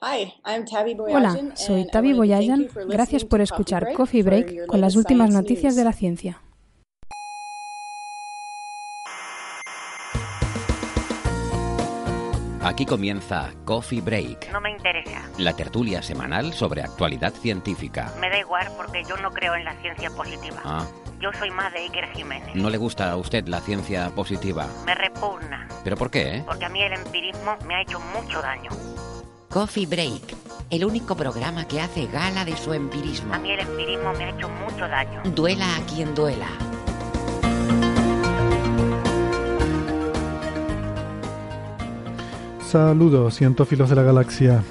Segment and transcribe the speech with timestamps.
[0.00, 2.68] Hola, soy Tavi Boyajan.
[2.86, 6.40] Gracias por escuchar Coffee Break con las últimas noticias de la ciencia.
[12.62, 14.52] Aquí comienza Coffee Break.
[14.52, 15.22] No me interesa.
[15.38, 18.12] La tertulia semanal sobre actualidad científica.
[18.20, 20.60] Me da igual porque yo no creo en la ciencia positiva.
[20.64, 20.86] Ah.
[21.18, 22.54] Yo soy más de Iker Jiménez.
[22.54, 24.68] ¿No le gusta a usted la ciencia positiva?
[24.86, 25.66] Me repugna.
[25.82, 26.44] ¿Pero por qué?
[26.46, 28.70] Porque a mí el empirismo me ha hecho mucho daño.
[29.50, 30.36] Coffee Break,
[30.68, 33.32] el único programa que hace gala de su empirismo.
[33.32, 35.22] A mí el empirismo me ha hecho mucho daño.
[35.34, 36.48] Duela a quien duela.
[42.60, 44.62] Saludos, cientófilos de la galaxia.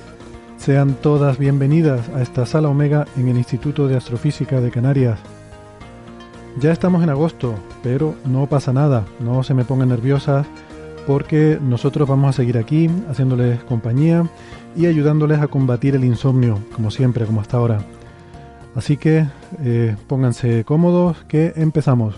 [0.57, 5.19] Sean todas bienvenidas a esta sala Omega en el Instituto de Astrofísica de Canarias.
[6.59, 10.45] Ya estamos en agosto, pero no pasa nada, no se me pongan nerviosas
[11.07, 14.29] porque nosotros vamos a seguir aquí haciéndoles compañía
[14.77, 17.79] y ayudándoles a combatir el insomnio, como siempre, como hasta ahora.
[18.75, 19.25] Así que
[19.63, 22.13] eh, pónganse cómodos que empezamos.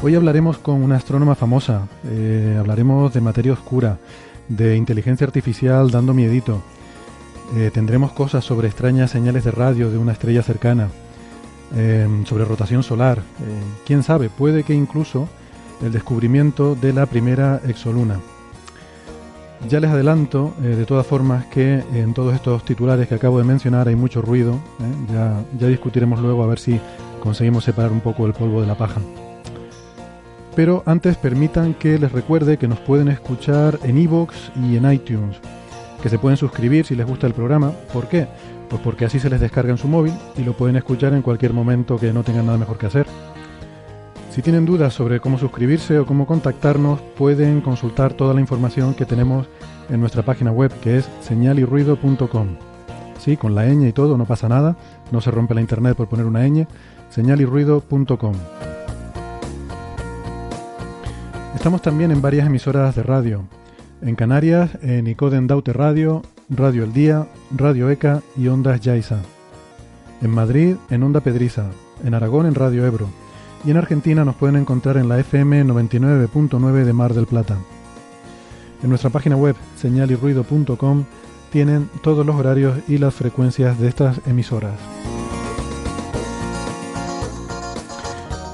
[0.00, 3.98] Hoy hablaremos con una astrónoma famosa, eh, hablaremos de materia oscura,
[4.48, 6.62] de inteligencia artificial dando miedito,
[7.56, 10.88] eh, tendremos cosas sobre extrañas señales de radio de una estrella cercana,
[12.26, 13.22] sobre rotación solar,
[13.84, 15.28] quién sabe, puede que incluso
[15.82, 18.20] el descubrimiento de la primera exoluna.
[19.68, 23.88] Ya les adelanto, de todas formas, que en todos estos titulares que acabo de mencionar
[23.88, 24.60] hay mucho ruido,
[25.12, 26.78] ya, ya discutiremos luego a ver si
[27.20, 29.00] conseguimos separar un poco el polvo de la paja.
[30.54, 35.36] Pero antes permitan que les recuerde que nos pueden escuchar en iVoox y en iTunes,
[36.02, 37.72] que se pueden suscribir si les gusta el programa.
[37.92, 38.26] ¿Por qué?
[38.68, 41.52] Pues porque así se les descarga en su móvil y lo pueden escuchar en cualquier
[41.52, 43.06] momento que no tengan nada mejor que hacer.
[44.36, 49.06] Si tienen dudas sobre cómo suscribirse o cómo contactarnos, pueden consultar toda la información que
[49.06, 49.48] tenemos
[49.88, 52.48] en nuestra página web que es señalirruido.com.
[53.18, 54.76] Sí, con la ñ y todo, no pasa nada,
[55.10, 56.66] no se rompe la internet por poner una ñ,
[57.08, 58.34] señalirruido.com.
[61.54, 63.44] Estamos también en varias emisoras de radio.
[64.02, 66.20] En Canarias, en Icoden Daute Radio,
[66.50, 67.26] Radio El Día,
[67.56, 69.16] Radio ECA y Ondas Yaiza.
[70.20, 71.70] En Madrid, en Onda Pedriza.
[72.04, 73.08] En Aragón, en Radio Ebro.
[73.64, 77.56] Y en Argentina nos pueden encontrar en la FM 99.9 de Mar del Plata.
[78.82, 81.04] En nuestra página web, señalirruido.com,
[81.50, 84.78] tienen todos los horarios y las frecuencias de estas emisoras.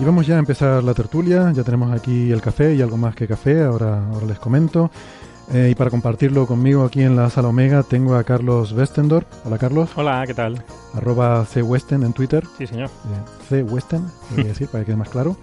[0.02, 1.52] Y vamos ya a empezar la tertulia.
[1.52, 3.62] Ya tenemos aquí el café y algo más que café.
[3.62, 4.90] Ahora, ahora les comento.
[5.52, 9.26] Eh, y para compartirlo conmigo aquí en la sala Omega tengo a Carlos Westendorf.
[9.44, 9.90] Hola Carlos.
[9.96, 10.64] Hola, ¿qué tal?
[10.94, 12.42] Arroba CWesten en Twitter.
[12.56, 12.88] Sí, señor.
[13.50, 15.36] Eh, CWesten, voy decir, para que quede más claro.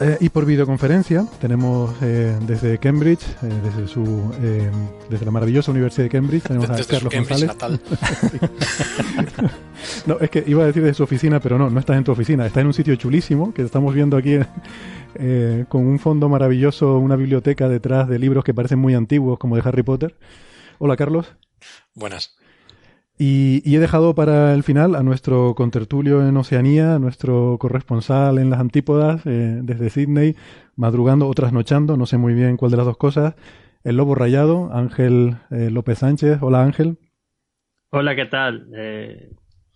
[0.00, 4.70] Eh, y por videoconferencia tenemos eh, desde Cambridge, eh, desde su eh,
[5.10, 7.80] desde la maravillosa Universidad de Cambridge, tenemos desde a Carlos Cambridge González.
[10.06, 12.12] no, es que iba a decir de su oficina, pero no, no estás en tu
[12.12, 14.38] oficina, está en un sitio chulísimo que estamos viendo aquí
[15.68, 19.62] con un fondo maravilloso, una biblioteca detrás de libros que parecen muy antiguos, como de
[19.64, 20.16] Harry Potter.
[20.78, 21.34] Hola Carlos.
[21.94, 22.37] Buenas.
[23.18, 28.38] Y, y he dejado para el final a nuestro contertulio en Oceanía, a nuestro corresponsal
[28.38, 30.36] en las antípodas, eh, desde Sydney,
[30.76, 33.34] madrugando o trasnochando, no sé muy bien cuál de las dos cosas,
[33.84, 36.38] el lobo rayado, Ángel eh, López Sánchez.
[36.42, 36.98] Hola Ángel.
[37.90, 38.68] Hola, ¿qué tal?
[38.76, 39.30] Eh,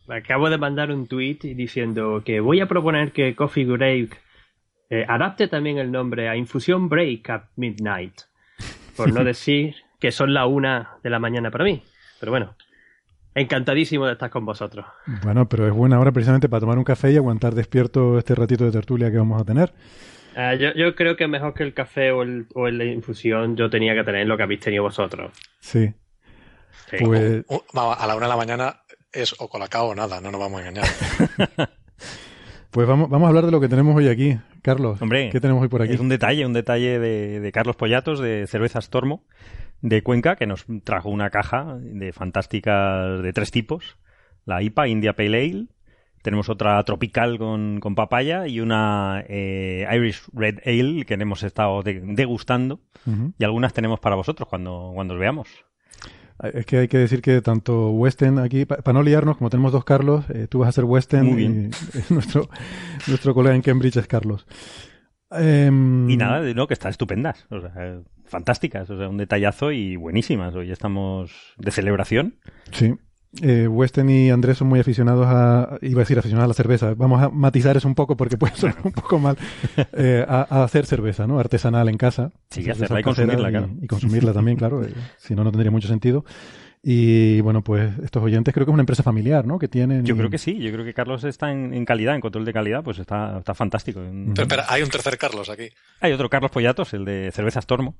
[0.09, 4.21] acabo de mandar un tweet diciendo que voy a proponer que Coffee Break
[4.91, 8.13] eh, adapte también el nombre a Infusión Break at Midnight,
[8.97, 11.83] por no decir que son la una de la mañana para mí.
[12.21, 12.55] Pero bueno,
[13.35, 14.85] encantadísimo de estar con vosotros.
[15.23, 18.65] Bueno, pero es buena hora precisamente para tomar un café y aguantar despierto este ratito
[18.65, 19.73] de tertulia que vamos a tener.
[20.35, 23.69] Ah, yo, yo creo que mejor que el café o, el, o la infusión yo
[23.69, 25.33] tenía que tener lo que habéis tenido vosotros.
[25.61, 25.93] Sí.
[26.91, 26.97] Sí.
[27.05, 28.83] Pues O- a la una de la mañana
[29.13, 30.87] es o colacao o nada, no nos vamos a engañar.
[32.73, 34.39] Pues vamos, vamos a hablar de lo que tenemos hoy aquí.
[34.63, 35.93] Carlos, Hombre, ¿qué tenemos hoy por aquí?
[35.93, 39.27] Es un detalle, un detalle de, de Carlos Pollatos, de Cervezas Tormo,
[39.83, 43.99] de Cuenca, que nos trajo una caja de fantásticas de tres tipos.
[44.47, 45.67] La IPA, India Pale Ale,
[46.23, 51.83] tenemos otra tropical con, con papaya y una eh, Irish Red Ale que hemos estado
[51.83, 52.81] degustando
[53.39, 55.49] y algunas tenemos para vosotros cuando, cuando os veamos.
[56.43, 59.85] Es que hay que decir que tanto Weston aquí, para no liarnos, como tenemos dos
[59.85, 61.71] Carlos, eh, tú vas a ser Weston y
[62.13, 62.49] nuestro,
[63.07, 64.47] nuestro colega en Cambridge es Carlos.
[65.31, 69.97] Em, y nada, no, que están estupendas, o sea, fantásticas, o sea, un detallazo y
[69.97, 70.55] buenísimas.
[70.55, 72.39] Hoy estamos de celebración.
[72.73, 72.95] Sí.
[73.41, 76.93] Eh, Weston y Andrés son muy aficionados a, iba a decir aficionados a la cerveza,
[76.95, 79.39] vamos a matizar eso un poco porque puede ser un poco mal,
[79.95, 81.39] eh, a, hacer cerveza, ¿no?
[81.39, 82.31] Artesanal en casa.
[82.51, 83.71] Sí, hacerla y consumirla, claro.
[83.81, 86.25] Y consumirla también, claro, eh, si no, no tendría mucho sentido.
[86.85, 89.59] Y bueno, pues estos oyentes creo que es una empresa familiar, ¿no?
[89.59, 90.05] Que tienen...
[90.05, 92.83] Yo creo que sí, yo creo que Carlos está en, calidad, en control de calidad,
[92.83, 94.01] pues está, está fantástico.
[94.35, 95.69] Pero hay un tercer Carlos aquí.
[96.01, 97.95] Hay otro Carlos Pollatos, el de Cervezas Tormo,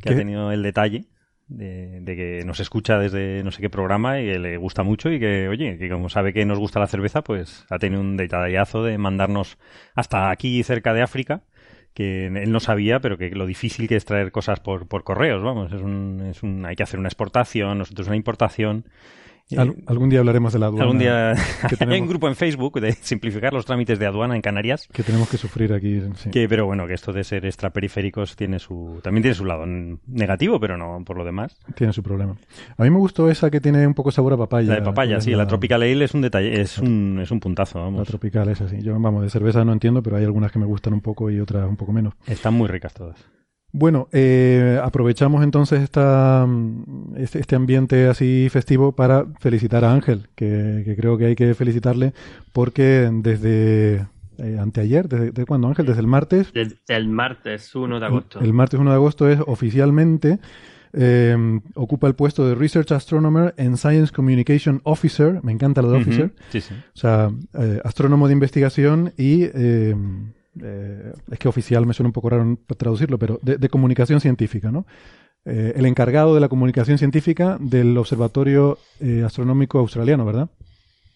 [0.00, 1.04] que ha tenido el detalle
[1.48, 5.20] de, que nos escucha desde no sé qué programa y que le gusta mucho y
[5.20, 8.82] que, oye, que como sabe que nos gusta la cerveza, pues ha tenido un detallazo
[8.82, 9.58] de mandarnos
[9.94, 11.42] hasta aquí cerca de África,
[11.94, 15.42] que él no sabía, pero que lo difícil que es traer cosas por, por correos,
[15.42, 18.84] vamos, es un, es un, hay que hacer una exportación, nosotros una importación
[19.86, 20.84] algún día hablaremos de la aduana.
[20.84, 21.32] Algún día.
[21.80, 24.88] Hay un grupo en Facebook de simplificar los trámites de aduana en Canarias.
[24.92, 26.02] Que tenemos que sufrir aquí.
[26.32, 29.64] Que, pero bueno, que esto de ser extraperiféricos tiene su, también tiene su lado
[30.06, 31.56] negativo, pero no por lo demás.
[31.74, 32.36] Tiene su problema.
[32.76, 34.68] A mí me gustó esa que tiene un poco sabor a papaya.
[34.68, 35.30] La de papaya, sí.
[35.32, 38.00] La, Tropical Ale es un detalle, es un, es un puntazo, vamos.
[38.00, 38.82] La Tropical es así.
[38.82, 41.40] Yo, vamos, de cerveza no entiendo, pero hay algunas que me gustan un poco y
[41.40, 42.14] otras un poco menos.
[42.26, 43.16] Están muy ricas todas.
[43.72, 46.46] Bueno, eh, aprovechamos entonces esta,
[47.16, 52.14] este, este, ambiente así festivo para felicitar a Ángel, que, creo que hay que felicitarle
[52.52, 54.06] porque desde
[54.38, 55.84] eh, anteayer, ¿desde, cuándo Ángel?
[55.84, 56.52] Desde el martes.
[56.54, 58.40] Desde el martes 1 de agosto.
[58.40, 60.38] El, martes 1 de agosto es oficialmente
[60.98, 61.36] eh,
[61.74, 65.40] ocupa el puesto de Research Astronomer and Science Communication Officer.
[65.42, 66.32] Me encanta lo de Officer.
[66.48, 66.72] Sí, sí.
[66.72, 67.30] O sea,
[67.84, 69.44] astrónomo de investigación y
[70.62, 74.86] eh, es que oficial me suena un poco raro traducirlo, pero de, comunicación científica, ¿no?
[75.44, 80.50] Eh, el encargado de la comunicación científica del Observatorio eh, Astronómico Australiano, ¿verdad?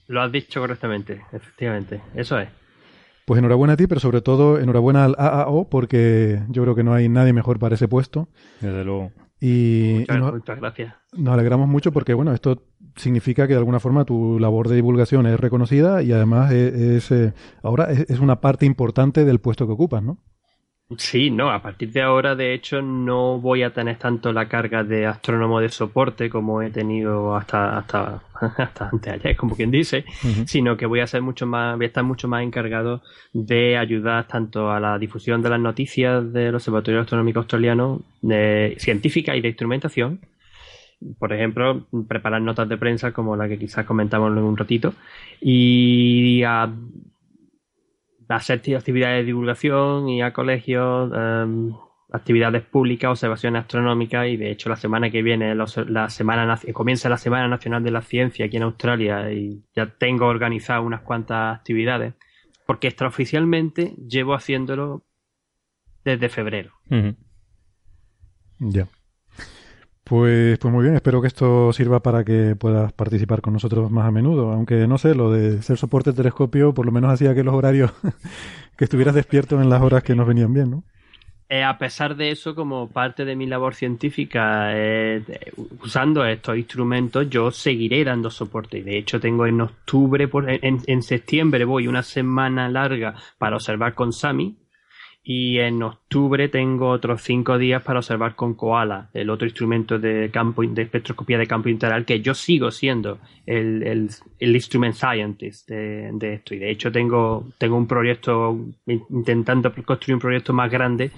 [0.07, 2.49] Lo has dicho correctamente, efectivamente, eso es.
[3.25, 6.95] Pues enhorabuena a ti, pero sobre todo enhorabuena al AAO, porque yo creo que no
[6.95, 8.29] hay nadie mejor para ese puesto.
[8.61, 9.13] Desde luego.
[9.41, 10.95] Y, muchas, gracias.
[11.13, 12.63] Nos alegramos mucho porque, bueno, esto
[12.97, 17.33] significa que de alguna forma tu labor de divulgación es reconocida y además es, eh,
[17.63, 20.19] ahora es, una parte importante del puesto que ocupas, ¿no?
[20.99, 24.83] Sí, no, a partir de ahora, de hecho, no voy a tener tanto la carga
[24.83, 30.05] de astrónomo de soporte como he tenido hasta, hasta, hasta antes ayer, como quien dice,
[30.47, 33.03] sino que voy a ser mucho más, voy a estar mucho más encargado
[33.33, 39.37] de ayudar tanto a la difusión de las noticias del Observatorio Astronómico Australiano, de científica
[39.37, 40.21] y de instrumentación,
[41.19, 44.95] por ejemplo, preparar notas de prensa como la que quizás comentamos en un ratito
[45.41, 46.73] y a,
[48.29, 51.73] hacer actividades de divulgación y a colegios, em,
[52.13, 57.17] actividades públicas, observaciones astronómicas y de hecho la semana que viene la semana comienza la
[57.17, 62.15] Semana Nacional de la Ciencia aquí en Australia y ya tengo organizado unas cuantas actividades
[62.67, 65.05] porque extraoficialmente llevo haciéndolo
[66.05, 66.73] desde febrero.
[68.59, 68.89] Ya.
[70.11, 74.09] Pues, pues muy bien, espero que esto sirva para que puedas participar con nosotros más
[74.09, 77.45] a menudo, aunque no sé, lo de ser soporte telescopio por lo menos hacía que
[77.45, 77.93] los horarios,
[78.77, 80.83] que estuvieras despierto en las horas que nos venían bien, ¿no?
[81.49, 85.23] Eh, a pesar de eso, como parte de mi labor científica, eh,
[85.81, 88.79] usando estos instrumentos, yo seguiré dando soporte.
[88.79, 93.55] Y de hecho, tengo en octubre, por, en, en septiembre voy una semana larga para
[93.55, 94.57] observar con Sami,
[95.33, 100.29] y en octubre tengo otros cinco días para observar con Koala, el otro instrumento de
[100.33, 103.85] campo de espectroscopía de campo integral, que yo sigo siendo el,
[104.41, 106.57] el, instrument scientist de, esto.
[106.57, 111.13] Y de hecho tengo, tengo un proyecto, intentando construir un proyecto más grande.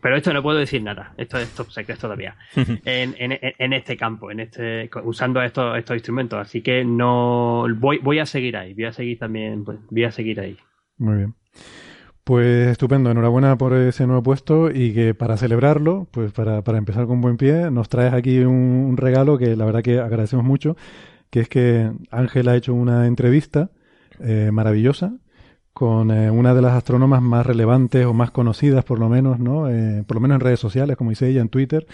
[0.00, 2.38] Pero esto no puedo decir nada, esto es top secret todavía.
[2.56, 6.38] en, en, en, este campo, en este, usando estos, estos instrumentos.
[6.38, 10.10] Así que no voy, voy a seguir ahí, voy a seguir también, pues, voy a
[10.10, 10.56] seguir ahí.
[10.96, 11.34] Muy bien.
[12.28, 17.06] Pues estupendo, enhorabuena por ese nuevo puesto y que para celebrarlo, pues para, para empezar
[17.06, 20.76] con buen pie, nos traes aquí un, regalo que la verdad que agradecemos mucho,
[21.30, 23.70] que es que Ángel ha hecho una entrevista
[24.20, 25.14] eh, maravillosa
[25.72, 29.70] con eh, una de las astrónomas más relevantes o más conocidas por lo menos, ¿no?
[29.70, 31.86] Eh, por lo menos en redes sociales, como dice ella, en Twitter,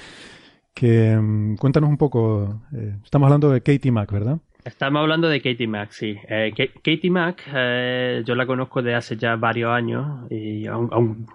[0.75, 2.61] que mm, cuéntanos un poco,
[3.05, 4.41] estamos hablando de Katie Mack, ¿verdad?
[4.65, 6.17] Estamos hablando de Katie Mack, sí.
[6.27, 11.27] Eh, Katie Mack, eh, yo la conozco de hace ya varios años y un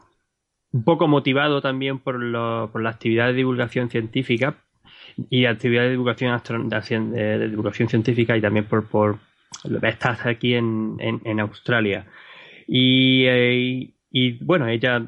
[0.83, 2.15] poco motivado también por,
[2.71, 4.55] por la actividad de divulgación científica
[5.29, 6.41] y actividad de divulgación,
[7.11, 9.19] de, divulgación científica y también por, por,
[9.83, 12.07] estás aquí en, en, Australia.
[12.67, 15.05] Y, eh, y, bueno, ella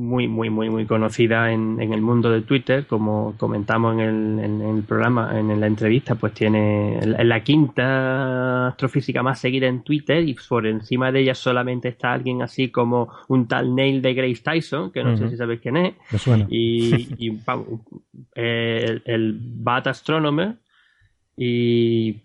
[0.00, 4.38] muy, muy, muy, muy conocida en, en, el mundo de Twitter, como comentamos en el,
[4.44, 10.26] en el programa, en la entrevista, pues tiene la quinta astrofísica más seguida en Twitter
[10.26, 14.42] y por encima de ella solamente está alguien así como un tal Neil de Grace
[14.42, 15.94] Tyson, que no sé si sabéis quién es,
[16.48, 17.38] y, y
[18.34, 20.56] el, el Bat Astronomer
[21.36, 22.22] y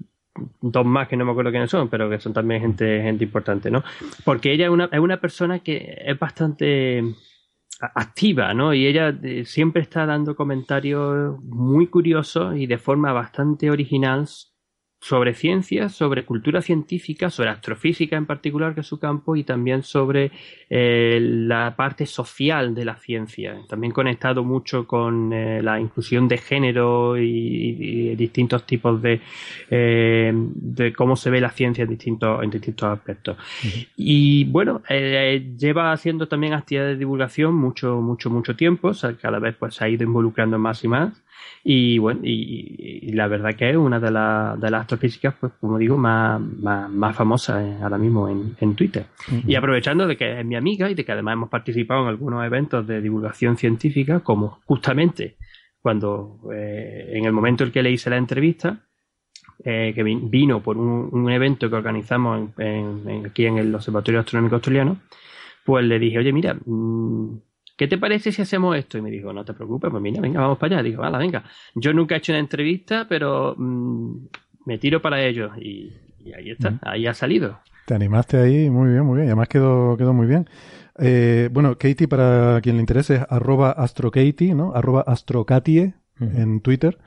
[0.62, 3.70] dos más que no me acuerdo quiénes son, pero que son también gente, gente importante,
[3.70, 3.84] ¿no?
[4.24, 7.04] Porque ella es una, es una persona que es bastante
[7.94, 8.74] activa, ¿no?
[8.74, 14.28] Y ella eh, siempre está dando comentarios muy curiosos y de forma bastante original
[15.00, 19.84] sobre ciencia, sobre cultura científica, sobre astrofísica en particular, que es su campo, y también
[19.84, 20.32] sobre
[20.70, 23.56] eh, la parte social de la ciencia.
[23.68, 29.22] También conectado mucho con eh, la inclusión de género y, distintos tipos de,
[29.70, 33.38] eh, de cómo se ve la ciencia en distintos, en distintos aspectos.
[33.96, 39.40] Y bueno, lleva haciendo también actividades de divulgación mucho, mucho, mucho tiempo, o sea, cada
[39.40, 41.25] vez pues se ha ido involucrando más y más.
[41.64, 45.98] Y bueno, y, la verdad que es una de, de las astrofísicas, pues como digo,
[45.98, 49.08] más, más, famosas eh, ahora mismo en, en Twitter.
[49.48, 52.46] Y aprovechando de que es mi amiga y de que además hemos participado en algunos
[52.46, 55.38] eventos de divulgación científica, como justamente
[55.82, 58.80] cuando eh, en el momento en que le hice la entrevista,
[59.64, 62.50] eh, que vino por un, evento que organizamos
[63.26, 65.00] aquí en el Observatorio Astronómico Australiano,
[65.64, 67.38] pues le dije, oye, mira, mm,
[67.76, 68.98] ¿qué te parece si hacemos esto?
[68.98, 70.84] Y me dijo, no te preocupes, pues mira, venga, vamos para allá.
[70.84, 71.44] Digo, vale, venga.
[71.76, 74.28] Yo nunca he hecho una entrevista, pero mm,
[74.66, 75.52] me tiro para ello.
[75.58, 75.94] Y,
[76.36, 77.60] ahí está, ahí ha salido.
[77.86, 79.28] Te animaste ahí, muy bien, muy bien.
[79.28, 80.48] Y además quedó, quedó muy bien.
[80.98, 84.74] Eh, bueno, Katie, para quien le interese, es arroba astrokatie, ¿no?
[84.74, 86.98] Arroba astrokatie en Twitter.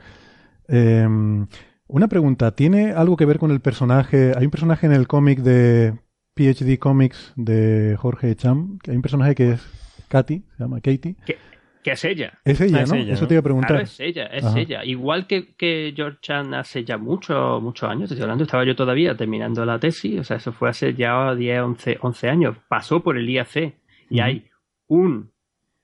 [0.68, 1.46] Em,
[1.86, 4.32] una pregunta, ¿tiene algo que ver con el personaje?
[4.36, 5.94] Hay un personaje en el cómic de
[6.34, 11.16] PhD Comics de Jorge Cham, que hay un personaje que es Katy, se llama Katie.
[11.24, 11.38] Que,
[11.84, 12.38] es ella.
[12.44, 12.94] Es ella, ¿no?
[12.94, 13.68] Eso te iba a preguntar.
[13.68, 14.84] Claro, es ella, es ella.
[14.84, 19.16] Igual que, que George Chan hace ya muchos muchos años, estoy hablando, estaba yo todavía
[19.16, 22.56] terminando la tesis, o sea, eso fue hace ya 10, 11, 11 años.
[22.68, 23.74] Pasó por el IAC
[24.10, 24.44] y hay
[24.88, 25.30] un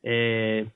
[0.02, 0.66] eh,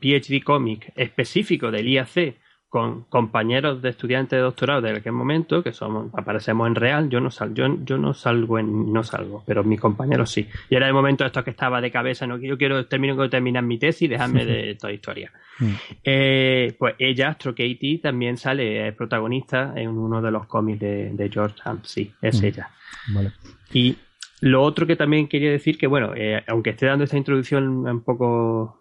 [0.00, 2.36] PhD cómic específico del IAC
[2.70, 7.20] con compañeros de estudiantes de doctorado de aquel momento, que somos, aparecemos en real, yo
[7.20, 10.46] no salgo, yo, yo no salgo en, no salgo, pero mis compañeros sí.
[10.70, 13.28] Y era el momento de esto que estaba de cabeza, no yo quiero termino de
[13.28, 15.32] terminar mi tesis y dejarme de toda historia.
[15.58, 15.72] Mm.
[16.04, 21.30] Eh, pues ella, Astro Katie, también sale, es protagonista en uno de los cómics de,
[21.32, 22.44] George Hunt, sí, es mm.
[22.44, 22.70] ella.
[23.12, 23.32] Vale.
[23.72, 23.96] Y
[24.42, 28.04] lo otro que también quería decir que, bueno, eh, aunque esté dando esta introducción un
[28.04, 28.78] poco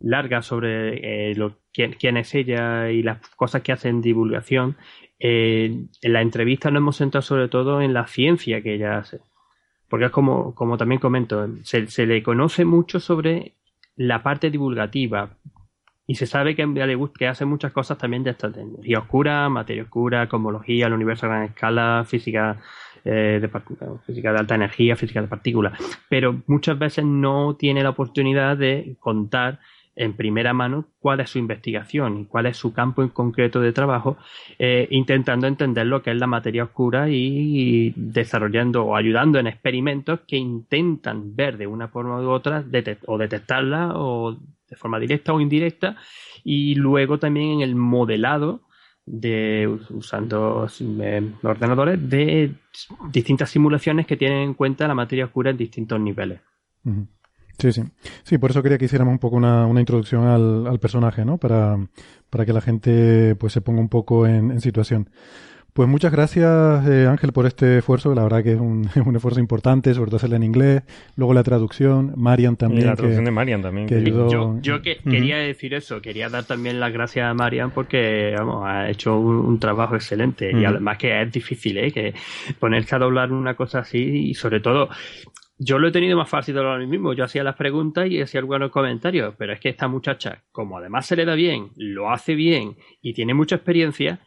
[0.00, 4.76] larga sobre eh, lo, quién, es ella y las cosas que hace en divulgación,
[5.18, 9.20] eh, en la entrevista nos hemos centrado sobre todo en la ciencia que ella hace.
[9.88, 13.54] Porque es como, como también comento, se, le conoce mucho sobre
[13.96, 15.36] la parte divulgativa,
[16.06, 16.66] y se sabe que,
[17.16, 21.28] que hace muchas cosas también de esta energía oscura, materia oscura, cosmología, el universo a
[21.28, 22.60] gran escala, física,
[23.04, 23.50] eh, de,
[24.04, 25.78] física de alta energía, física de partículas.
[26.08, 29.60] Pero muchas veces no tiene la oportunidad de contar
[29.94, 33.72] en primera mano cuál es su investigación y cuál es su campo en concreto de
[33.72, 34.16] trabajo,
[34.58, 40.20] eh, intentando entender lo que es la materia oscura y desarrollando o ayudando en experimentos
[40.26, 42.64] que intentan ver de una forma u otra
[43.06, 45.96] o detectarla o de forma directa o indirecta
[46.42, 48.62] y luego también en el modelado
[49.04, 50.68] de usando
[51.42, 52.54] ordenadores de
[53.10, 56.40] distintas simulaciones que tienen en cuenta la materia oscura en distintos niveles.
[57.58, 57.82] Sí, sí.
[58.24, 61.38] Sí, por eso quería que hiciéramos un poco una, una introducción al, al, personaje, ¿no?
[61.38, 61.76] Para,
[62.30, 65.08] para que la gente pues se ponga un poco en, en situación.
[65.72, 68.14] Pues muchas gracias, eh, Ángel, por este esfuerzo.
[68.14, 70.82] La verdad que es un, un, esfuerzo importante, sobre todo hacerlo en inglés.
[71.16, 72.12] Luego la traducción.
[72.16, 72.82] Marian también.
[72.82, 73.88] Y la traducción de Marian también.
[73.88, 76.02] Yo, yo que, quería decir eso.
[76.02, 80.52] Quería dar también las gracias a Marian porque, vamos, ha hecho un, trabajo excelente.
[80.52, 81.90] Y además que es difícil, ¿eh?
[81.90, 82.12] Que
[82.58, 84.90] ponerse a doblar una cosa así y sobre todo
[85.64, 87.12] yo lo he tenido más fácil de lo mismo.
[87.12, 91.06] Yo hacía las preguntas y hacía algunos comentarios, pero es que esta muchacha, como además
[91.06, 94.18] se le da bien, lo hace bien y tiene mucha experiencia,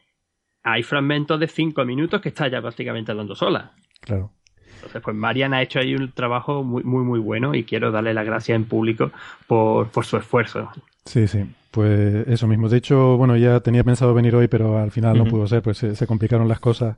[0.64, 3.74] hay fragmentos de cinco minutos que está ya prácticamente hablando sola.
[4.00, 4.32] Claro.
[4.76, 8.14] Entonces, pues Marian ha hecho ahí un trabajo muy, muy, muy bueno y quiero darle
[8.14, 9.12] las gracias en público
[9.48, 10.72] por, por su esfuerzo.
[11.06, 11.46] Sí, sí.
[11.76, 12.70] Pues eso mismo.
[12.70, 15.80] De hecho, bueno, ya tenía pensado venir hoy, pero al final no pudo ser, pues
[15.80, 16.96] se, complicaron las cosas.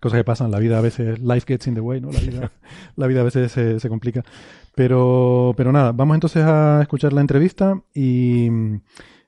[0.00, 2.10] Cosas que pasan, la vida a veces, life gets in the way, ¿no?
[2.10, 2.50] La vida,
[2.96, 4.24] la vida a veces se, se, complica.
[4.74, 8.48] Pero, pero nada, vamos entonces a escuchar la entrevista y,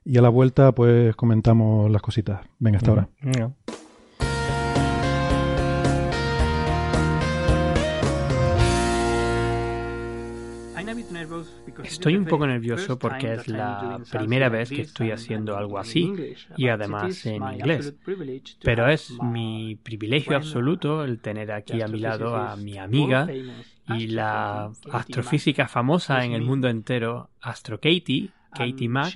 [0.04, 2.40] y a la vuelta pues comentamos las cositas.
[2.59, 3.09] Venga, hasta ahora.
[11.85, 16.13] Estoy un poco nervioso porque es la primera vez que estoy haciendo algo así
[16.57, 17.95] y además en inglés.
[18.63, 23.29] Pero es mi privilegio absoluto el tener aquí a mi lado a mi amiga
[23.89, 29.14] y la astrofísica famosa en el mundo entero, Astro Katie, Katie Mack,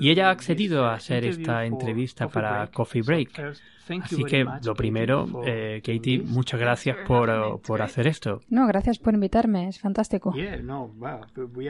[0.00, 3.56] y ella ha accedido a hacer esta entrevista para Coffee Break.
[4.00, 8.40] Así que lo primero, eh, Katie, muchas gracias por, por, hacer esto.
[8.48, 10.32] No, gracias por invitarme, es fantástico.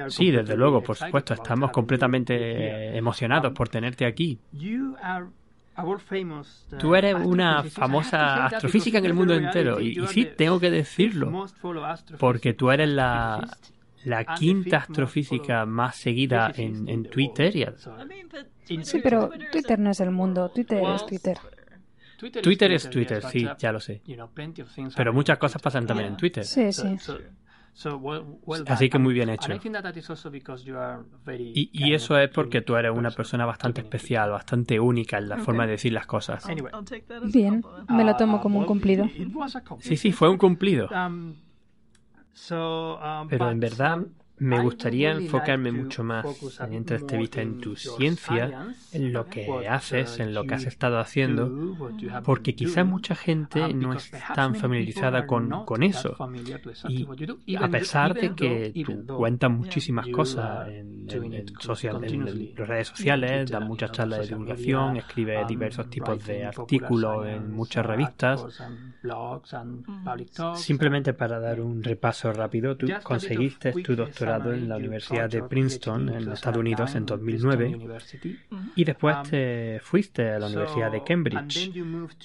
[0.09, 4.39] Sí, desde luego, por supuesto, estamos completamente emocionados por tenerte aquí.
[6.79, 11.47] Tú eres una famosa astrofísica en el mundo entero y, y sí, tengo que decirlo,
[12.19, 13.49] porque tú eres la,
[14.05, 17.55] la quinta astrofísica más seguida en, en Twitter.
[17.55, 18.85] Y...
[18.85, 21.39] Sí, pero Twitter no es el mundo, Twitter es Twitter.
[22.43, 24.03] Twitter es Twitter, sí, ya lo sé.
[24.97, 26.45] Pero muchas cosas pasan también en Twitter.
[26.45, 26.97] Sí, sí.
[28.67, 29.53] Así que muy bien hecho.
[31.55, 35.39] Y, y, eso es porque tú eres una persona bastante especial, bastante única en la
[35.39, 36.47] forma de decir las cosas.
[37.33, 39.09] Bien, me lo tomo como un cumplido.
[39.81, 40.89] Sí, sí, fue un cumplido.
[43.29, 43.99] Pero en verdad
[44.43, 46.27] me gustaría enfocarme mucho más
[46.61, 51.77] en entrevista en tu ciencia, en lo que haces, en lo que has estado haciendo,
[52.25, 56.17] porque quizá mucha gente no es tan familiarizada con, con eso.
[57.47, 63.51] Y a pesar de que tú cuentas muchísimas cosas en, social, en las redes sociales,
[63.51, 68.45] das muchas charlas de divulgación, escribes diversos tipos de artículos en muchas revistas,
[70.57, 76.09] simplemente para dar un repaso rápido, tú conseguiste tu doctorado en la Universidad de Princeton
[76.09, 77.79] en Estados Unidos en 2009
[78.77, 81.71] y después te fuiste a la Universidad de Cambridge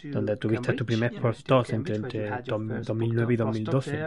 [0.03, 4.05] donde tuviste tu primer postdoc entre, entre 2009 y 2012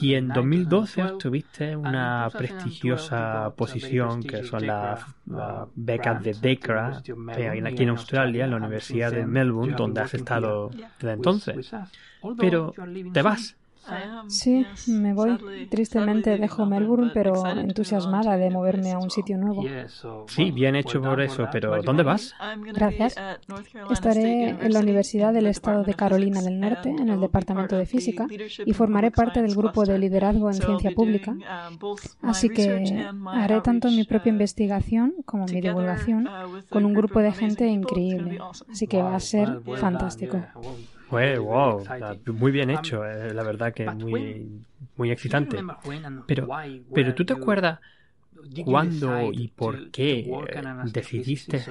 [0.00, 5.04] y en 2012 obtuviste una prestigiosa posición que son las
[5.74, 11.12] becas de DECRA aquí en Australia, en la Universidad de Melbourne, donde has estado desde
[11.12, 11.70] entonces.
[12.38, 12.74] Pero
[13.12, 13.56] te vas
[14.28, 15.66] Sí, me voy.
[15.70, 19.64] Tristemente dejo Melbourne, pero entusiasmada de moverme a un sitio nuevo.
[20.26, 22.34] Sí, bien hecho por eso, pero ¿dónde vas?
[22.74, 23.16] Gracias.
[23.90, 28.26] Estaré en la Universidad del Estado de Carolina del Norte, en el Departamento de Física,
[28.64, 31.36] y formaré parte del grupo de liderazgo en ciencia pública.
[32.22, 36.28] Así que haré tanto mi propia investigación como mi divulgación
[36.70, 38.38] con un grupo de gente increíble.
[38.70, 40.42] Así que va a ser fantástico.
[41.08, 41.84] Pues, wow,
[42.26, 44.64] muy bien hecho, eh, la verdad que muy,
[44.96, 45.64] muy excitante.
[46.26, 46.48] Pero,
[46.92, 47.78] pero ¿tú te acuerdas
[48.64, 50.24] cuándo y por qué
[50.82, 51.62] decidiste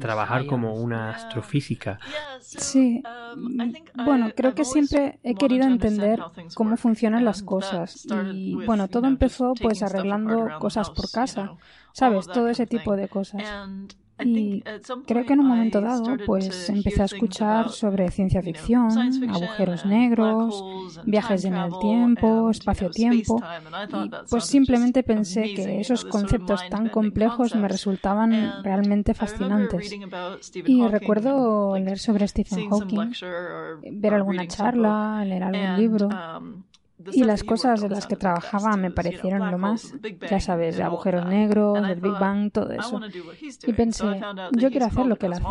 [0.00, 1.98] trabajar como una astrofísica?
[2.40, 3.02] Sí,
[3.36, 6.20] mm, bueno, creo que siempre he querido entender
[6.54, 11.52] cómo funcionan las cosas y bueno, todo empezó pues arreglando cosas por casa,
[11.92, 12.30] ¿sabes?
[12.30, 13.42] Todo ese tipo de cosas.
[14.24, 14.62] Y
[15.06, 18.90] creo que en un momento dado, pues empecé a escuchar sobre ciencia ficción,
[19.28, 20.64] agujeros negros,
[21.04, 23.42] viajes en el tiempo, espacio-tiempo,
[23.92, 29.94] y pues simplemente pensé que esos conceptos tan complejos me resultaban realmente fascinantes.
[30.64, 33.12] Y recuerdo leer sobre Stephen Hawking,
[33.92, 36.08] ver alguna charla, leer algún libro.
[37.12, 39.94] Y las cosas en las que trabajaba me parecieron lo más,
[40.30, 43.00] ya sabes, de agujeros negros, del Big Bang, todo eso.
[43.66, 44.20] Y pensé,
[44.52, 45.44] yo quiero hacer lo que él hace.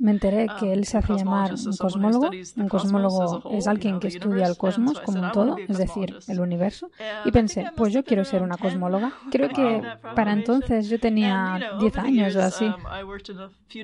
[0.00, 2.30] Me enteré que um, él se hace llamar un cosmólogo.
[2.56, 6.90] Un cosmólogo es alguien que estudia el cosmos como un todo, es decir, el universo.
[7.24, 9.12] Y pensé, pues yo quiero ser una cosmóloga.
[9.30, 9.82] Creo que
[10.16, 12.64] para entonces yo tenía 10 años o así.
[12.64, 12.74] Um,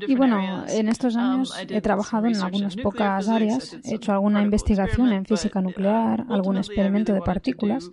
[0.09, 4.43] y bueno, en estos um, años he trabajado en algunas pocas áreas, he hecho alguna
[4.43, 7.91] investigación en física nuclear, algún experimento de partículas,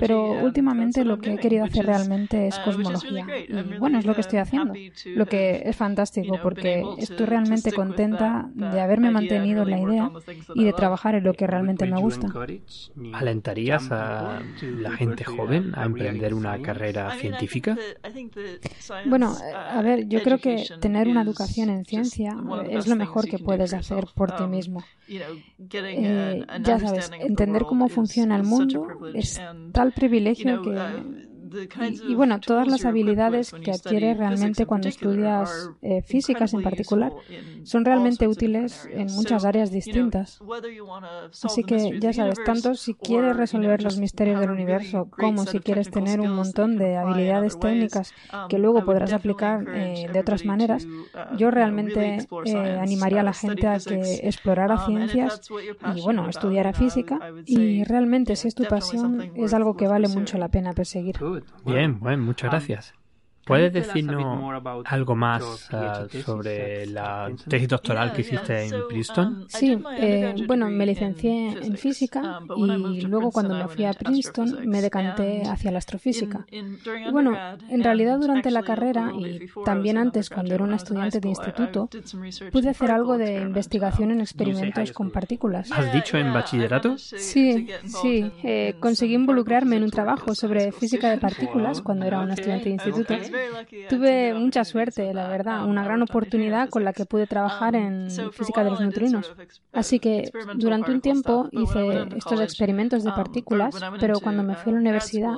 [0.00, 3.26] pero últimamente lo que he querido hacer realmente es cosmología.
[3.48, 4.74] Y bueno, es lo que estoy haciendo,
[5.14, 10.10] lo que es fantástico porque estoy realmente contenta de haberme mantenido en la idea
[10.54, 12.28] y de trabajar en lo que realmente me gusta.
[13.12, 17.76] ¿Alentarías a la gente joven a emprender una carrera científica?
[19.06, 22.36] Bueno, a ver, yo creo que tener una educación en ciencia
[22.70, 24.82] es lo mejor que puedes hacer por ti mismo.
[25.08, 29.40] Eh, ya sabes, entender cómo funciona el mundo es
[29.72, 31.25] tal privilegio que
[32.08, 37.12] y, bueno, todas las habilidades que adquieres realmente cuando estudias eh, físicas en particular
[37.62, 40.40] son realmente útiles en muchas áreas distintas.
[41.42, 45.90] Así que ya sabes, tanto si quieres resolver los misterios del universo como si quieres
[45.90, 48.12] tener un montón de habilidades técnicas
[48.48, 50.86] que luego podrás aplicar eh, de otras maneras,
[51.36, 55.40] yo realmente eh, animaría a la gente a que explorara ciencias
[55.94, 60.38] y bueno, estudiara física y realmente si es tu pasión es algo que vale mucho
[60.38, 61.16] la pena perseguir.
[61.64, 62.94] Bien, bueno, muchas gracias.
[63.46, 69.44] ¿Puedes decirnos algo más uh, sobre la tesis doctoral que hiciste en Princeton?
[69.48, 74.82] Sí, eh, bueno, me licencié en física y luego cuando me fui a Princeton me
[74.82, 76.44] decanté hacia la astrofísica.
[76.50, 81.28] Y bueno, en realidad durante la carrera y también antes cuando era una estudiante de
[81.28, 81.88] instituto,
[82.50, 85.70] pude hacer algo de investigación en experimentos con partículas.
[85.70, 86.98] ¿Has dicho en bachillerato?
[86.98, 92.34] Sí, sí, eh, conseguí involucrarme en un trabajo sobre física de partículas cuando era una
[92.34, 93.14] estudiante de instituto
[93.88, 98.64] Tuve mucha suerte, la verdad, una gran oportunidad con la que pude trabajar en física
[98.64, 99.32] de los neutrinos.
[99.72, 104.74] Así que durante un tiempo hice estos experimentos de partículas, pero cuando me fui a
[104.74, 105.34] la universidad,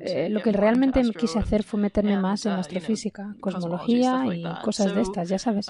[0.00, 5.02] eh, lo que realmente quise hacer fue meterme más en astrofísica, cosmología y cosas de
[5.02, 5.66] estas, ya sabes.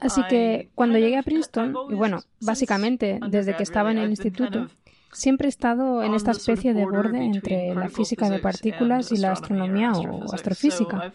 [0.00, 4.68] Así que cuando llegué a Princeton, y bueno, básicamente desde que estaba en el instituto,
[5.14, 9.32] Siempre he estado en esta especie de borde entre la física de partículas y la
[9.32, 11.12] astronomía o astrofísica.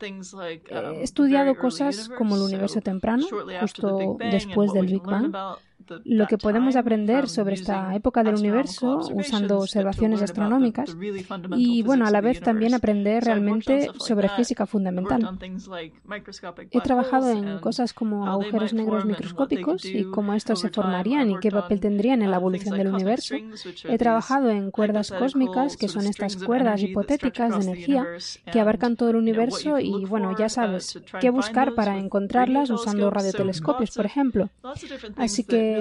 [0.00, 3.24] He estudiado cosas como el universo temprano,
[3.60, 5.34] justo después del Big Bang,
[6.04, 10.96] lo que podemos aprender sobre esta época del universo usando observaciones astronómicas
[11.56, 15.38] y, bueno, a la vez también aprender realmente sobre física fundamental.
[16.70, 21.50] He trabajado en cosas como agujeros negros microscópicos y cómo estos se formarían y qué
[21.50, 23.34] papel tendrían en la evolución del universo.
[23.84, 28.06] He trabajado en cuerdas cósmicas, que son estas cuerdas hipotéticas de energía
[28.52, 33.90] que abarcan todo el universo y, bueno, ya sabes, qué buscar para encontrarlas usando radiotelescopios,
[33.90, 34.50] por ejemplo.
[35.16, 35.79] Así que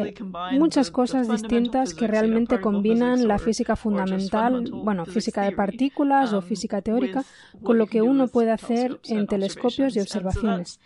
[0.51, 6.43] muchas cosas distintas que realmente combinan la física fundamental, bueno, física de partículas o um,
[6.43, 7.23] física teórica,
[7.63, 10.79] con lo que uno puede hacer en telescopios y observaciones.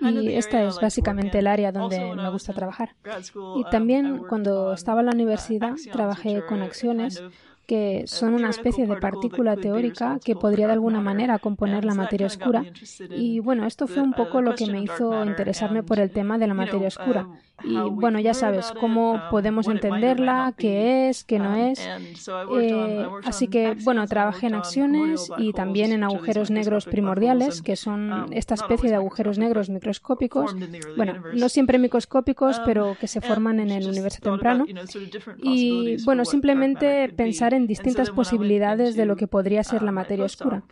[0.00, 2.94] Y esta es básicamente el área donde me gusta trabajar.
[3.34, 7.22] Y um, también cuando estaba en la universidad trabajé con acciones
[7.66, 12.26] que son una especie de partícula teórica que podría de alguna manera componer la materia
[12.26, 12.64] oscura.
[13.10, 16.46] Y bueno, esto fue un poco lo que me hizo interesarme por el tema de
[16.46, 17.26] la materia oscura.
[17.64, 21.80] Y bueno, ya sabes cómo podemos entenderla, qué es, qué no es.
[22.60, 28.26] Eh, así que bueno, trabajé en acciones y también en agujeros negros primordiales, que son
[28.32, 30.54] esta especie de agujeros negros microscópicos.
[30.96, 34.66] Bueno, no siempre microscópicos, pero que se forman en el universo temprano.
[35.42, 40.62] Y bueno, simplemente pensar en distintas posibilidades de lo que podría ser la materia oscura.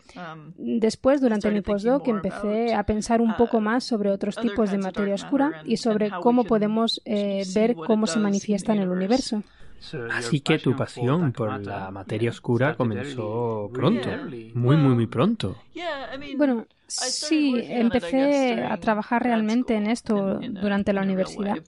[0.57, 5.15] Después, durante mi postdoc, empecé a pensar un poco más sobre otros tipos de materia
[5.15, 9.43] oscura y sobre cómo podemos eh, ver cómo se manifiesta en el universo.
[10.11, 14.09] Así que tu pasión por la materia oscura comenzó pronto,
[14.55, 15.57] muy, muy, muy pronto.
[16.37, 21.59] Bueno, sí, empecé a trabajar realmente en esto durante la universidad.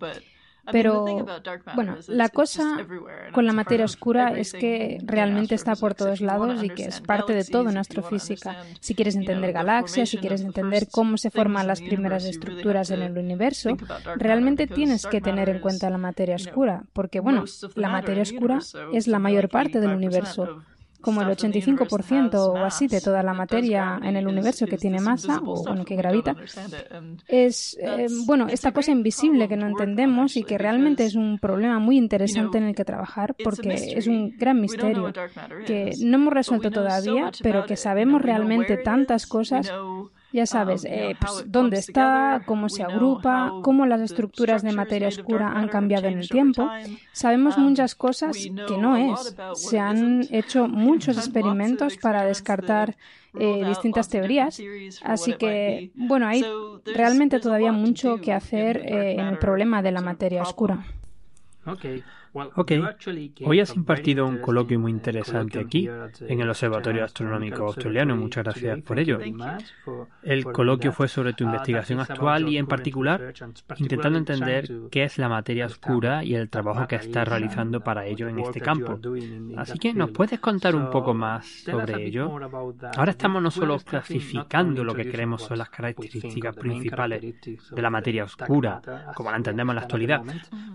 [0.72, 1.26] Pero
[1.74, 2.86] bueno, la cosa
[3.32, 7.32] con la materia oscura es que realmente está por todos lados y que es parte
[7.34, 8.56] de todo en astrofísica.
[8.80, 13.16] Si quieres entender galaxias, si quieres entender cómo se forman las primeras estructuras en el
[13.16, 13.76] universo,
[14.16, 18.60] realmente tienes que tener en cuenta la materia oscura, porque bueno, la materia oscura
[18.92, 20.62] es la mayor parte del universo
[21.06, 25.40] como el 85% o así de toda la materia en el universo que tiene masa
[25.44, 26.34] o bueno, que gravita,
[27.28, 31.78] es eh, bueno esta cosa invisible que no entendemos y que realmente es un problema
[31.78, 35.12] muy interesante en el que trabajar porque es un gran misterio
[35.64, 39.72] que no hemos resuelto todavía, pero que sabemos realmente tantas cosas
[40.32, 45.08] ya sabes, um, eh, pues, dónde está, cómo se agrupa, cómo las estructuras de materia
[45.08, 46.68] oscura han cambiado en el tiempo.
[47.12, 49.36] Sabemos um, muchas cosas que no es.
[49.54, 52.96] Se han hecho muchos experimentos para descartar
[53.38, 54.60] eh, distintas teorías.
[55.02, 56.44] Así que, bueno, hay
[56.84, 60.84] realmente todavía mucho que hacer eh, en el problema de la materia oscura.
[62.54, 62.72] Ok,
[63.44, 65.88] hoy has impartido un coloquio muy interesante aquí,
[66.20, 68.14] en el Observatorio Astronómico Australiano.
[68.16, 69.18] Muchas gracias por ello.
[70.22, 73.32] El coloquio fue sobre tu investigación actual y, en particular,
[73.78, 78.28] intentando entender qué es la materia oscura y el trabajo que estás realizando para ello
[78.28, 78.98] en este campo.
[79.56, 82.30] Así que, ¿nos puedes contar un poco más sobre ello?
[82.96, 87.22] Ahora estamos no solo clasificando lo que creemos son las características principales
[87.70, 88.82] de la materia oscura,
[89.14, 90.22] como la entendemos en la actualidad,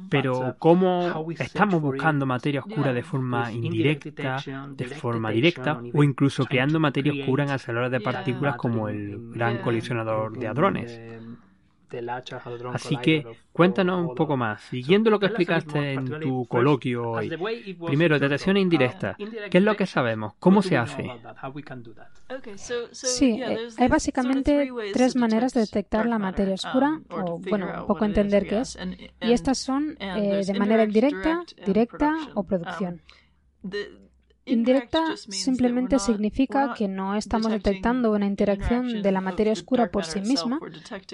[0.09, 4.37] pero cómo estamos buscando materia oscura de forma indirecta,
[4.69, 9.57] de forma directa o incluso creando materia oscura en aceleradores de partículas como el Gran
[9.57, 11.01] Colisionador de Hadrones.
[12.73, 17.29] Así que cuéntanos un poco más, siguiendo lo que explicaste en tu coloquio hoy.
[17.85, 19.15] Primero, detección indirecta.
[19.49, 20.33] ¿Qué es lo que sabemos?
[20.39, 21.09] ¿Cómo se hace?
[22.91, 27.87] Sí, eh, hay básicamente tres maneras de detectar la materia oscura, um, o bueno, un
[27.87, 28.77] poco entender qué es.
[29.21, 33.01] Y estas son eh, de manera indirecta, directa o producción.
[34.43, 40.03] Um, Indirecta simplemente significa que no estamos detectando una interacción de la materia oscura por
[40.03, 40.59] sí misma,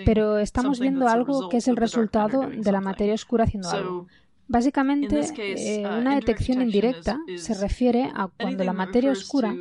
[0.05, 4.07] pero estamos viendo algo que es el resultado de la materia oscura haciendo algo.
[4.47, 9.53] Básicamente, eh, uh, una detección indirecta se refiere a cuando la materia oscura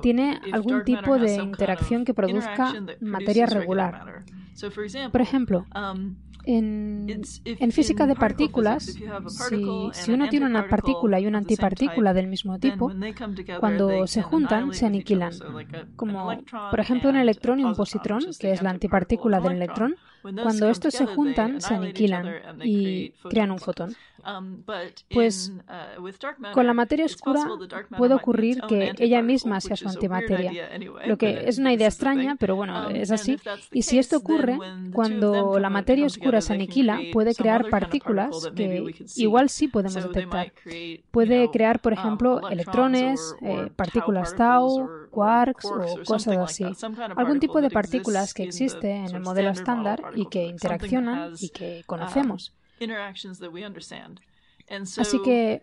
[0.00, 4.24] tiene algún tipo de interacción que produzca materia regular.
[5.12, 5.66] Por ejemplo,
[6.46, 7.22] en,
[7.72, 12.92] física de partículas, si, uno tiene una partícula y una antipartícula del mismo tipo,
[13.60, 15.32] cuando se juntan se aniquilan.
[15.96, 16.38] Como
[16.70, 19.96] por ejemplo un electrón y un positrón, que es la antipartícula del electrón,
[20.32, 23.94] cuando estos se juntan se aniquilan y crean un fotón.
[24.26, 24.62] Um,
[25.12, 27.46] pues uh, con la materia oscura
[27.98, 32.56] puede ocurrir que ella misma sea su antimateria, lo que es una idea extraña, pero
[32.56, 33.36] bueno, um, es así.
[33.70, 34.58] Y si esto ocurre,
[34.92, 40.52] cuando la materia oscura se aniquila, puede crear partículas que igual sí podemos detectar.
[41.10, 46.64] Puede crear, por um, ejemplo, electrones, eh, partículas tau, quarks o cosas así.
[47.16, 51.82] Algún tipo de partículas que existe en el modelo estándar y que interaccionan y que
[51.86, 52.52] conocemos.
[54.98, 55.62] Así que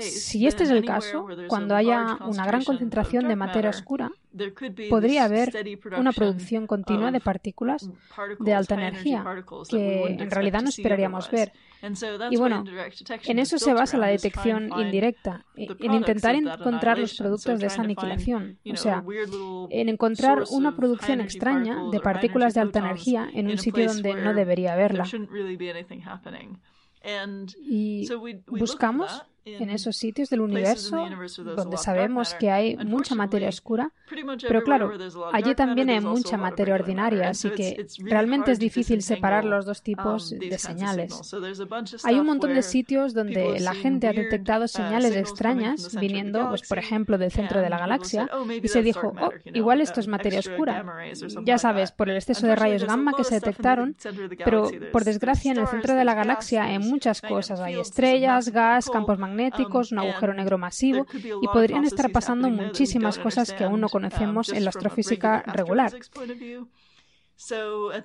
[0.00, 4.10] si este es el caso, cuando haya una gran concentración de materia oscura,
[4.88, 5.52] podría haber
[5.98, 7.90] una producción continua de partículas
[8.38, 9.24] de alta energía
[9.68, 11.52] que en realidad no esperaríamos ver.
[12.30, 12.62] Y bueno,
[13.24, 18.58] en eso se basa la detección indirecta, en intentar encontrar los productos de esa aniquilación,
[18.70, 19.04] o sea,
[19.70, 24.34] en encontrar una producción extraña de partículas de alta energía en un sitio donde no
[24.34, 25.04] debería haberla.
[27.58, 28.08] Y
[28.46, 31.08] buscamos en esos sitios del universo
[31.56, 33.92] donde sabemos que hay mucha materia oscura,
[34.46, 34.92] pero claro,
[35.32, 40.32] allí también hay mucha materia ordinaria, así que realmente es difícil separar los dos tipos
[40.32, 41.34] um, de señales.
[42.04, 46.62] Hay un montón de sitios donde la gente ha detectado uh, señales extrañas viniendo, pues,
[46.68, 50.08] por ejemplo, del centro de la galaxia oh, y se dijo, oh, igual esto es
[50.08, 50.84] materia oscura.
[51.44, 53.96] Ya sabes, por el exceso de rayos gamma que se detectaron,
[54.44, 58.88] pero por desgracia en el centro de la galaxia hay muchas cosas, hay estrellas, gas,
[58.90, 63.80] campos magnéticos, magnéticos, un agujero negro masivo y podrían estar pasando muchísimas cosas que aún
[63.80, 65.92] no conocemos en la astrofísica regular.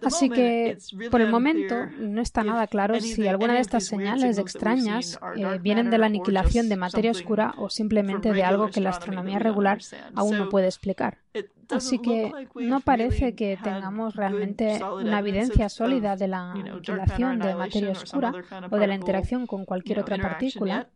[0.04, 0.78] Así que,
[1.12, 5.92] por el momento, no está nada claro si alguna de estas señales extrañas eh, vienen
[5.92, 9.80] de la aniquilación de materia oscura o simplemente de algo que la astronomía regular
[10.16, 11.20] aún no puede explicar.
[11.70, 17.92] Así que no parece que tengamos realmente una evidencia sólida de la aniquilación de materia
[17.92, 18.34] oscura
[18.70, 20.88] o de la interacción con cualquier otra partícula,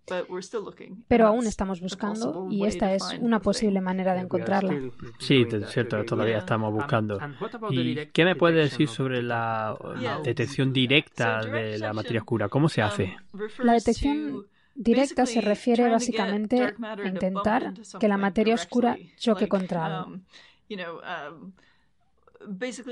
[1.08, 4.74] pero aún estamos buscando y esta es una posible manera de encontrarla.
[5.20, 7.20] Sí, es cierto, todavía estamos buscando.
[7.70, 9.78] ¿Y qué me puede decir sobre la
[10.24, 12.50] detección directa de la materia oscura?
[12.50, 13.16] ¿Cómo se hace?
[13.60, 20.20] La detección directa se refiere básicamente a intentar que la materia oscura choque contra algo.
[20.72, 21.54] Um,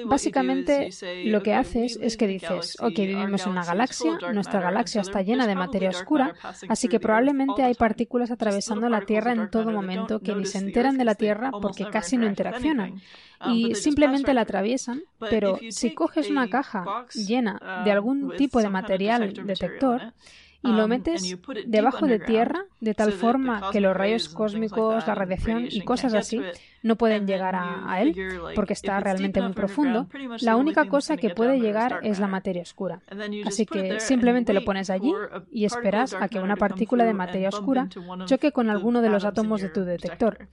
[0.06, 0.90] Básicamente
[1.26, 5.48] lo que haces es que dices, ok, vivimos en una galaxia, nuestra galaxia está llena
[5.48, 6.36] de materia oscura,
[6.68, 10.98] así que probablemente hay partículas atravesando la Tierra en todo momento que ni se enteran
[10.98, 13.02] de la Tierra porque casi no interaccionan.
[13.46, 18.62] um, y simplemente la atraviesan, pero si coges una caja llena de um, algún tipo
[18.62, 20.14] de material detector,
[20.62, 25.16] y lo um, metes debajo de tierra de tal forma que los rayos cósmicos, la
[25.16, 26.42] radiación y cosas así
[26.84, 28.16] no pueden llegar a, él
[28.56, 30.08] porque está realmente muy profundo.
[30.42, 33.02] La única cosa que puede llegar es la materia oscura.
[33.46, 35.14] Así que simplemente lo pones allí
[35.52, 37.88] y esperas a que una partícula de materia oscura
[38.26, 40.50] choque con alguno de los átomos de tu detector.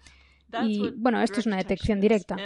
[0.63, 2.37] Y bueno, esto es una detección directa.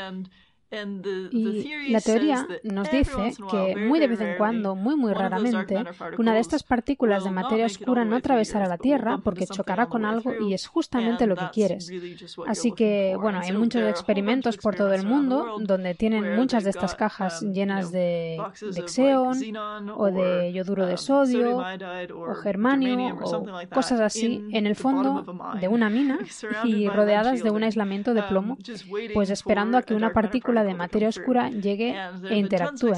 [1.32, 5.84] Y la teoría nos dice que muy de vez en cuando, muy muy raramente,
[6.18, 10.32] una de estas partículas de materia oscura no atravesará la Tierra porque chocará con algo
[10.40, 11.90] y es justamente lo que quieres.
[12.46, 16.94] Así que, bueno, hay muchos experimentos por todo el mundo donde tienen muchas de estas
[16.94, 19.36] cajas um, llenas de, de xeon
[19.96, 25.24] o de yoduro de um, sodio o germanio o cosas así en el fondo
[25.60, 26.18] de una mina
[26.64, 28.58] y rodeadas de un aislamiento de um, plomo,
[29.14, 31.96] pues esperando a que una partícula de materia oscura llegue
[32.28, 32.94] e interactúe.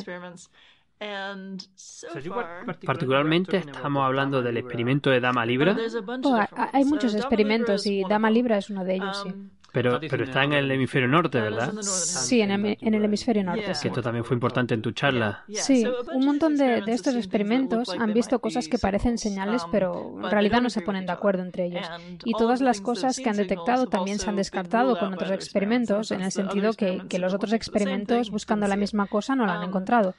[2.85, 5.77] particularmente estamos hablando del experimento de Dama Libra.
[6.23, 6.39] Oh,
[6.73, 9.35] hay muchos experimentos y Dama Libra es uno de ellos, sí.
[9.73, 11.73] Um, pero, pero está en el hemisferio norte, ¿verdad?
[11.83, 13.73] Sí, en el, en el hemisferio norte.
[13.81, 15.45] Que esto también fue importante en tu charla.
[15.49, 20.31] Sí, un montón de, de, estos experimentos han visto cosas que parecen señales, pero en
[20.31, 21.87] realidad no se ponen de acuerdo entre ellos.
[22.25, 26.23] Y todas las cosas que han detectado también se han descartado con otros experimentos, en
[26.23, 30.15] el sentido que, que los otros experimentos buscando la misma cosa no la han encontrado.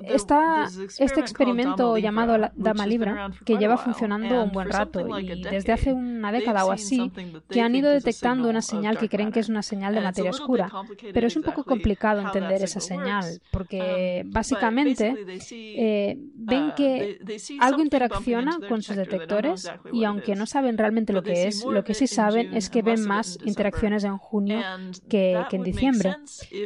[0.00, 0.66] Está
[0.98, 6.32] este experimento llamado Dama Libra, que lleva funcionando un buen rato y desde hace una
[6.32, 7.12] década o así,
[7.48, 10.70] que han ido detectando una señal que creen que es una señal de materia oscura.
[11.12, 15.14] Pero es un poco complicado entender esa señal, porque um, básicamente
[15.52, 17.20] eh, ven uh, que
[17.60, 21.94] algo interacciona con sus detectores y aunque no saben realmente lo que es, lo que
[21.94, 24.60] sí saben es que ven más interacciones en junio
[25.08, 26.16] que, que en diciembre.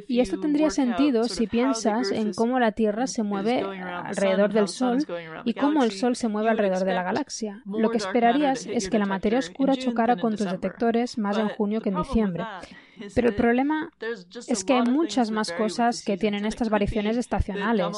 [0.08, 4.98] Y esto tendría sentido si piensas en cómo la Tierra se mueve alrededor del Sol
[5.44, 7.62] y cómo el Sol se mueve alrededor de la galaxia.
[7.66, 11.80] Lo que esperarías es que la materia oscura chocara con tus detectores más en junio
[11.80, 12.44] que en diciembre.
[13.14, 13.90] Pero el problema
[14.48, 17.96] es que hay muchas más cosas que tienen estas variaciones estacionales.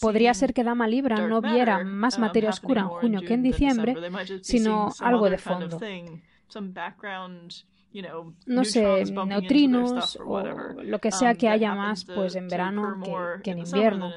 [0.00, 3.42] podría ser que Dama Libra no viera más um, materia oscura en junio que en
[3.42, 3.96] diciembre,
[4.42, 5.78] sino algo de fondo
[8.46, 10.40] no sé, neutrinos o
[10.82, 13.00] lo que sea um, que haya más pues en verano
[13.42, 14.12] que, en invierno.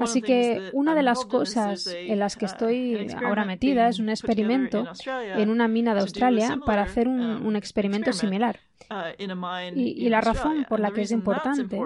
[0.00, 4.08] Así que una de las cosas en las que uh, estoy ahora metida es un
[4.08, 8.58] experimento en una mina de Australia para hacer un, um, un experimento similar.
[8.90, 11.78] Uh, y, la razón por la que es importante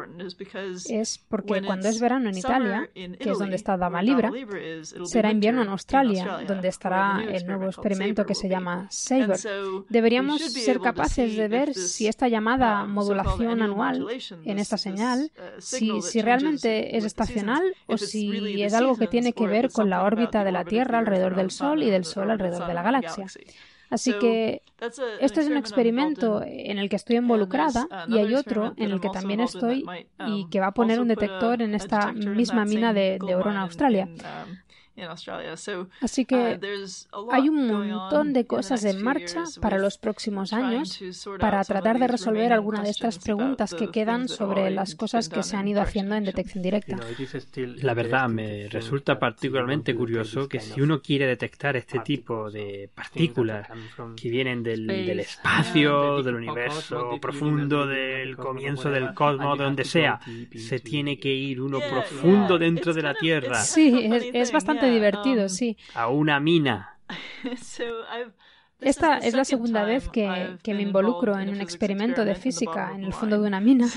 [0.88, 4.30] es porque cuando es verano en Italia, que es donde está Dama Libra,
[5.04, 9.38] será invierno en Australia, donde estará el nuevo experimento que se llama SABER.
[9.88, 14.06] Deberíamos ser capaces de ver si esta llamada um, modulación anual
[14.44, 19.32] en esta señal, uh, si, si realmente es estacional o si es algo que tiene
[19.32, 22.66] que ver con la órbita de la Tierra alrededor del Sol y del Sol alrededor
[22.66, 23.26] de la galaxia.
[23.90, 24.62] Así que
[25.20, 29.08] esto es un experimento en el que estoy involucrada y hay otro en el que
[29.10, 29.84] también estoy
[30.26, 33.56] y um, que va a poner un detector en esta misma mina de, oro en
[33.56, 34.08] Australia.
[36.00, 36.58] Así que
[37.12, 41.00] uh, hay un montón de cosas en marcha para los próximos años
[41.38, 45.56] para tratar de resolver alguna de estas preguntas que quedan sobre las cosas que se
[45.56, 46.96] han ido haciendo en detección directa.
[47.82, 53.68] La verdad, me resulta particularmente curioso que si uno quiere detectar este tipo de partículas
[54.16, 60.20] que vienen del, del espacio, del universo profundo, del comienzo del cosmos, de donde sea,
[60.56, 63.56] se tiene que ir uno profundo dentro de la Tierra.
[63.56, 65.76] Sí, es bastante divertido, um, sí.
[65.94, 66.98] A una mina.
[68.80, 73.04] Esta es la segunda vez que, que me involucro en un experimento de física en
[73.04, 73.86] el fondo de una mina.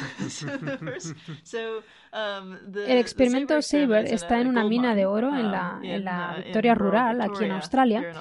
[2.11, 6.41] Um, el experimento Saber está en una mina de oro en la, um, en la
[6.43, 8.13] Victoria Rural, aquí en Australia.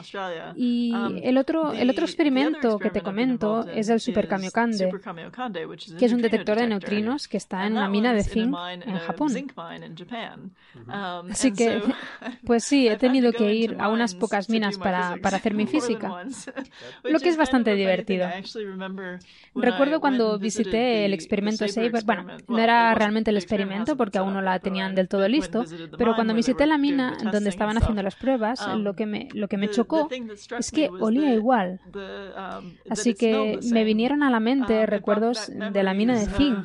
[0.56, 4.90] Y um, el otro, el otro experimento que te comento es el Super Kamiokande,
[5.98, 9.32] que es un detector de neutrinos que está en una mina de zinc en Japón.
[11.30, 11.82] Así que,
[12.44, 16.24] pues sí, he tenido que ir a unas pocas minas para, para hacer mi física,
[17.04, 18.28] lo que es bastante divertido.
[19.54, 24.42] Recuerdo cuando visité el experimento Saber, bueno, no era realmente el experimento, porque aún no
[24.42, 25.64] la tenían del todo listo,
[25.96, 29.48] pero cuando visité la mina donde estaban haciendo las pruebas, um, lo que me, lo
[29.48, 30.08] que me chocó
[30.58, 31.80] es que olía igual.
[31.94, 36.64] Um, Así que me vinieron a la mente um, recuerdos de la mina de zinc.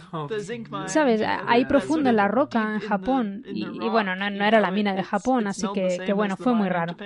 [0.87, 3.43] Sabes, ahí profundo en la roca en Japón.
[3.45, 6.95] Y, bueno, no, era la mina de Japón, así que, que bueno, fue muy raro.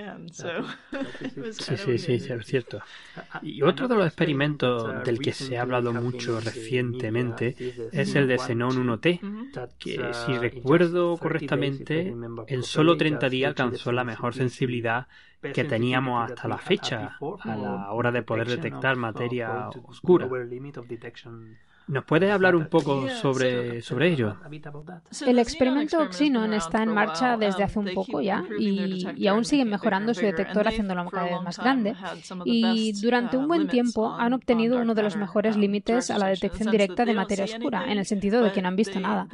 [1.51, 2.79] Sí, sí, sí, es cierto.
[3.41, 7.55] Y otro de los experimentos del que se ha hablado mucho recientemente
[7.91, 12.13] es el de Xenon 1T, que si recuerdo correctamente,
[12.47, 15.07] en solo 30 días alcanzó la mejor sensibilidad
[15.53, 20.27] que teníamos hasta la fecha a la hora de poder detectar materia oscura.
[21.87, 24.35] ¿Nos puedes hablar un poco sobre, sobre ello?
[25.25, 30.13] El experimento Oxynon está en marcha desde hace un poco ya y, aún siguen mejorando
[30.13, 31.95] su detector haciéndolo cada vez más grande.
[32.43, 36.71] Y durante un buen tiempo han obtenido uno de los mejores límites a la detección
[36.71, 39.27] directa de materia oscura, en el sentido de que no han visto nada.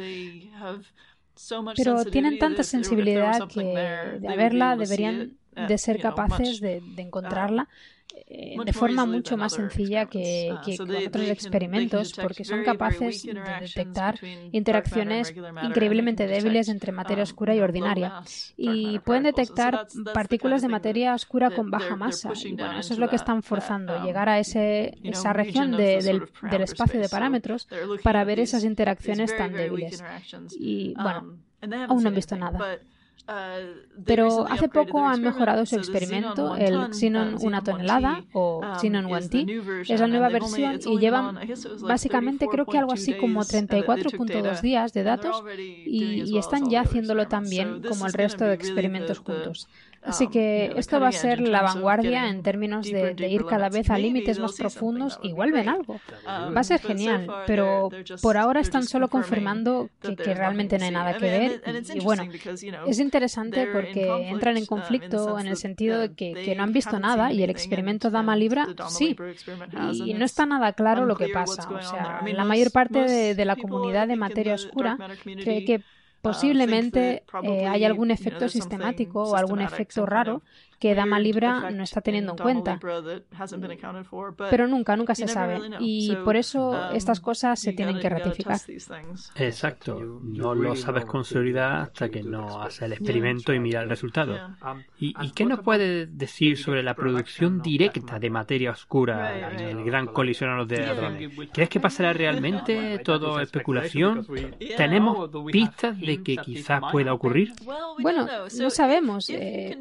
[1.76, 3.64] Pero tienen tanta sensibilidad que
[4.20, 7.93] de haberla deberían de ser capaces de, encontrarla eh,
[8.66, 14.20] de forma mucho más sencilla que, uh, con otros experimentos porque son capaces de detectar
[14.52, 18.22] interacciones increíblemente débiles entre materia um, oscura y ordinaria.
[18.58, 22.32] y pueden detectar partículas de materia oscura con baja masa.
[22.44, 26.28] y bueno, eso es lo que están forzando, um, llegar a ese, esa región del,
[26.50, 27.68] del espacio de parámetros
[28.04, 30.04] para ver esas interacciones tan débiles.
[30.60, 32.80] Y bueno, um, aún no han visto nada.
[33.26, 38.76] Uh, Pero hace poco han mejorado su experimento, el Xenon uh, una tonelada o um,
[38.76, 39.86] Xenon 1T.
[39.90, 41.40] Es la nueva versión y llevan
[41.88, 47.48] básicamente creo que algo así como 34.2 días de datos y, están ya haciéndolo tan
[47.50, 49.70] bien como el resto de experimentos juntos.
[50.06, 53.90] Así um, que esto va a ser la vanguardia en términos de, ir cada vez
[53.90, 55.20] a límites más profundos.
[55.24, 55.94] Igual ven algo.
[55.94, 57.90] Um, va a ser genial, pero
[58.22, 61.62] por ahora están solo confirmando que, realmente no hay nada que ver.
[61.94, 62.24] Y, bueno,
[62.88, 67.00] es interesante porque entran en um, conflicto en el sentido de que, no han visto
[67.00, 69.16] nada y el experimento Dama Libra sí.
[69.92, 71.68] Y, no está nada claro lo que pasa.
[71.70, 75.82] O sea, la mayor parte de la comunidad de materia oscura cree que
[76.24, 80.42] posiblemente eh, hay algún efecto sistemático o algún efecto raro
[80.84, 82.78] que Dama Libra no está teniendo en cuenta.
[84.50, 85.62] Pero nunca, nunca se sabe.
[85.80, 88.60] Y por eso um, estas cosas se tienen que ratificar.
[89.38, 90.20] Exacto.
[90.22, 94.36] No lo sabes con seguridad hasta que no haces el experimento y mira el resultado.
[94.62, 99.86] Um, ¿Y, qué nos puede decir sobre la producción directa de materia oscura en el
[99.86, 101.32] gran colisionador de hadrones?
[101.54, 103.00] ¿Crees que pasará realmente?
[103.00, 104.28] ¿Todo especulación?
[104.76, 107.54] ¿Tenemos pistas de que quizás pueda ocurrir?
[108.00, 108.28] Bueno,
[108.60, 109.30] no sabemos.
[109.30, 109.78] Eh,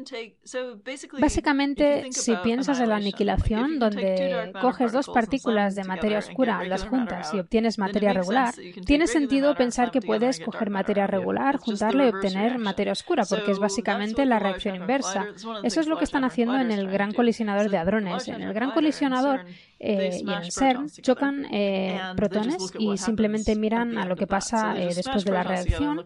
[1.19, 7.33] Básicamente, si piensas en la aniquilación, donde coges dos partículas de materia oscura, las juntas
[7.33, 8.53] y obtienes materia regular,
[8.85, 13.59] tiene sentido pensar que puedes coger materia regular, juntarla y obtener materia oscura, porque es
[13.59, 15.27] básicamente la reacción inversa.
[15.63, 18.27] Eso es lo que están haciendo en el gran colisionador de hadrones.
[18.27, 19.45] En el gran colisionador
[19.85, 24.93] eh, y en CERN chocan eh, protones y simplemente miran a lo que pasa eh,
[24.95, 26.01] después de la reacción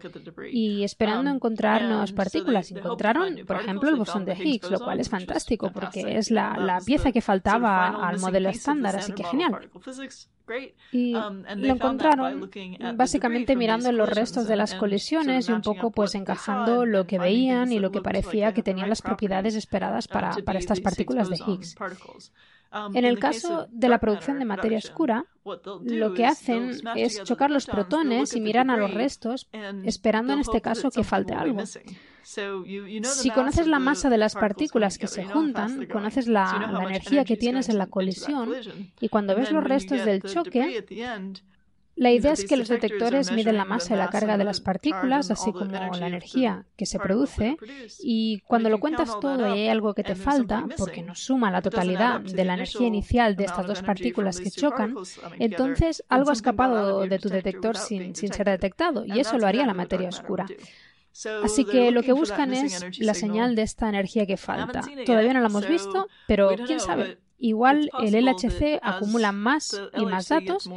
[0.50, 2.72] y esperando encontrar nuevas partículas.
[2.72, 6.80] Encontraron, por ejemplo, el bosón de Higgs, lo cual es fantástico porque es la, la
[6.80, 9.70] pieza que faltaba al modelo estándar, así que genial.
[10.92, 12.50] Y um, lo encontraron
[12.94, 17.72] básicamente mirando los restos de las colisiones y un poco pues encajando lo que veían
[17.72, 21.76] y lo que parecía que tenían las propiedades esperadas para, para estas partículas de Higgs.
[22.70, 25.24] Um, en el caso de la producción de materia oscura,
[25.82, 29.48] lo que hacen es chocar los protones y miran a los restos,
[29.84, 31.62] esperando en este caso que falte algo.
[32.22, 37.38] Si conoces la masa de las partículas que se juntan, conoces la, la energía que
[37.38, 38.52] tienes en la colisión,
[39.00, 40.84] y cuando ves los restos del choque,
[41.98, 45.30] la idea es que los detectores miden la masa y la carga de las partículas,
[45.30, 47.56] así como la energía que se produce,
[48.00, 51.62] y cuando lo cuentas todo y hay algo que te falta, porque no suma la
[51.62, 54.94] totalidad de la energía inicial de estas dos partículas que chocan,
[55.38, 59.66] entonces algo ha escapado de tu detector sin, sin ser detectado, y eso lo haría
[59.66, 60.46] la materia oscura.
[61.42, 64.82] Así que lo que buscan es la señal de esta energía que falta.
[65.04, 67.18] Todavía no la hemos visto, pero quién sabe.
[67.40, 70.68] Igual el LHC acumula más y más datos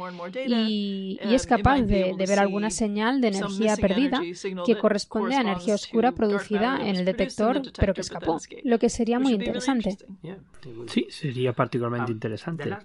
[0.46, 4.20] y, es capaz de, ver alguna señal de energía perdida
[4.64, 9.18] que corresponde a energía oscura producida en el detector pero que escapó, lo que sería
[9.18, 9.96] muy interesante.
[10.86, 12.76] Sí, sería particularmente um, interesante.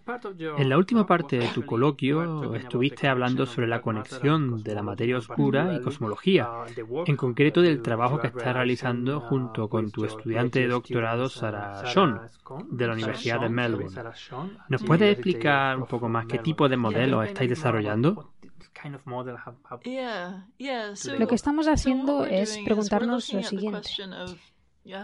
[0.57, 5.17] En la última parte de tu coloquio estuviste hablando sobre la conexión de la materia
[5.17, 6.49] oscura y cosmología,
[6.89, 11.85] uh, en concreto del trabajo que estás realizando junto con tu estudiante de doctorado Sarah
[11.85, 12.21] Sean
[12.71, 13.66] de la Universidad de Melbourne.
[14.69, 18.31] ¿Nos puede explicar un poco más qué tipo de modelo estáis desarrollando?
[21.17, 23.89] Lo que estamos haciendo es preguntarnos lo siguiente.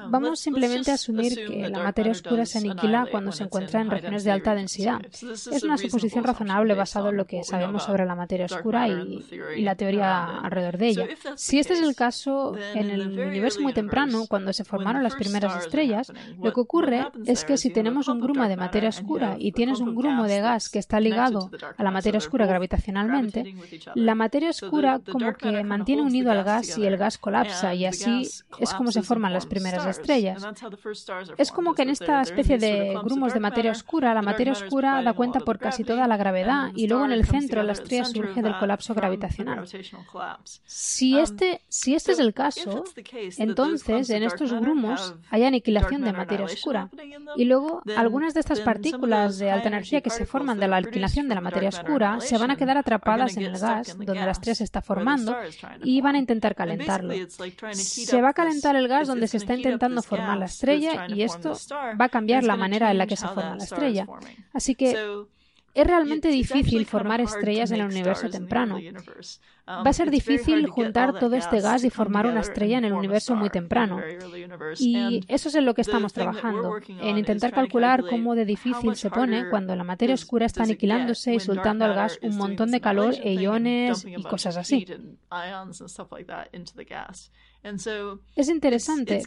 [0.10, 4.24] Vamos simplemente a asumir que la materia oscura se aniquila cuando se encuentra en regiones
[4.24, 5.02] de alta densidad.
[5.06, 9.24] Es una suposición razonable basada en lo que sabemos sobre la materia oscura y,
[9.58, 11.08] la teoría alrededor de ella.
[11.36, 15.64] Si este es el caso, en el universo muy temprano, cuando se formaron las primeras
[15.64, 16.12] estrellas,
[16.42, 19.96] lo que ocurre es que si tenemos un grumo de materia oscura y tienes un
[19.96, 23.56] grumo de gas que está ligado a la materia oscura gravitacionalmente,
[23.96, 28.30] la materia oscura como que mantiene unido al gas y el gas colapsa y así
[28.60, 30.46] es como se forman las primeras estrellas.
[31.38, 35.14] Es como que en esta especie de grumos de materia oscura, la materia oscura da
[35.14, 38.58] cuenta por casi toda la gravedad y luego en el centro la estrella surge del
[38.58, 39.66] colapso gravitacional.
[40.66, 42.84] Si este, si este es el caso,
[43.38, 46.90] entonces en estos grumos hay aniquilación de materia oscura.
[47.36, 51.28] Y luego algunas de estas partículas de alta energía que se forman de la aniquilación
[51.30, 54.56] de la materia oscura se van a quedar atrapadas en el gas donde la estrella
[54.56, 55.36] se está formando
[55.84, 57.14] y van a intentar calentarlo.
[57.74, 61.22] Se va a calentar el gas donde se está está intentando formar la estrella y
[61.24, 61.54] esto
[62.00, 64.08] va a cambiar la manera en la que se forma la estrella.
[64.54, 65.26] Así que
[65.74, 68.78] es realmente difícil formar estrellas en el universo temprano.
[69.68, 73.36] Va a ser difícil juntar todo este gas y formar una estrella en el universo
[73.36, 74.00] muy temprano.
[74.78, 79.10] Y eso es en lo que estamos trabajando, en intentar calcular cómo de difícil se
[79.10, 83.16] pone cuando la materia oscura está aniquilándose y soltando al gas un montón de calor
[83.24, 84.86] e iones y cosas así.
[88.36, 89.24] Es interesante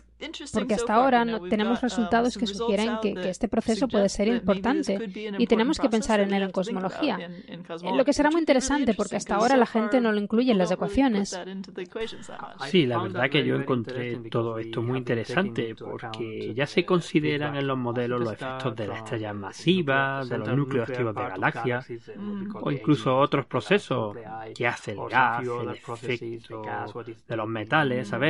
[0.53, 4.99] porque hasta ahora no tenemos um, resultados que sugieren que, este proceso puede ser importante
[5.39, 7.19] y tenemos que pensar en él en cosmología.
[7.95, 10.71] Lo que será muy interesante porque hasta ahora la gente no lo incluye en las
[10.71, 11.39] ecuaciones.
[12.69, 17.67] Sí, la verdad que yo encontré todo esto muy interesante porque ya se consideran en
[17.67, 21.87] los modelos los efectos de las estrellas masivas, de los núcleos activos de galaxias
[22.55, 24.17] o incluso otros procesos
[24.55, 26.63] que hace el gas, el efecto
[27.29, 28.26] de los metales, ¿sabes?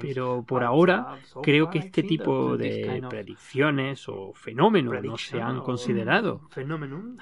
[0.00, 6.48] Pero por ahora creo que este tipo de predicciones o fenómenos no se han considerado.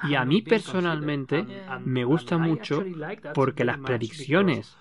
[0.09, 1.47] Y a mí personalmente
[1.85, 2.85] me gusta mucho
[3.35, 4.77] porque las predicciones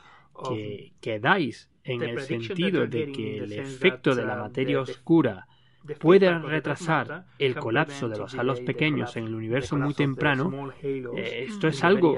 [0.47, 5.48] que, que dais en el sentido de que el efecto de la materia oscura
[5.97, 11.67] puede retrasar el colapso de los halos pequeños en el universo muy temprano, eh, esto
[11.67, 12.15] es algo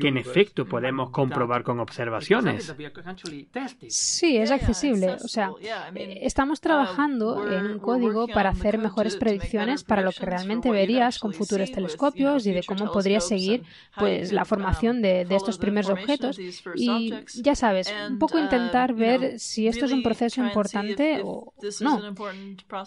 [0.00, 2.74] que en efecto podemos comprobar con observaciones.
[3.88, 5.14] Sí, es accesible.
[5.24, 5.50] O sea,
[5.94, 11.32] estamos trabajando en un código para hacer mejores predicciones para lo que realmente verías con
[11.32, 13.62] futuros telescopios y de cómo podría seguir
[13.96, 16.38] pues la formación de, de estos primeros objetos.
[16.74, 22.14] Y ya sabes, un poco intentar ver si esto es un proceso importante o no.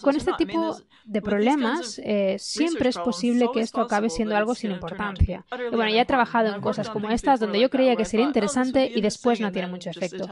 [0.02, 4.72] Con este tipo de problemas eh, siempre es posible que esto acabe siendo algo sin
[4.72, 5.46] importancia.
[5.72, 8.90] Y bueno, ya he trabajado en cosas como estas donde yo creía que sería interesante
[8.94, 10.28] y después no tiene mucho efecto.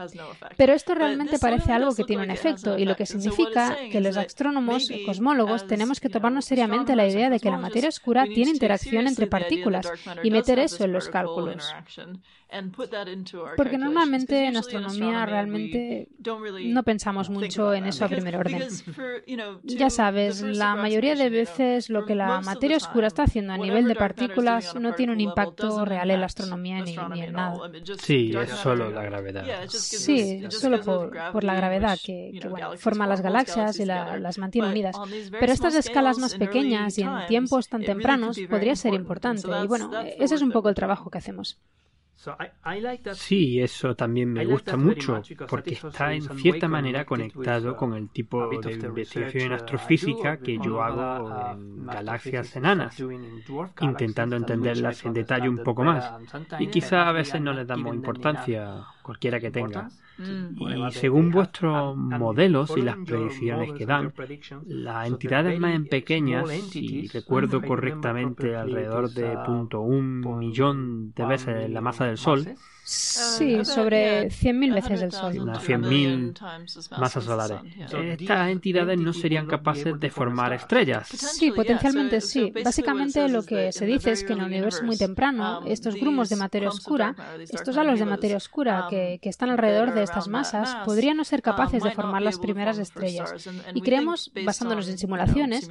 [0.56, 4.16] Pero esto realmente parece algo que tiene un efecto y lo que significa que los
[4.16, 8.50] astrónomos y cosmólogos tenemos que tomarnos seriamente la idea de que la materia oscura tiene
[8.50, 9.90] interacción entre partículas
[10.22, 11.72] y meter eso en los cálculos.
[13.56, 16.08] Porque normalmente en astronomía realmente
[16.64, 18.62] no pensamos mucho en eso a primer orden.
[19.64, 23.86] Ya sabes, la mayoría de veces lo que la materia oscura está haciendo a nivel
[23.88, 27.70] de partículas no tiene un impacto real en la astronomía ni, en nada.
[28.02, 29.44] Sí, es solo la gravedad.
[29.68, 32.40] Sí, solo por, la gravedad que,
[32.78, 34.96] forma las galaxias y las mantiene unidas.
[35.38, 39.48] Pero estas escalas más pequeñas y en tiempos tan tempranos podría ser importante.
[39.62, 41.58] Y bueno, ese es un poco el trabajo que hacemos.
[43.14, 48.48] Sí, eso también me gusta mucho porque está en cierta manera conectado con el tipo
[48.48, 53.02] de investigación en astrofísica que yo hago en galaxias enanas,
[53.80, 56.12] intentando entenderlas en detalle un poco más.
[56.58, 59.88] Y quizá a veces no les damos importancia, cualquiera que tenga.
[60.22, 60.88] Mm.
[60.88, 64.12] Y según vuestros modelos y las predicciones que dan,
[64.66, 72.06] las entidades más pequeñas, si recuerdo correctamente, alrededor de .1 millón de veces la masa
[72.06, 72.46] del Sol,
[72.84, 75.38] Sí, sobre 100.000 veces el Sol.
[75.38, 77.58] Unas 100.000 masas solares.
[77.78, 81.08] Estas entidades no serían capaces de formar estrellas.
[81.08, 82.52] Sí, potencialmente sí.
[82.64, 86.28] Básicamente lo que se dice es que en el universo muy temprano, um, estos grumos
[86.28, 90.26] de materia oscura, estos halos de materia oscura um, que, que están alrededor de estas
[90.26, 93.32] masas, podrían no ser um, capaces de formar las primeras estrellas.
[93.74, 95.68] Y creemos, basándonos en simulaciones,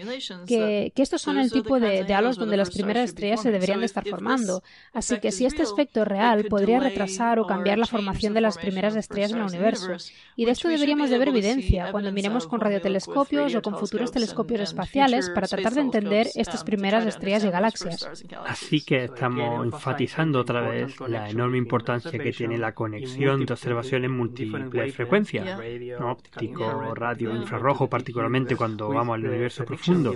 [0.47, 3.81] que, que estos son el tipo de, de halos donde las primeras estrellas se deberían
[3.81, 4.63] de estar formando.
[4.93, 7.00] Así que si este efecto real podría retrasar
[7.39, 9.93] o cambiar la formación de las primeras estrellas en el universo.
[10.35, 15.29] Y de esto deberíamos de evidencia cuando miremos con radiotelescopios o con futuros telescopios espaciales
[15.29, 18.07] para tratar de entender estas primeras estrellas y galaxias.
[18.45, 24.09] Así que estamos enfatizando otra vez la enorme importancia que tiene la conexión de observaciones
[24.09, 25.59] múltiples frecuencias,
[25.99, 30.15] óptico, radio, infrarrojo, particularmente cuando vamos al universo profundo,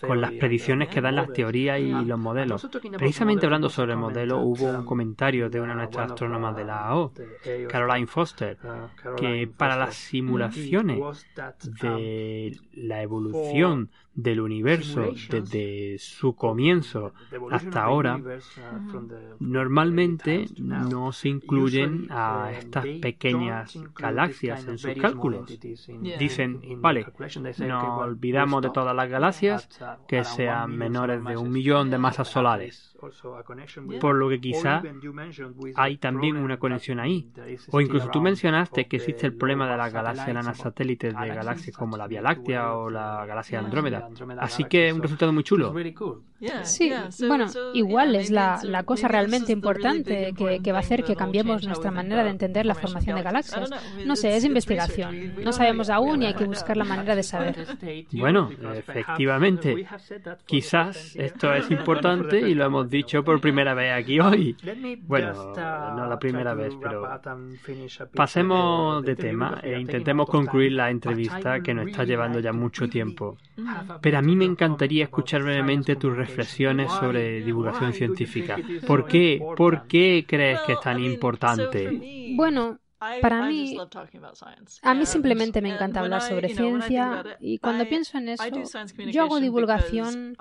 [0.00, 2.68] con las predicciones que dan las teorías y los modelos.
[2.96, 6.88] Precisamente hablando sobre el modelo, hubo un comentario de una de nuestras astrónoma de la
[6.88, 7.12] AO,
[7.68, 8.58] Caroline Foster,
[9.16, 11.26] que para las simulaciones
[11.80, 17.12] de la evolución del universo desde su comienzo
[17.50, 18.20] hasta ahora,
[19.40, 25.58] normalmente no se incluyen a estas pequeñas galaxias en sus cálculos.
[26.18, 27.06] Dicen, vale,
[27.58, 29.68] nos olvidamos de todas las galaxias
[30.06, 32.93] que sean menores de un millón de masas solares.
[34.00, 34.82] Por lo que quizá
[35.76, 37.30] hay también una conexión ahí.
[37.70, 41.76] O incluso tú mencionaste que existe el problema de las galaxias enanas satélites de galaxias
[41.76, 44.08] como la Vía Láctea o la galaxia Andrómeda.
[44.38, 45.74] Así que un resultado muy chulo.
[46.62, 46.92] Sí,
[47.26, 51.66] bueno, igual es la, la cosa realmente importante que, que, va a hacer que cambiemos
[51.66, 53.70] nuestra manera de entender la formación de galaxias.
[54.04, 55.34] No sé, es investigación.
[55.42, 57.56] No sabemos aún y hay que buscar la manera de saber.
[58.12, 59.86] Bueno, efectivamente,
[60.46, 64.56] quizás esto es importante y lo hemos dicho por primera vez aquí hoy.
[65.06, 65.54] Bueno,
[65.96, 67.08] no la primera vez, pero
[68.14, 73.36] pasemos de tema e intentemos concluir la entrevista que nos está llevando ya mucho tiempo.
[74.00, 78.56] Pero a mí me encantaría escuchar brevemente tus reflexiones sobre divulgación científica.
[78.86, 79.40] ¿Por qué?
[79.56, 82.34] ¿Por qué crees que es tan importante?
[82.36, 82.78] Bueno,
[83.20, 83.76] para mí,
[84.82, 88.44] a mí simplemente me encanta hablar sobre ciencia y cuando pienso en eso,
[89.10, 90.36] yo hago divulgación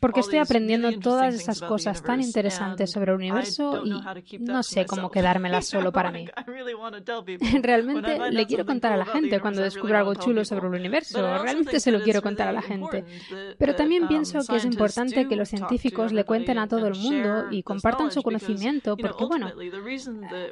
[0.00, 5.10] porque estoy aprendiendo todas esas cosas tan interesantes sobre el universo y no sé cómo
[5.10, 6.26] quedármelas solo para mí.
[7.62, 11.80] Realmente le quiero contar a la gente cuando descubro algo chulo sobre el universo, realmente
[11.80, 13.04] se lo quiero contar a la gente.
[13.58, 16.94] Pero también um, pienso que es importante que los científicos le cuenten a todo el
[16.94, 19.50] mundo y compartan su conocimiento porque, bueno,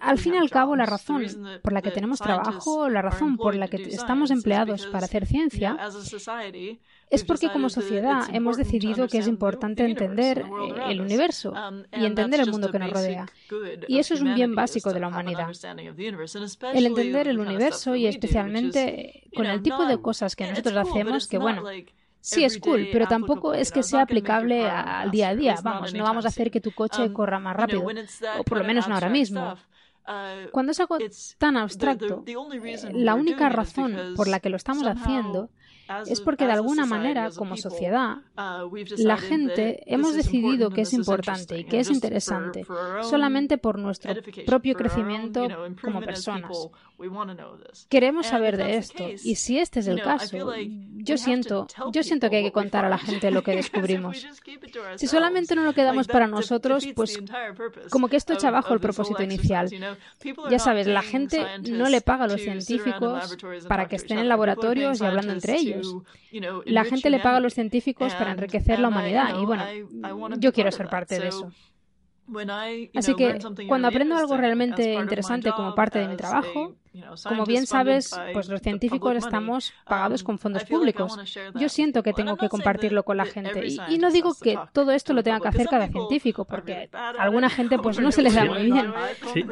[0.00, 1.13] al fin y al cabo la razón
[1.62, 5.76] por la que tenemos trabajo, la razón por la que estamos empleados para hacer ciencia,
[7.10, 12.06] es porque como sociedad hemos decidido que es importante entender eh, el universo um, y
[12.06, 13.26] entender el mundo que nos rodea.
[13.88, 15.48] Y eso es un bien básico de la humanidad.
[16.72, 21.38] El entender el universo y especialmente con el tipo de cosas que nosotros hacemos, que
[21.38, 21.62] bueno,
[22.24, 25.56] Sí, es cool, pero tampoco es que sea aplicable al día a día.
[25.62, 27.84] Vamos, no vamos a hacer que tu coche um, corra más rápido,
[28.38, 29.58] o por lo menos no ahora mismo.
[30.06, 30.98] Uh, Cuando es algo
[31.38, 32.24] tan abstracto,
[32.92, 35.48] la única razón por la que lo estamos haciendo
[36.06, 41.58] es porque de alguna manera, como sociedad, uh, la gente hemos decidido que es importante
[41.58, 42.66] y que es interesante
[43.02, 44.14] solamente por nuestro
[44.46, 45.46] propio crecimiento
[45.82, 46.50] como personas.
[47.88, 50.52] Queremos saber de esto y si este es el caso,
[50.96, 54.26] yo siento, yo siento que hay que contar a la gente lo que descubrimos.
[54.96, 57.20] Si solamente no lo quedamos para nosotros, pues
[57.90, 59.68] como que esto echa abajo el propósito inicial.
[60.50, 63.36] Ya sabes, la gente no le paga a los científicos
[63.68, 65.96] para que estén en laboratorios y hablando entre ellos.
[66.64, 69.64] La gente le paga a los científicos para enriquecer la humanidad y bueno,
[70.36, 71.50] yo quiero ser parte de eso.
[72.94, 73.38] Así que
[73.68, 76.74] cuando aprendo algo realmente interesante como parte de mi trabajo,
[77.24, 81.18] como bien sabes, pues los científicos estamos pagados con fondos públicos.
[81.54, 83.66] Yo siento que tengo que compartirlo con la gente.
[83.88, 87.48] Y, no digo que todo esto lo tenga que hacer cada científico, porque a alguna
[87.48, 88.92] gente pues no se les da muy bien.
[89.32, 89.44] Sí,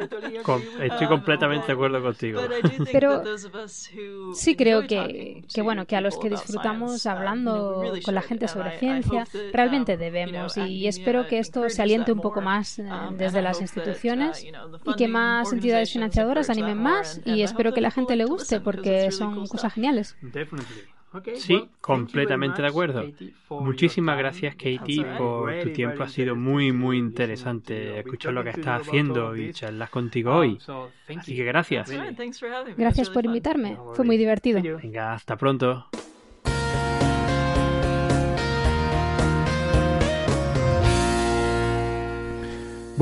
[0.81, 2.41] estoy completamente de acuerdo contigo.
[2.91, 3.23] Pero
[4.33, 8.77] sí creo que, que, bueno, que a los que disfrutamos hablando con la gente sobre
[8.77, 10.57] ciencia, realmente debemos.
[10.57, 12.85] Y espero que esto se aliente un poco más eh,
[13.17, 14.43] desde las instituciones
[14.85, 19.11] y que más entidades financiadoras animen más y espero que la gente le guste porque
[19.11, 20.15] son cosas geniales.
[21.35, 23.05] Sí, completamente de acuerdo.
[23.49, 26.03] Muchísimas gracias, Katie, por tu tiempo.
[26.03, 30.57] Ha sido muy, muy interesante escuchar lo que estás haciendo y charlas contigo hoy.
[31.15, 31.91] Así que gracias.
[32.77, 33.77] Gracias por invitarme.
[33.93, 34.61] Fue muy divertido.
[34.61, 35.87] Venga, hasta pronto.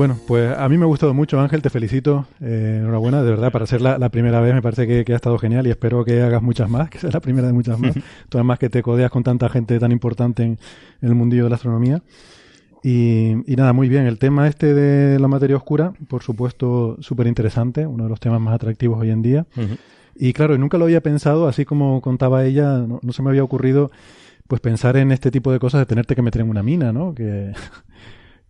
[0.02, 2.26] Bueno, pues a mí me ha gustado mucho, Ángel, te felicito.
[2.40, 5.64] Eh, enhorabuena, de verdad, para ser la, primera vez me parece que, ha estado genial
[5.68, 7.94] y espero que hagas muchas más, que sea la primera de muchas más.
[8.28, 10.58] Tú más que te codeas con tanta gente tan importante en,
[11.02, 12.02] el mundillo de la astronomía.
[12.82, 14.06] Y, nada, muy bien.
[14.06, 18.40] El tema este de la materia oscura, por supuesto, súper interesante, uno de los temas
[18.40, 19.46] más atractivos hoy en día.
[20.16, 23.44] Y claro, nunca lo había pensado, así como contaba ella, no, no, se me había
[23.44, 23.92] ocurrido
[24.48, 27.14] pues pensar en este tipo de cosas de tenerte que meter en una mina, ¿no?
[27.14, 27.52] Que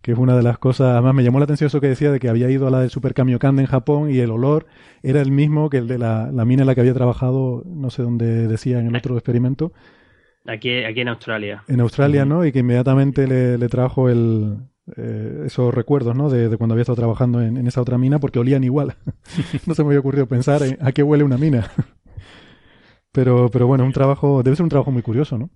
[0.03, 2.19] que es una de las cosas, además me llamó la atención eso que decía de
[2.19, 4.67] que había ido a la del Super Kamiokande en Japón y el olor
[5.01, 8.03] era el mismo que el de la, mina en la que había trabajado, no sé
[8.03, 9.71] dónde decía en el otro experimento.
[10.45, 11.63] Aquí, aquí en Australia.
[11.69, 12.45] En Australia, ¿no?
[12.45, 13.27] Y que inmediatamente
[13.57, 14.57] le, trajo el,
[14.97, 16.29] eh, esos recuerdos, ¿no?
[16.29, 18.97] De, cuando había estado trabajando en, esa otra mina, porque olían igual.
[19.65, 21.71] no se me había ocurrido pensar en a qué huele una mina.
[23.13, 25.49] pero, pero bueno, un trabajo, debe ser un trabajo muy curioso, ¿no?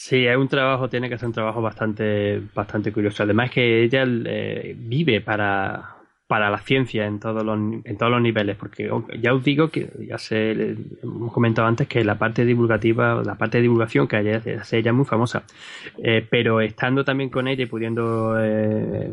[0.00, 3.24] Sí, es un trabajo, tiene que ser un trabajo bastante, bastante curioso.
[3.24, 5.96] Además que ella eh, vive para,
[6.28, 8.88] para la ciencia en todos los, en todos los niveles, porque
[9.20, 13.58] ya os digo que ya se hemos comentado antes que la parte divulgativa, la parte
[13.58, 15.42] de divulgación que ella hace ella es muy famosa,
[16.00, 19.12] eh, pero estando también con ella y pudiendo eh,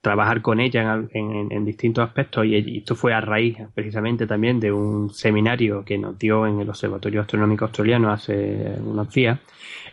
[0.00, 5.10] trabajar con ella en, distintos aspectos y, esto fue a raíz precisamente también de un
[5.10, 9.38] seminario que nos dio en el Observatorio Astronómico Australiano hace unos días.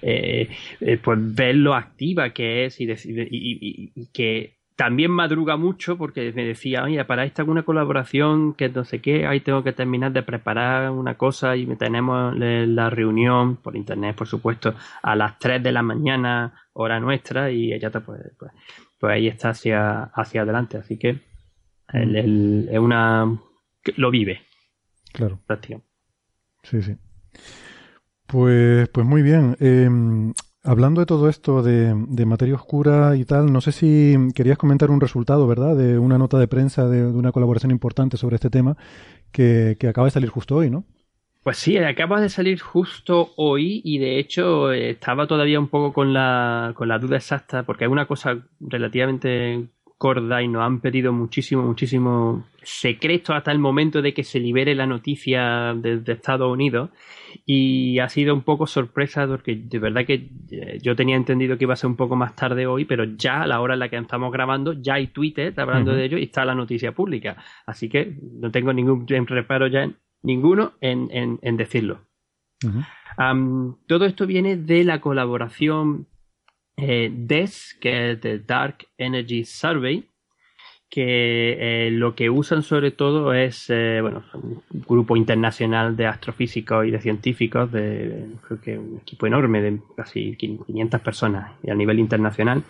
[0.01, 0.49] Eh,
[0.81, 6.45] eh, pues ver lo activa que es y, y, que también madruga mucho porque me
[6.45, 10.21] decía, oye, para esta alguna colaboración que no sé qué, ahí tengo que terminar de
[10.21, 15.71] preparar una cosa y tenemos la reunión por internet, por supuesto, a las 3 de
[15.71, 18.51] la mañana hora nuestra, y ella pues, pues,
[18.99, 20.77] pues, ahí está hacia, hacia adelante.
[20.77, 21.21] Así que
[21.93, 23.39] él, es una.
[23.97, 24.41] lo vive.
[25.13, 25.39] Claro.
[26.63, 26.97] Sí, sí.
[28.25, 29.55] Pues, pues muy bien.
[29.59, 30.33] Em,
[30.63, 31.93] hablando de todo esto de,
[32.25, 35.75] materia oscura y tal, no sé si querías comentar un resultado, ¿verdad?
[35.75, 38.75] De una nota de prensa de, una colaboración importante sobre este tema
[39.31, 40.85] que, que acaba de salir justo hoy, ¿no?
[41.45, 46.11] Pues sí, acaba de salir justo hoy y de hecho estaba todavía un poco con
[46.11, 49.67] la, con la duda exacta porque hay una cosa relativamente
[49.99, 54.73] corda y nos han pedido muchísimo, muchísimo secreto hasta el momento de que se libere
[54.73, 56.89] la noticia de, Estados Unidos
[57.45, 61.65] y ha sido un poco sorpresa porque de verdad que eh, yo tenía entendido que
[61.65, 63.89] iba a ser un poco más tarde hoy, pero ya a la hora en la
[63.89, 67.37] que estamos grabando ya hay Twitter hablando de ello y está la noticia pública.
[67.67, 71.09] Así que no tengo ningún reparo ya en, ninguno en,
[71.41, 72.01] en, decirlo.
[73.87, 76.07] todo esto viene de la colaboración
[76.77, 80.09] eh, DES, que es The Dark Energy Survey,
[80.89, 86.85] que eh, lo que usan sobre todo es eh, bueno, un grupo internacional de astrofísicos
[86.85, 91.99] y de científicos, de, creo que un equipo enorme de casi 500 personas a nivel
[91.99, 92.63] internacional,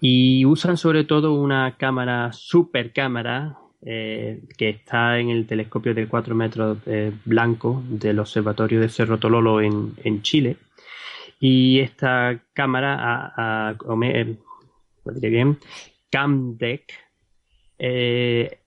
[0.00, 6.06] y usan sobre todo una cámara, super cámara, eh, que está en el telescopio de
[6.06, 10.56] 4 metros eh, blanco del Observatorio de Cerro Tololo en, en Chile.
[11.38, 14.36] Y esta cámara, a, a, eh,
[15.04, 15.58] bien,
[16.10, 16.92] CAMDEC,
[17.78, 18.59] eh,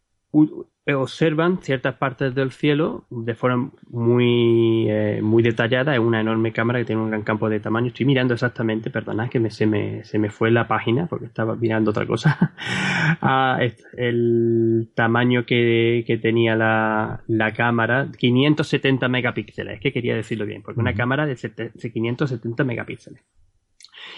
[0.92, 5.94] observan ciertas partes del cielo de forma muy, eh, muy detallada.
[5.94, 7.88] Es una enorme cámara que tiene un gran campo de tamaño.
[7.88, 11.56] Estoy mirando exactamente, perdonad que me, se, me, se me fue la página porque estaba
[11.56, 12.54] mirando otra cosa.
[13.22, 13.60] ah,
[13.96, 19.76] el tamaño que, que tenía la, la, cámara, 570 megapíxeles.
[19.76, 23.22] Es que quería decirlo bien, porque una cámara de, de 570 megapíxeles.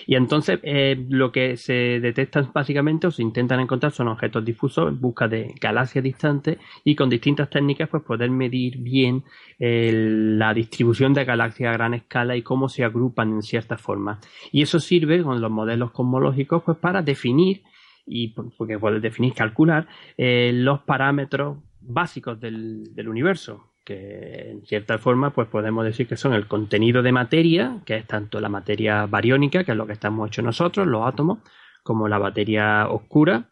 [0.07, 4.89] Y entonces eh, lo que se detectan básicamente o se intentan encontrar son objetos difusos
[4.89, 9.23] en busca de galaxias distantes y con distintas técnicas pues poder medir bien
[9.57, 14.19] la distribución de galaxias a gran escala y cómo se agrupan en ciertas formas.
[14.51, 17.63] Y eso sirve con los modelos cosmológicos pues para definir
[18.05, 19.87] y porque puedes definir, calcular
[20.17, 26.33] eh, los parámetros básicos del universo que en cierta forma pues podemos decir que son
[26.33, 30.27] el contenido de materia, que es tanto la materia bariónica, que es lo que estamos
[30.27, 31.39] hechos nosotros, los átomos,
[31.83, 33.51] como la materia oscura,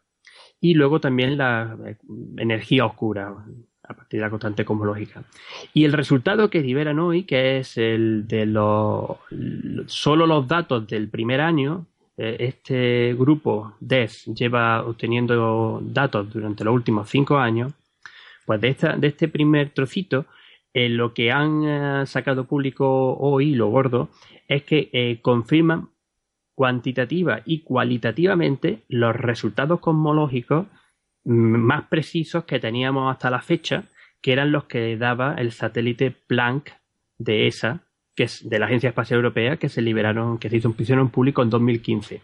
[0.60, 1.96] y luego también la eh,
[2.36, 3.34] energía oscura,
[3.86, 5.24] a partir de la constante cosmológica.
[5.72, 9.18] Y el resultado que liberan hoy, que es el de los
[9.86, 16.74] solo los datos del primer año, eh, este grupo DES lleva obteniendo datos durante los
[16.74, 17.72] últimos cinco años,
[18.46, 20.26] pues de, esta, de este primer trocito,
[20.72, 24.08] eh, lo que han eh, sacado público hoy, lo gordo,
[24.48, 25.88] es que eh, confirman
[26.54, 30.66] cuantitativa y cualitativamente los resultados cosmológicos
[31.24, 33.84] más precisos que teníamos hasta la fecha,
[34.20, 36.70] que eran los que daba el satélite Planck
[37.18, 37.80] de ESA,
[38.14, 41.42] que es de la Agencia Espacial Europea, que se liberaron, que se hizo un público
[41.42, 42.20] en 2015.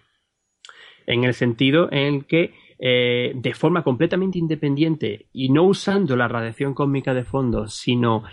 [1.06, 6.72] En el sentido en que eh, de forma completamente independiente y no usando la radiación
[6.72, 8.24] cósmica de fondo, sino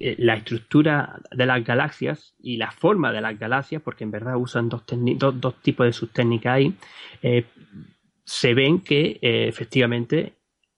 [0.00, 4.36] eh, la estructura de las galaxias y la forma de las galaxias, porque en verdad
[4.36, 4.82] usan dos,
[5.16, 6.74] dos, tipos de subtécnicas ahí,
[7.22, 7.44] eh,
[8.24, 10.32] se ven que efectivamente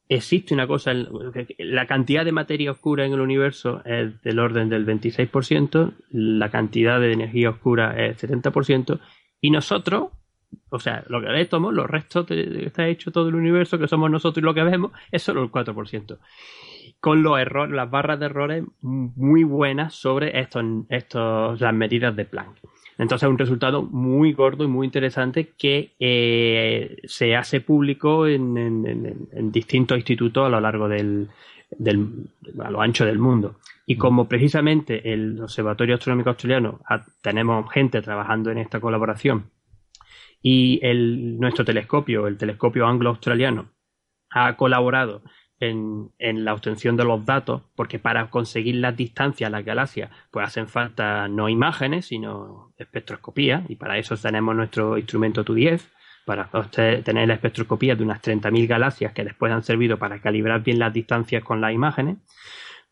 [0.06, 4.84] existe una cosa, la cantidad de materia oscura en el universo es del orden del
[4.84, 9.00] 26%, la cantidad de energía oscura es 70%,
[9.40, 10.08] y nosotros
[10.70, 14.10] o sea, lo que vemos, los restos que está hecho todo el universo, que somos
[14.10, 16.18] nosotros y lo que vemos, es solo el 4%.
[17.00, 22.24] Con los errores, las barras de errores muy buenas sobre estos, estos, las medidas de
[22.24, 22.56] Planck.
[22.98, 29.98] Entonces, un resultado muy gordo y muy interesante que eh, se hace público en, distintos
[29.98, 31.28] institutos a lo largo del,
[32.62, 33.56] a lo ancho del mundo.
[33.86, 36.80] Y como precisamente el Observatorio Astronómico Australiano
[37.20, 39.50] tenemos gente trabajando en esta colaboración
[40.46, 43.70] y el, nuestro telescopio, el telescopio anglo-australiano,
[44.28, 45.22] ha colaborado
[45.58, 50.46] en, en, la obtención de los datos, porque para conseguir las distancias, las galaxias, pues
[50.46, 55.80] hacen falta no imágenes, sino espectroscopía, y para eso tenemos nuestro instrumento TU-10,
[56.26, 56.50] para
[57.02, 60.92] tener la espectroscopía de unas 30.000 galaxias que después han servido para calibrar bien las
[60.92, 62.18] distancias con las imágenes,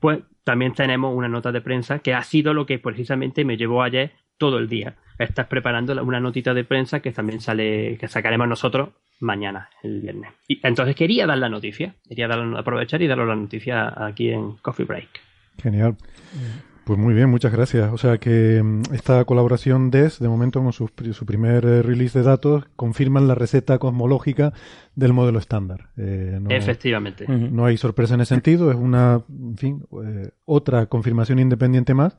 [0.00, 3.82] pues también tenemos una nota de prensa que ha sido lo que precisamente me llevó
[3.82, 4.96] ayer todo el día.
[5.22, 10.32] Estás preparando una notita de prensa que también sale, que sacaremos nosotros mañana, el viernes.
[10.48, 14.52] Y entonces quería dar la noticia, quería dar, aprovechar y dar la noticia aquí en
[14.62, 15.08] Coffee Break.
[15.62, 15.96] Genial.
[16.84, 17.92] Pues muy bien, muchas gracias.
[17.92, 20.88] O sea que mm, esta colaboración DES, de momento con su,
[21.24, 24.52] primer eh, release de datos, confirman la receta cosmológica
[24.96, 25.90] del modelo estándar.
[25.96, 27.26] Eh, Efectivamente.
[27.28, 32.18] No hay sorpresa en ese sentido, es una, en fin, eh, otra confirmación independiente más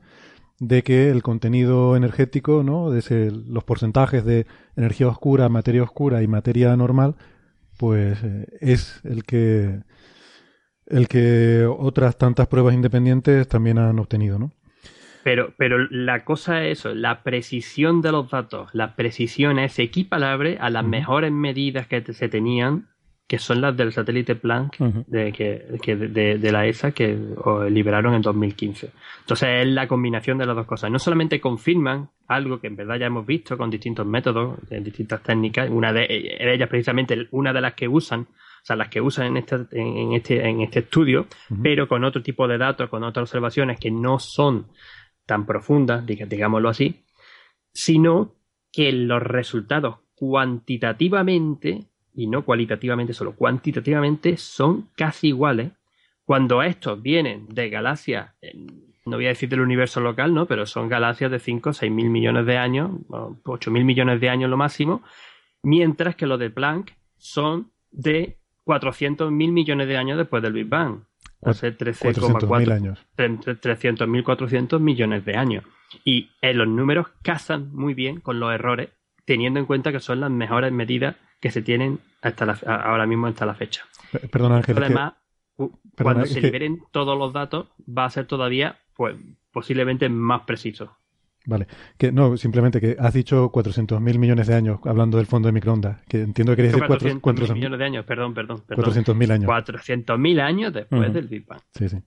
[0.60, 2.90] de que el contenido energético, ¿no?
[2.90, 4.46] De los porcentajes de
[4.76, 7.16] energía oscura, materia oscura y materia normal,
[7.76, 8.22] pues
[8.60, 9.80] es el que
[10.86, 14.52] el que otras tantas pruebas independientes también han obtenido, ¿no?
[15.24, 20.58] Pero, pero la cosa es eso, la precisión de los datos, la precisión es equiparable
[20.60, 22.90] a las mejores medidas que se tenían,
[23.26, 27.18] que son las del satélite Planck de, que, de, la ESA que
[27.70, 28.90] liberaron en 2015.
[29.20, 30.90] Entonces es la combinación de las dos cosas.
[30.90, 35.22] No solamente confirman algo que en verdad ya hemos visto con distintos métodos, en distintas
[35.22, 38.28] técnicas, una de ellas precisamente una de las que usan
[38.64, 41.26] o sea, las que usan en este, en este, en este estudio,
[41.62, 44.68] pero con otro tipo de datos, con otras observaciones que no son
[45.26, 47.04] tan profundas, digámoslo así,
[47.74, 48.36] sino
[48.72, 55.72] que los resultados cuantitativamente, y no cualitativamente, solo cuantitativamente, son casi iguales
[56.24, 58.30] cuando estos vienen de galaxias,
[59.04, 60.46] no voy a decir del universo local, ¿no?
[60.46, 62.90] Pero son galaxias de 5 o 6 mil millones de años,
[63.44, 65.02] 8 mil millones de años lo máximo,
[65.62, 70.66] mientras que los de Planck son de 400 mil millones de años después del Big
[70.66, 71.00] Bang.
[71.52, 73.06] Sea, 13,4 años.
[73.18, 75.64] 300.000, 400 millones de años.
[76.02, 78.88] Y en los números casan muy bien con los errores,
[79.24, 83.46] teniendo en cuenta que son las mejores medidas que se tienen hasta ahora mismo hasta
[83.46, 83.84] la fecha.
[84.30, 84.78] Perdón, Ángel.
[84.78, 85.14] Además,
[86.00, 89.16] cuando se liberen todos los datos, va a ser todavía, pues,
[89.52, 90.96] posiblemente más preciso.
[91.46, 91.66] Vale,
[91.98, 96.00] que no, simplemente que has dicho 400.000 millones de años hablando del fondo de microondas,
[96.08, 96.86] que entiendo que querías decir
[97.20, 98.62] 400 millones de años, perdón, perdón.
[98.66, 98.84] perdón.
[98.86, 99.50] 400.000 años.
[99.50, 101.60] 400.000 años después del Big Bang.
[101.74, 101.98] Sí, sí.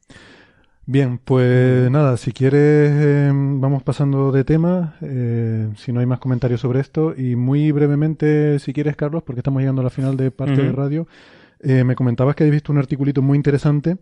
[0.89, 6.19] Bien, pues nada, si quieres eh, vamos pasando de tema, eh, si no hay más
[6.19, 10.15] comentarios sobre esto, y muy brevemente, si quieres, Carlos, porque estamos llegando a la final
[10.15, 11.05] de parte de radio,
[11.59, 13.97] eh, me comentabas que habéis visto un articulito muy interesante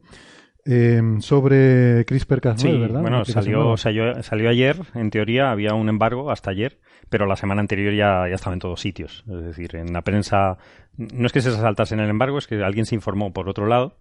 [0.67, 3.01] Em, sobre CRISPR-Cas9, sí, ¿verdad?
[3.01, 7.93] Bueno, salió, salió, ayer, en teoría había un embargo hasta ayer, pero la semana anterior
[7.93, 9.23] ya, ya estaba en todos sitios.
[9.29, 10.57] Es decir, en la prensa,
[10.97, 13.67] no es que se saltase en el embargo, es que alguien se informó por otro
[13.67, 13.97] lado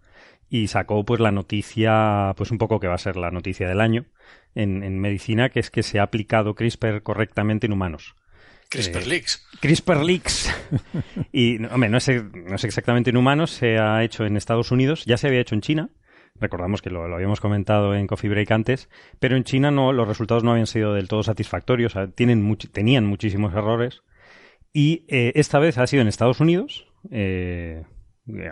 [0.49, 3.80] y sacó pues la noticia, pues un poco que va a ser la noticia del
[3.80, 4.07] año
[4.55, 8.14] en, medicina, que es que se ha aplicado CRISPR correctamente en humanos.
[8.68, 9.47] CRISPR eh, Leaks.
[9.61, 10.55] CRISPR Leaks.
[11.32, 15.05] y, hombre, no es, no es exactamente en humanos, se ha hecho en Estados Unidos,
[15.05, 15.90] ya se había hecho en China,
[16.40, 18.88] Recordamos que lo, habíamos comentado en Coffee Break antes,
[19.20, 23.55] pero en China no, los resultados no habían sido del todo satisfactorios, tienen tenían muchísimos
[23.55, 24.03] errores.
[24.72, 26.88] Y eh, esta vez ha sido en Estados Unidos.
[27.12, 27.84] Eh,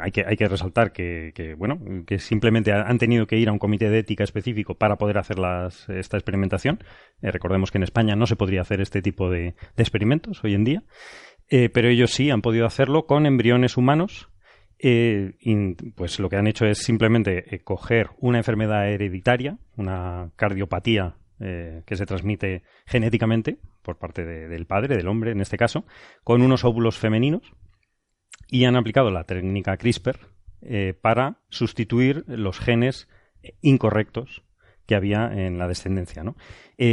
[0.01, 3.59] hay, que, hay que resaltar que, bueno, que simplemente han tenido que ir a un
[3.59, 5.39] comité de ética específico para poder hacer
[5.89, 6.83] esta experimentación.
[7.21, 10.65] Eh, recordemos que en España no se podría hacer este tipo de, experimentos hoy en
[10.65, 10.83] día.
[11.49, 14.33] pero ellos sí han podido hacerlo con embriones humanos
[14.85, 15.35] eh,
[15.95, 21.83] pues lo que han hecho es simplemente eh, coger una enfermedad hereditaria, una cardiopatía eh,
[21.87, 25.85] que se transmite genéticamente por parte del padre, del hombre en este caso,
[26.25, 27.53] con unos óvulos femeninos
[28.49, 30.19] y han aplicado la técnica CRISPR
[31.01, 33.09] para sustituir los genes
[33.63, 34.43] incorrectos
[34.87, 36.23] que había en la descendencia.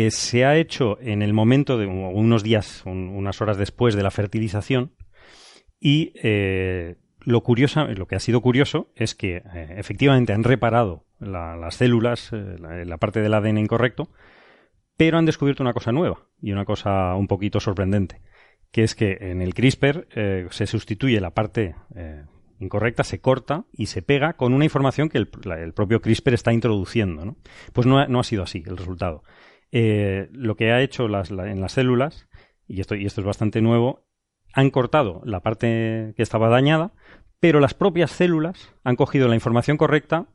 [0.09, 4.95] se ha hecho en el momento de unos días, unas horas después de la fertilización
[5.79, 6.13] y
[7.25, 12.31] lo, curioso, lo que ha sido curioso es que eh, efectivamente han reparado las células,
[12.31, 14.09] eh, la, parte del ADN incorrecto,
[14.97, 18.21] pero han descubierto una cosa nueva y una cosa un poquito sorprendente,
[18.71, 21.75] que es que en el CRISPR eh, se sustituye la parte
[22.59, 25.27] incorrecta, se corta y se pega con una información que el,
[25.73, 27.25] propio CRISPR está introduciendo.
[27.25, 27.37] ¿no?
[27.73, 29.23] Pues no ha, sido así el resultado.
[29.71, 32.27] lo que ha hecho en las células,
[32.67, 34.05] y esto, y esto es bastante nuevo,
[34.53, 36.93] han cortado la parte que estaba dañada,
[37.39, 40.27] pero las propias células han cogido la información correcta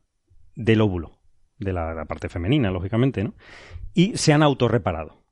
[0.55, 1.18] del óvulo,
[1.59, 3.35] de la, parte femenina, lógicamente, ¿no?
[3.93, 5.22] Y se han autorreparado.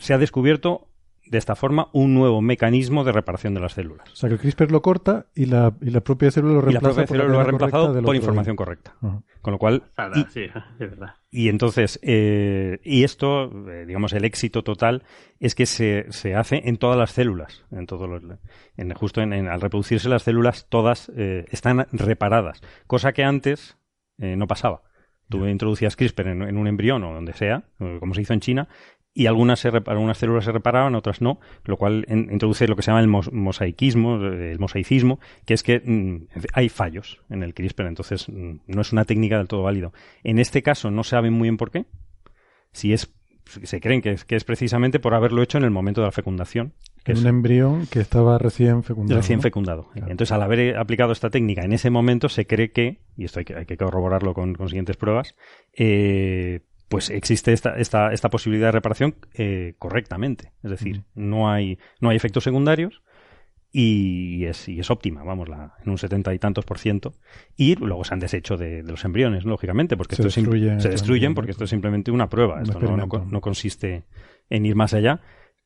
[0.00, 0.88] Se ha descubierto
[1.26, 4.10] de esta forma un nuevo mecanismo de reparación de las células.
[4.12, 7.04] O sea, que el CRISPR lo corta y la, y la propia célula lo reemplaza
[7.14, 8.96] lo ha reemplazado por información correcta.
[9.42, 9.84] Con lo cual...
[10.14, 11.14] y, sí, es verdad.
[11.30, 15.02] Y entonces, eh, y esto, eh, digamos, el éxito total
[15.38, 17.64] es que se, se hace en todas las células.
[17.70, 18.22] En todos los,
[18.76, 22.62] en, justo en, al reproducirse las células, todas eh, están reparadas.
[22.86, 23.76] Cosa que antes
[24.18, 24.80] no pasaba.
[25.28, 27.64] Tú introducías CRISPR en, en, un embrión o donde sea,
[28.00, 28.68] como se hizo en China,
[29.16, 32.90] y algunas, se algunas células se reparaban, otras no, lo cual introduce lo que se
[32.90, 38.28] llama el mosaicismo, el mosaicismo, que es que mm, hay fallos en el CRISPR, entonces
[38.28, 39.94] mm, no es una técnica del todo válido.
[40.22, 41.86] En este caso no saben muy bien por qué,
[42.72, 43.10] si es
[43.62, 46.12] se creen que es, que es precisamente por haberlo hecho en el momento de la
[46.12, 46.74] fecundación.
[47.04, 49.20] Que en un embrión que estaba recién fecundado.
[49.20, 49.88] Recién fecundado.
[49.94, 53.44] Entonces, al haber aplicado esta técnica en ese momento, se cree que, y esto hay
[53.44, 55.36] que, hay que corroborarlo con, con siguientes pruebas,
[55.74, 60.52] eh, pues existe esta, esta, esta posibilidad de reparación eh, correctamente.
[60.62, 63.02] Es decir, no, hay, no hay efectos secundarios
[63.72, 67.14] y es, y es óptima, vamos, la, en un setenta y tantos por ciento.
[67.56, 71.34] Y luego se han deshecho de, los embriones, lógicamente, porque se, esto destruyen, se destruyen
[71.34, 72.62] porque esto es simplemente una prueba.
[72.62, 74.04] esto no, no, consiste
[74.48, 75.20] en ir más allá.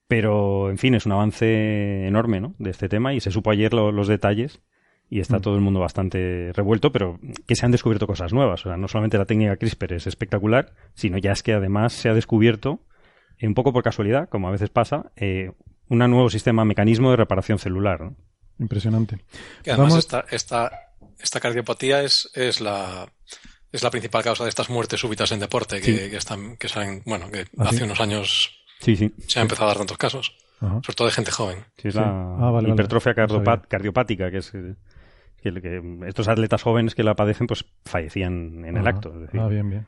[0.09, 2.57] Pero, en fin, es un avance enorme ¿no?
[2.59, 4.61] de este tema y se supo ayer los detalles
[5.11, 5.43] y está mm.
[5.43, 8.65] todo el mundo bastante revuelto, pero que se han descubierto cosas nuevas.
[8.65, 12.09] O sea, no solamente la técnica CRISPR es espectacular, sino ya es que además se
[12.09, 12.81] ha descubierto,
[13.43, 15.51] un poco por casualidad, como a veces pasa, eh,
[15.89, 18.13] un nuevo sistema, mecanismo de reparación celular.
[18.61, 19.25] Impresionante.
[19.67, 20.71] además esta, esta,
[21.19, 23.09] esta cardiopatía es, es la
[23.73, 27.31] es la principal causa de estas muertes súbitas en deporte que, están que salen, bueno,
[27.31, 29.13] que ¿Ah, hace unos años sí, sí.
[29.27, 31.65] se han empezado a dar tantos casos, sobre todo de gente joven.
[31.79, 34.53] Sí, es la ah, hipertrofia cardiopática, que es
[35.41, 39.13] que, estos atletas jóvenes que la padecen pues fallecían en el acto.
[39.35, 39.87] Ah, bien, bien.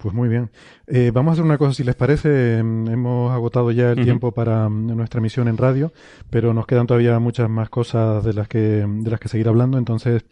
[0.00, 0.50] Pues muy bien.
[0.86, 2.58] Eh, vamos a hacer una cosa, si les parece.
[2.58, 5.92] Em, hemos agotado ya el tiempo para em, nuestra emisión en radio,
[6.30, 9.76] pero nos quedan todavía muchas más cosas de las que, de las que seguir hablando.
[9.76, 10.24] Entonces,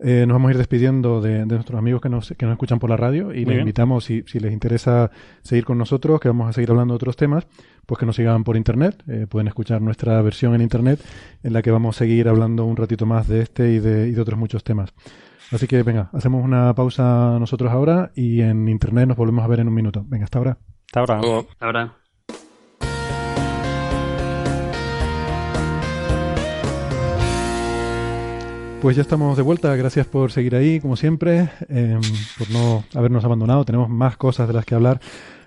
[0.00, 2.90] eh, nos vamos a ir despidiendo de, nuestros amigos que nos, que nos escuchan por
[2.90, 5.10] la radio y les invitamos, si, si les interesa
[5.42, 7.46] seguir con nosotros, que vamos a seguir hablando de otros temas,
[7.86, 9.02] pues que nos sigan por internet.
[9.08, 11.00] Eh, pueden escuchar nuestra versión en internet
[11.42, 14.12] en la que vamos a seguir hablando un ratito más de este y de, y
[14.12, 14.92] de otros muchos temas.
[15.52, 19.60] Así que venga, hacemos una pausa nosotros ahora y en internet nos volvemos a ver
[19.60, 20.04] en un minuto.
[20.06, 20.58] Venga, hasta ahora.
[20.86, 21.40] Hasta ahora.
[21.50, 22.03] Hasta ahora.
[28.84, 32.02] Pues ya estamos de vuelta, gracias por seguir ahí, como siempre, em,
[32.36, 35.00] por no habernos abandonado, tenemos más cosas de las que hablar,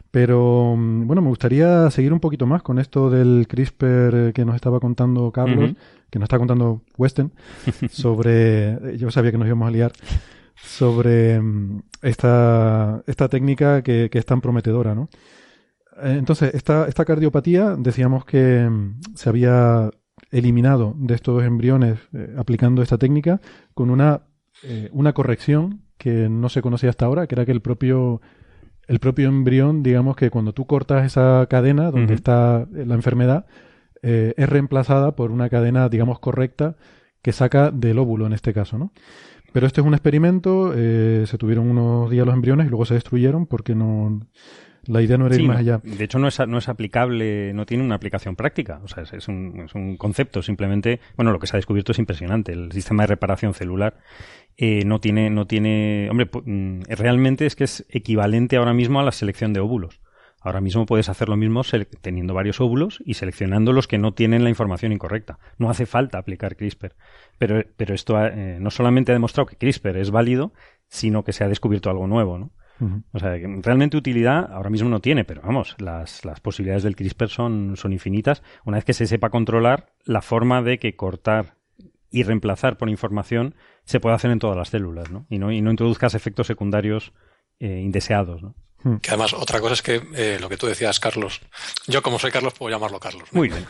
[0.10, 4.56] pero mm, bueno, me gustaría seguir un poquito más con esto del CRISPR que nos
[4.56, 5.76] estaba contando Carlos,
[6.10, 7.32] que nos está contando Weston,
[7.92, 9.92] sobre, yo sabía que nos íbamos a liar,
[10.56, 15.10] sobre mm, esta, esta técnica que, que es tan prometedora, ¿no?
[16.02, 19.92] Eh, entonces, esta, esta cardiopatía, decíamos que mm, se había
[20.32, 23.40] eliminado de estos embriones eh, aplicando esta técnica
[23.74, 24.22] con una,
[24.64, 28.22] eh, una corrección que no se conocía hasta ahora, que era que el propio,
[28.88, 33.46] el propio embrión, digamos que cuando tú cortas esa cadena donde está la enfermedad,
[34.04, 36.76] eh, es reemplazada por una cadena, digamos, correcta
[37.24, 38.92] que saca del óvulo en este caso, ¿no?
[39.54, 43.48] Pero este es un experimento, se tuvieron unos días los embriones y luego se destruyeron
[43.48, 44.20] porque no,
[44.88, 45.80] la idea no era ir más allá.
[45.84, 48.80] De hecho, no es, no es aplicable, no tiene una aplicación práctica.
[48.84, 50.42] O sea, es, un, es un concepto.
[50.42, 52.52] Simplemente, bueno, lo que se ha descubierto es impresionante.
[52.54, 53.98] El sistema de reparación celular
[54.58, 59.04] eh, no tiene, no tiene, hombre, mm, realmente es que es equivalente ahora mismo a
[59.04, 60.02] la selección de óvulos.
[60.40, 61.62] Ahora mismo puedes hacer lo mismo
[62.02, 65.40] teniendo varios óvulos y seleccionando los que no tienen la información incorrecta.
[65.58, 66.96] No hace falta aplicar CRISPR.
[67.38, 70.54] Pero, pero esto eh, no solamente ha demostrado que CRISPR es válido,
[70.88, 72.52] sino que se ha descubierto algo nuevo, ¿no?
[73.12, 77.30] O sea, realmente utilidad ahora mismo no tiene, pero vamos, las, las posibilidades del CRISPR
[77.30, 81.56] son, son infinitas una vez que se sepa controlar la forma de que cortar
[82.10, 85.26] y reemplazar por información se puede hacer en todas las células, ¿no?
[85.30, 87.14] Y no, y no introduzcas efectos secundarios
[87.60, 88.56] eh, indeseados, ¿no?
[88.88, 88.98] Hmm.
[89.00, 91.42] Que además, otra cosa es que eh, lo que tú decías, Carlos,
[91.88, 93.28] yo como soy Carlos puedo llamarlo Carlos.
[93.34, 93.66] Muy bien.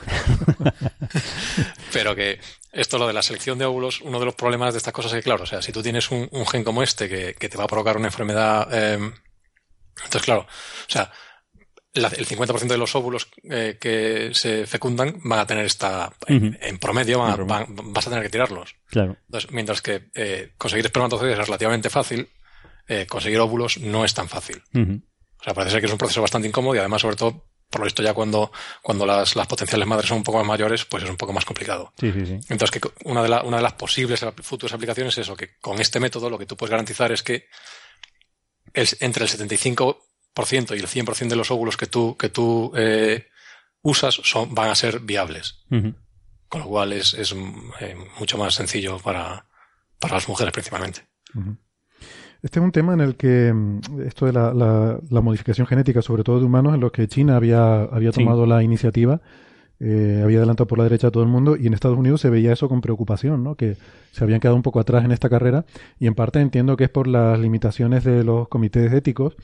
[1.94, 2.40] Pero que
[2.72, 5.18] esto, lo de la selección de óvulos, uno de los problemas de estas cosas es
[5.18, 7.68] que, claro, o sea, si tú tienes un, gen como este que, te va a
[7.68, 9.12] provocar una enfermedad, em,
[9.96, 11.12] entonces, claro, o sea,
[11.94, 17.20] el 50% de los óvulos eh, que se fecundan van a tener esta, en, promedio,
[17.20, 18.76] vas a tener que tirarlos.
[18.88, 19.18] Claro.
[19.26, 22.30] Entonces, mientras que eh, conseguir espermatozoides es relativamente fácil,
[22.88, 24.62] eh, conseguir óvulos no es tan fácil.
[25.40, 27.82] O sea, parece ser que es un proceso bastante incómodo y además, sobre todo, por
[27.82, 31.04] lo visto ya cuando, cuando las, las potenciales madres son un poco más mayores, pues
[31.04, 31.94] es un poco más complicado.
[32.00, 32.34] Sí, sí, sí.
[32.50, 35.80] Entonces, que una de, la, una de las posibles futuras aplicaciones es eso, que con
[35.80, 37.48] este método lo que tú puedes garantizar es que
[38.74, 39.98] el, entre el 75%
[40.76, 43.28] y el 100% de los óvulos que tú, que tú eh,
[43.82, 45.60] usas son, van a ser viables.
[45.70, 47.34] Con lo cual es, es
[47.82, 49.46] eh, mucho más sencillo para,
[50.00, 51.02] para las mujeres principalmente.
[52.42, 56.24] Este es un tema en el que mm, esto de la, la, modificación genética, sobre
[56.24, 59.22] todo de humanos, en los que China había, había tomado la iniciativa,
[59.80, 62.32] eh, había adelantado por la derecha a todo el mundo y en Estados Unidos se
[62.32, 63.56] veía eso con preocupación, ¿no?
[63.56, 63.78] que
[64.12, 65.66] se habían quedado un poco atrás en esta carrera
[66.00, 69.36] y en parte entiendo que es por las limitaciones de los comités éticos.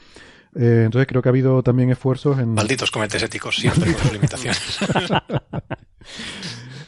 [0.55, 2.53] Eh, entonces creo que ha habido también esfuerzos en...
[2.53, 4.79] Malditos comités éticos, siempre con sus limitaciones.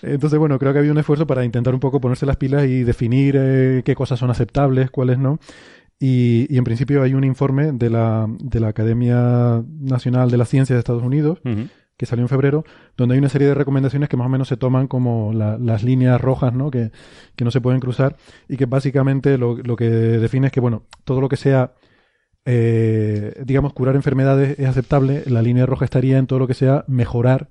[0.02, 2.66] Entonces, bueno, creo que ha habido un esfuerzo para intentar un poco ponerse las pilas
[2.66, 5.40] y definir eh, qué cosas son aceptables, cuáles no.
[6.00, 10.76] Y, en principio hay un informe de la, de la Academia Nacional de la Ciencia
[10.76, 11.40] de Estados Unidos,
[11.98, 12.66] que salió en febrero,
[12.98, 16.20] donde hay una serie de recomendaciones que más o menos se toman como las líneas
[16.20, 16.70] rojas, ¿no?
[16.70, 16.92] Que,
[17.42, 18.18] no se pueden cruzar
[18.50, 21.74] y que básicamente lo, lo, que define es que, bueno, todo lo que sea,
[22.44, 26.84] eh, digamos, curar enfermedades es aceptable, la línea roja estaría en todo lo que sea
[26.88, 27.50] mejorar,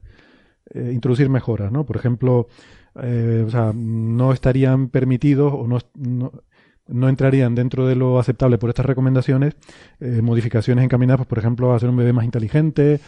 [0.75, 1.87] eh, introducir mejoras, ¿no?
[1.87, 2.49] Por ejemplo,
[3.03, 6.33] eh, o sea, no estarían permitidos o no, no,
[6.89, 9.55] entrarían dentro de lo aceptable por estas recomendaciones
[10.01, 13.01] modificaciones encaminadas, pues, por ejemplo, a hacer un bebé más inteligente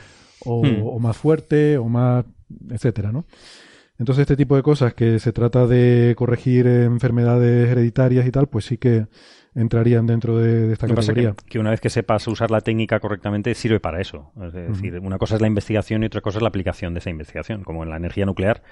[0.44, 0.82] Hmm.
[0.82, 2.24] o, más fuerte o más,
[2.70, 3.24] etcétera, ¿no?
[3.98, 8.66] Entonces este tipo de cosas que se trata de corregir enfermedades hereditarias y tal, pues
[8.66, 9.06] sí que
[9.54, 11.34] entrarían dentro de, esta categoría.
[11.48, 14.32] Que, una vez que sepas usar la técnica correctamente, sirve para eso.
[14.42, 17.08] Es decir, una cosa es la investigación y otra cosa es la aplicación de esa
[17.08, 17.64] investigación.
[17.64, 18.62] Como en la energía nuclear,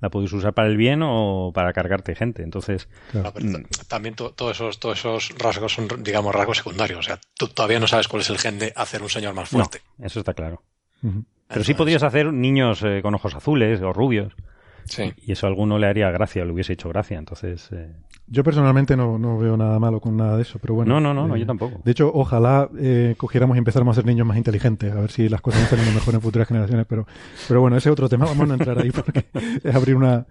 [0.00, 2.42] la puedes usar para el bien o para cargarte gente.
[2.42, 2.88] Entonces,
[3.88, 6.98] también todos esos todos esos rasgos son, digamos, rasgos secundarios.
[7.00, 9.48] O sea, tú todavía no sabes cuál es el gen de hacer un señor más
[9.48, 9.82] fuerte.
[10.02, 10.62] eso está claro.
[11.48, 14.32] Pero sí podrías hacer niños eh, con ojos azules o rubios.
[14.86, 15.12] Sí.
[15.24, 17.18] Y eso a alguno le haría gracia, le hubiese hecho gracia.
[17.18, 17.68] Entonces.
[17.72, 17.92] Eh,
[18.26, 20.94] yo personalmente no, no, veo nada malo con nada de eso, pero bueno.
[20.94, 21.80] No, no, no, no eh, yo tampoco.
[21.84, 22.68] De hecho, ojalá
[23.16, 26.14] cogiéramos y empezamos a ser niños más inteligentes, a ver si las cosas van mejor
[26.14, 26.86] en futuras generaciones.
[26.88, 27.06] Pero,
[27.48, 28.26] pero bueno, ese es otro tema.
[28.26, 29.26] Vamos a entrar ahí porque
[29.64, 30.26] es abrir una.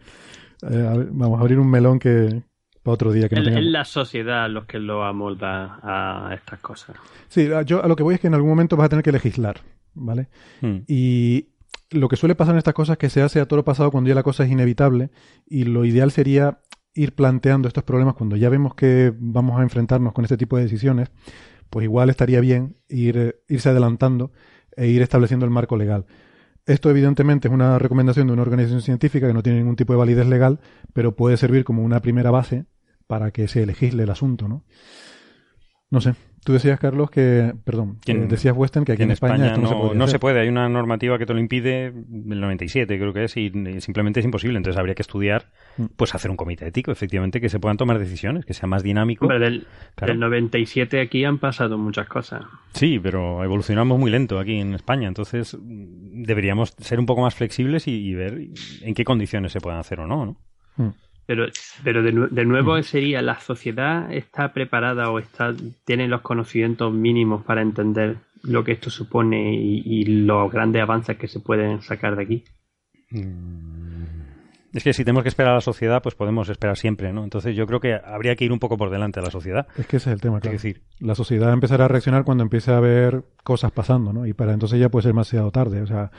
[0.61, 2.43] vamos a abrir un melón que,
[2.83, 6.95] para otro día que no Es la sociedad los que lo amolda a estas cosas.
[7.27, 9.11] Sí, yo a lo que voy es que en algún momento vas a tener que
[9.11, 9.61] legislar.
[9.95, 10.27] ¿vale?
[10.61, 10.79] Hmm.
[10.87, 11.47] Y
[11.95, 13.91] lo que suele pasar en estas cosas es que se hace a todo lo pasado
[13.91, 15.09] cuando ya la cosa es inevitable
[15.47, 16.59] y lo ideal sería
[16.93, 20.63] ir planteando estos problemas cuando ya vemos que vamos a enfrentarnos con este tipo de
[20.63, 21.11] decisiones,
[21.69, 24.31] pues igual estaría bien ir, irse adelantando
[24.77, 26.05] e ir estableciendo el marco legal.
[26.65, 29.99] Esto evidentemente es una recomendación de una organización científica que no tiene ningún tipo de
[29.99, 30.59] validez legal,
[30.93, 32.65] pero puede servir como una primera base
[33.07, 34.63] para que se legisle el asunto, ¿no?
[35.91, 36.15] No sé,
[36.45, 40.41] Tú decías, Carlos, que, perdón, decías Western que aquí en, España, no, se puede.
[40.41, 43.49] Hay una normativa que te lo impide, el 97 creo que es, y,
[43.81, 44.55] simplemente es imposible.
[44.57, 45.85] Entonces habría que estudiar, mm.
[45.95, 49.27] pues hacer un comité ético, efectivamente, que se puedan tomar decisiones, que sea más dinámico.
[49.27, 49.65] Pero del,
[50.19, 52.43] 97 aquí han pasado muchas cosas.
[52.73, 55.07] Sí, pero evolucionamos muy lento aquí en España.
[55.07, 58.49] Entonces deberíamos ser un poco más flexibles y, ver
[58.81, 60.37] en qué condiciones se pueden hacer o no, ¿no?
[60.77, 60.89] Mm.
[61.25, 61.45] Pero,
[61.83, 62.83] pero de, de, nuevo mm.
[62.83, 65.53] sería, ¿la sociedad está preparada o está
[65.83, 71.27] tiene los conocimientos mínimos para entender lo que esto supone y, los grandes avances que
[71.27, 72.43] se pueden sacar de aquí?
[73.09, 73.95] Mm.
[74.75, 77.23] Es que si tenemos que esperar a la sociedad, pues podemos esperar siempre, ¿no?
[77.23, 79.67] Entonces yo creo que habría que ir un poco por delante a la sociedad.
[79.77, 80.57] Es que ese es el tema, claro.
[80.57, 84.25] Es decir, la sociedad empezará a reaccionar cuando empiece a ver cosas pasando, ¿no?
[84.25, 85.81] Y para entonces ya puede ser demasiado tarde.
[85.81, 86.11] O sea,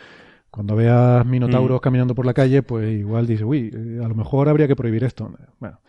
[0.51, 1.83] cuando veas minotauros mm.
[1.83, 5.05] caminando por la calle, pues igual dices, uy, eh, a lo mejor habría que prohibir
[5.05, 5.31] esto.
[5.59, 5.81] Bueno,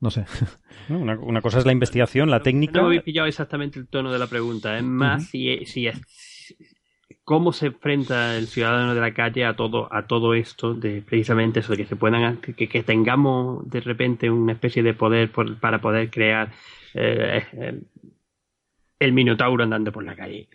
[0.00, 0.24] no sé.
[0.88, 2.80] Una, cosa es la investigación, la técnica.
[2.80, 4.76] No habéis pillado exactamente el tono de la pregunta.
[4.76, 6.00] Es más si, si es
[7.24, 11.60] cómo se enfrenta el ciudadano de la calle a todo a todo esto de precisamente
[11.60, 15.80] eso de que se puedan que, que tengamos de repente una especie de poder para
[15.80, 16.52] poder crear
[16.92, 17.80] eh, eh,
[18.98, 20.48] el minotauro andando por la calle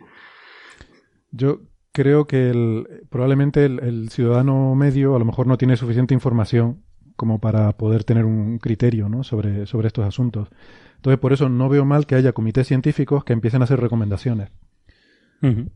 [1.32, 1.62] yo
[2.00, 6.82] creo que el, probablemente el, ciudadano medio a lo mejor no tiene suficiente información
[7.18, 9.26] como para poder tener un criterio ¿no?
[9.26, 10.48] sobre, sobre estos asuntos.
[10.96, 14.50] Entonces, por eso no veo mal que haya comités científicos que empiecen a hacer recomendaciones.
[15.42, 15.68] Em,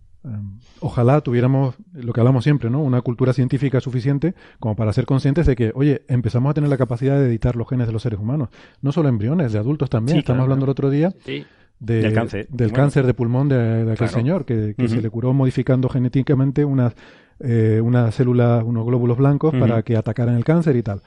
[0.79, 2.81] ojalá tuviéramos lo que hablamos siempre, ¿no?
[2.81, 6.77] Una cultura científica suficiente como para ser conscientes de que, oye, empezamos a tener la
[6.77, 8.47] capacidad de editar los genes de los seres humanos,
[8.81, 10.19] no solo embriones, de adultos también.
[10.19, 11.45] Estamos hablando el otro día sí
[11.83, 16.63] del cáncer, del cáncer de pulmón de, aquel señor, que, se le curó modificando genéticamente
[16.63, 16.95] unas,
[17.39, 21.01] eh, unas células, unos glóbulos blancos para que atacaran el cáncer y tal.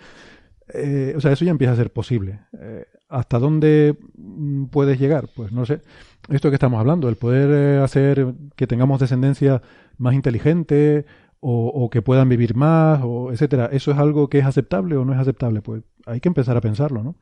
[0.75, 2.41] Eh, o sea, eso ya empieza a ser posible.
[2.61, 5.29] Eh, ¿Hasta dónde mm, puedes llegar?
[5.35, 5.81] Pues no sé.
[6.29, 9.63] Esto que estamos hablando, el poder hacer que tengamos descendencia
[9.97, 11.07] más inteligente
[11.41, 15.05] o, o, que puedan vivir más, o etcétera, ¿eso es algo que es aceptable o
[15.05, 15.63] no es aceptable?
[15.63, 17.15] Pues hay que empezar a pensarlo, ¿no?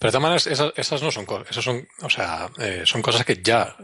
[0.00, 3.22] Pero de todas maneras, esas, esas no son cosas, son, o sea, eh, son cosas
[3.22, 3.76] que ya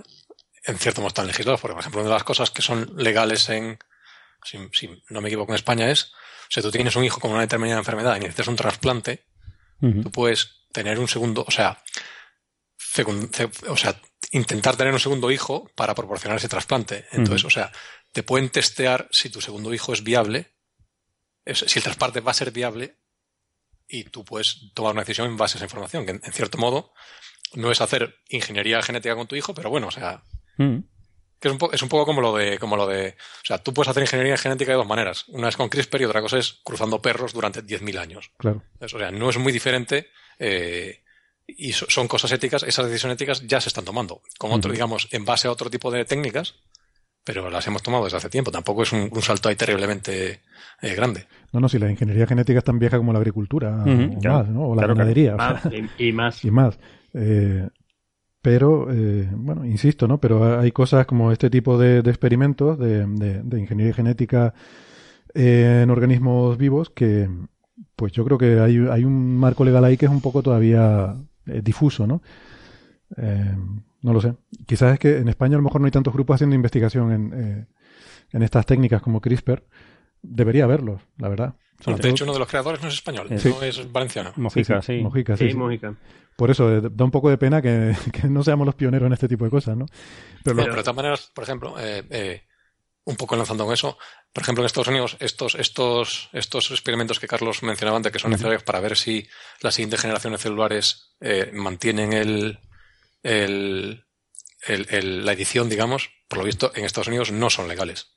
[0.64, 1.60] en cierto modo están legisladas.
[1.60, 3.78] Porque, por ejemplo, una de las cosas que son legales en,
[4.42, 7.42] si, no me equivoco, en España es, o sea, tú tienes un hijo con una
[7.42, 9.26] determinada enfermedad y necesitas un trasplante,
[9.78, 11.82] tú puedes tener un segundo, o sea,
[13.68, 14.00] o sea,
[14.32, 17.04] intentar tener un segundo hijo para proporcionar ese trasplante.
[17.12, 17.70] Entonces, o sea,
[18.12, 20.54] te pueden testear si tu segundo hijo es viable,
[21.44, 22.96] si el trasplante va a ser viable
[23.88, 26.92] y tú puedes tomar una decisión en base a esa información, que en, cierto modo
[27.54, 30.22] no es hacer ingeniería genética con tu hijo, pero bueno, o sea,
[30.56, 30.78] mm.
[31.40, 33.72] que es un, es un poco como lo de, como lo de, o sea, tú
[33.72, 36.60] puedes hacer ingeniería genética de dos maneras, una es con CRISPR y otra cosa es
[36.64, 38.30] cruzando perros durante 10.000 años.
[38.36, 38.62] Claro.
[38.80, 41.02] o sea, no es muy diferente eh,
[41.46, 44.20] y son cosas éticas, esas decisiones éticas ya se están tomando.
[44.36, 46.56] Con otro, digamos, en base a otro tipo de técnicas,
[47.26, 48.52] pero las hemos tomado desde hace tiempo.
[48.52, 50.42] Tampoco es un, salto ahí terriblemente
[50.80, 51.26] eh, grande.
[51.52, 54.68] No, no, si la ingeniería genética es tan vieja como la agricultura, o más, ¿no?
[54.68, 55.36] O la ganadería.
[55.98, 56.44] y, más.
[56.44, 56.78] Y más.
[57.14, 57.68] Eh,
[58.40, 60.18] pero, eh, bueno, insisto, ¿no?
[60.18, 64.54] Pero hay cosas como este tipo de, experimentos de, de, ingeniería genética
[65.34, 67.28] en organismos vivos que,
[67.96, 71.16] pues yo creo que hay, hay un marco legal ahí que es un poco todavía
[71.46, 72.22] eh, difuso, ¿no?
[73.16, 73.56] Eh,
[74.02, 74.34] no lo sé.
[74.66, 77.32] Quizás es que en España a lo mejor no hay tantos grupos haciendo investigación en,
[77.34, 77.66] eh,
[78.32, 79.64] en estas técnicas como CRISPR.
[80.22, 81.54] Debería haberlos, la verdad.
[81.84, 84.32] de hecho, uno de los creadores no es español, no es valenciano.
[84.36, 85.00] Mojica, sí.
[85.00, 85.54] Mojica, sí.
[86.36, 87.94] Por eso da un poco de pena que,
[88.28, 89.86] no seamos los pioneros en este tipo de cosas, ¿no?
[90.42, 91.74] Pero, pero, de todas maneras, por ejemplo,
[93.06, 93.96] un poco lanzando con eso,
[94.32, 98.32] por ejemplo, en Estados Unidos, estos, estos, estos experimentos que Carlos mencionaba antes, que son
[98.32, 99.26] necesarios para ver si
[99.60, 102.58] las siguientes generaciones celulares eh, mantienen el,
[103.26, 104.04] el,
[104.68, 108.14] la edición, digamos, por lo visto, en Estados Unidos no son legales.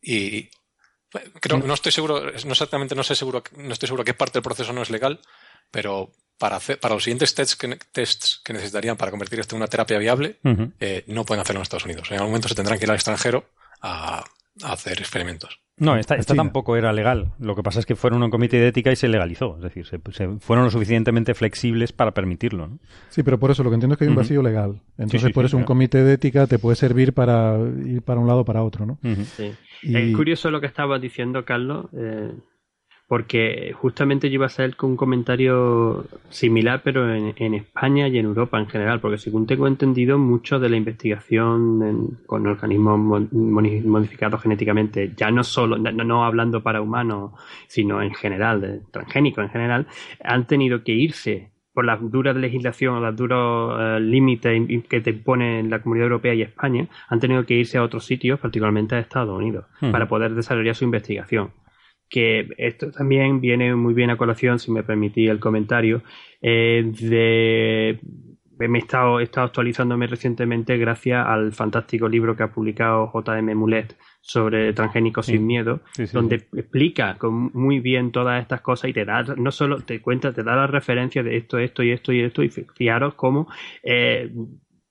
[0.00, 0.48] Y
[1.40, 4.42] creo, no estoy seguro, no exactamente no sé seguro, no estoy seguro qué parte del
[4.42, 5.20] proceso no es legal,
[5.70, 9.62] pero para, hacer, para los siguientes tests que, tests que necesitarían para convertir esto en
[9.62, 10.40] una terapia viable,
[10.80, 12.08] eh, no pueden hacerlo en Estados Unidos.
[12.10, 13.50] En algún momento se tendrán que ir al extranjero
[13.80, 14.24] a,
[14.62, 15.60] hacer experimentos.
[15.78, 17.32] No, esta, tampoco era legal.
[17.40, 19.56] Lo que pasa es que fueron un comité de ética y se legalizó.
[19.56, 19.98] Es decir, se,
[20.38, 22.68] fueron lo suficientemente flexibles para permitirlo.
[22.68, 22.78] ¿no?
[23.08, 24.82] Sí, pero por eso lo que entiendo es que hay un vacío legal.
[24.98, 28.40] Entonces, por eso un comité de ética te puede servir para ir para un lado
[28.40, 28.86] o para otro.
[28.86, 28.98] ¿no?
[29.02, 31.86] Es curioso lo que estabas diciendo, Carlos.
[31.96, 32.32] Eh,
[33.12, 38.58] porque justamente yo iba a hacer un comentario similar, pero en, España y en Europa
[38.58, 45.30] en general, porque según tengo entendido, mucho de la investigación con organismos modificados genéticamente, ya
[45.30, 47.32] no solo, no, hablando para humanos,
[47.66, 49.86] sino en general, de transgénicos en general,
[50.24, 55.62] han tenido que irse por las duras legislación, los duros eh, límites que te pone
[55.64, 59.36] la Comunidad Europea y España, han tenido que irse a otros sitios, particularmente a Estados
[59.36, 59.90] Unidos, hmm.
[59.90, 61.50] para poder desarrollar su investigación
[62.12, 66.02] que esto también viene muy bien a colación, si me permití el comentario,
[66.42, 67.98] eh, de
[68.68, 73.56] me he estado, he estado actualizándome recientemente gracias al fantástico libro que ha publicado JM
[73.56, 75.80] Mulet sobre transgénicos sin miedo,
[76.12, 80.44] donde explica muy bien todas estas cosas y te da, no solo te cuenta, te
[80.44, 83.48] da la referencia de esto, esto y esto y esto, y fijaros cómo
[83.82, 84.30] eh,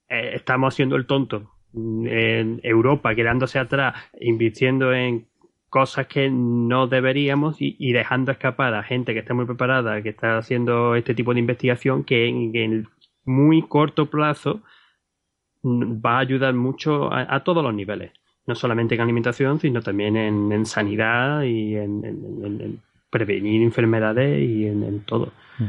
[0.09, 5.30] eh, estamos haciendo el tonto en Europa, quedándose atrás, invirtiendo en
[5.71, 10.37] cosas que no deberíamos y, dejando escapar a gente que está muy preparada, que está
[10.37, 12.89] haciendo este tipo de investigación, que en,
[13.23, 14.61] muy corto plazo
[15.63, 18.11] va a ayudar mucho a, todos los niveles,
[18.45, 25.31] no solamente en alimentación, sino también en, sanidad y en, prevenir enfermedades y en, todo.
[25.57, 25.63] Mm.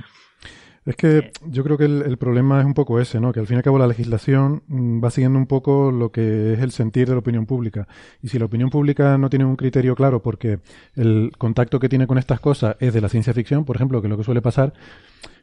[0.85, 3.33] Es que yo creo que el, problema es un poco ese, ¿no?
[3.33, 6.55] Que al fin y al cabo la legislación mm, va siguiendo un poco lo que
[6.55, 7.87] es el sentir de la opinión pública.
[8.21, 10.59] Y si la opinión pública no tiene un criterio claro porque
[10.97, 14.09] el contacto que tiene con estas cosas es de la ciencia ficción, por ejemplo, que
[14.09, 14.73] es lo que suele pasar,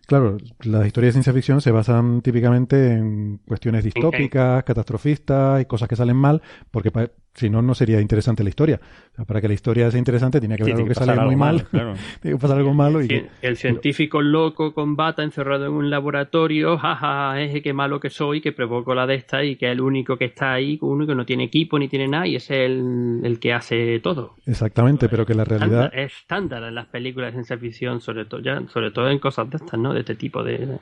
[0.10, 5.88] Claro, las historias de ciencia ficción se basan típicamente en cuestiones distópicas, catastrofistas y cosas
[5.88, 6.41] que salen mal,
[6.72, 6.90] porque
[7.36, 8.80] si no, no sería interesante la historia.
[9.27, 11.68] para que la historia sea interesante, tiene que haber algo que, sale muy mal.
[12.22, 13.03] tiene que pasar algo malo.
[13.03, 18.10] Y el científico loco con bata encerrado en un laboratorio, jaja, es que malo que
[18.10, 21.06] soy, que provoco la de esta y que es el único que está ahí, uno
[21.06, 24.36] que no tiene equipo ni tiene nada y es el, el que hace todo.
[24.45, 25.91] Exactamente, pero que la realidad.
[25.94, 29.49] Es estándar en las películas de ciencia ficción, sobre todo, ya, sobre todo en cosas
[29.49, 29.94] de estas, ¿no?
[30.00, 30.80] De este tipo de.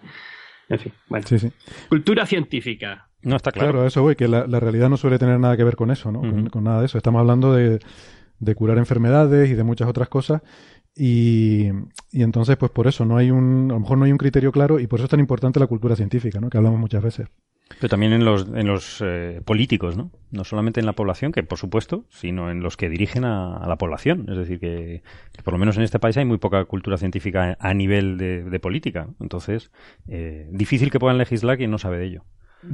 [0.69, 1.26] En fin, bueno.
[1.89, 3.10] Cultura científica.
[3.23, 3.72] No está claro.
[3.72, 6.22] Claro, eso, güey, que la, realidad no suele tener nada que ver con eso, ¿no?
[6.52, 6.99] con, nada de eso.
[6.99, 7.80] Estamos hablando de,
[8.56, 10.44] curar enfermedades y de muchas otras cosas.
[10.95, 11.69] Y,
[12.11, 14.52] y, entonces, pues por eso no hay un, a lo mejor no hay un criterio
[14.52, 16.49] claro y por eso es tan importante la cultura científica, ¿no?
[16.49, 17.27] Que hablamos muchas veces.
[17.80, 20.11] Pero también en los, en los eh, políticos, ¿no?
[20.31, 23.76] No solamente en la población, que por supuesto, sino en los que dirigen a, la
[23.77, 24.26] población.
[24.30, 25.03] Es decir, que,
[25.44, 29.07] por lo menos en este país hay muy poca cultura científica a nivel de, política.
[29.19, 29.72] Entonces,
[30.07, 32.23] eh, difícil que puedan legislar quien no sabe de ello.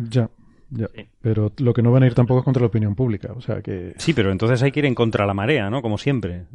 [0.10, 0.30] Ya.
[0.70, 0.88] Ya.
[1.22, 3.62] Pero lo que no van a ir tampoco es contra la opinión pública, o sea
[3.62, 3.94] que...
[3.98, 5.84] Sí, pero entonces hay que ir en contra la marea, ¿no?
[5.84, 6.46] Como siempre.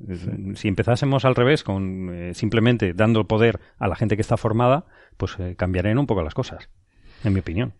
[0.54, 4.86] Si empezásemos al revés, con eh, simplemente dando poder a la gente que está formada,
[5.16, 6.68] pues cambiarían un poco las cosas,
[7.22, 7.74] en mi opinión.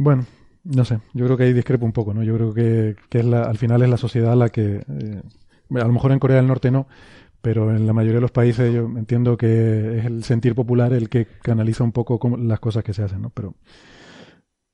[0.00, 0.26] Bueno,
[0.62, 2.22] no sé, yo creo que ahí discrepo un poco, ¿no?
[2.22, 5.22] Yo creo que, que es la, al final es la sociedad la que, eh,
[5.74, 6.86] a lo mejor en Corea del Norte no,
[7.42, 11.08] pero en la mayoría de los países yo entiendo que es el sentir popular el
[11.08, 13.30] que canaliza un poco las cosas que se hacen, ¿no?
[13.30, 13.56] Pero,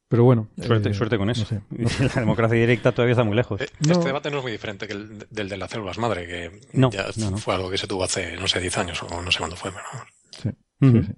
[0.08, 0.48] pero bueno.
[0.60, 1.46] Suerte, eh, suerte con eso.
[2.14, 3.62] La democracia directa todavía está muy lejos.
[3.62, 6.60] Eh, este debate no es muy diferente que el del de las células madre, que
[6.90, 9.56] ya fue algo que se tuvo hace, no sé, 10 años o no sé cuándo
[9.56, 10.52] fue, pero...
[10.82, 11.12] sí, sí.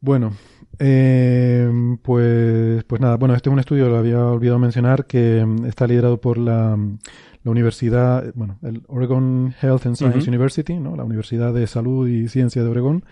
[0.00, 0.36] Bueno,
[0.84, 5.66] eh, pues, pues nada, bueno, este es un estudio, lo había olvidado mencionar, que mm,
[5.66, 6.76] está liderado por la,
[7.44, 10.96] la universidad, bueno, el Oregon Health and Science University, ¿no?
[10.96, 13.04] la Universidad de Salud y Ciencia de Oregón,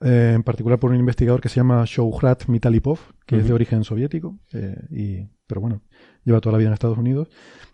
[0.00, 3.84] eh, en particular por un investigador que se llama Shouhrat Mitalipov, que es de origen
[3.84, 5.82] soviético, eh, y, pero bueno,
[6.24, 7.28] lleva toda la vida en Estados Unidos,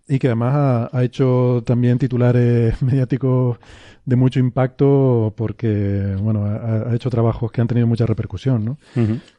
[0.08, 3.58] y que además ha, hecho también titulares mediáticos
[4.04, 8.78] de mucho impacto porque, bueno, ha, hecho trabajos que han tenido mucha repercusión, ¿no?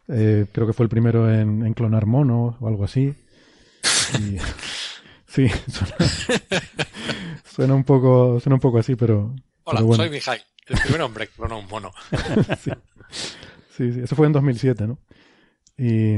[0.09, 3.13] Eh, creo que fue el primero en, clonar monos o algo así.
[5.27, 5.47] sí,
[7.45, 9.33] suena, un poco, suena un poco así, pero...
[9.63, 11.91] Hola, soy Mihai, el primer hombre que clonó un mono.
[12.59, 12.71] sí.
[13.69, 14.97] sí, eso fue en 2007, ¿no?
[15.77, 16.17] Y,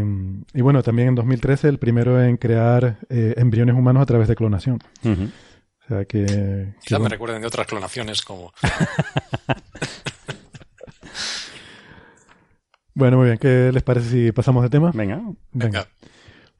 [0.62, 4.80] bueno, también en 2013 el primero en crear eh, embriones humanos a través de clonación.
[5.04, 6.76] O sea que...
[6.82, 8.54] Quizá me recuerden de otras clonaciones como...
[12.94, 13.38] bueno, muy bien.
[13.38, 14.92] ¿Qué les parece si pasamos de tema?
[14.94, 15.22] Venga.
[15.52, 15.88] Venga.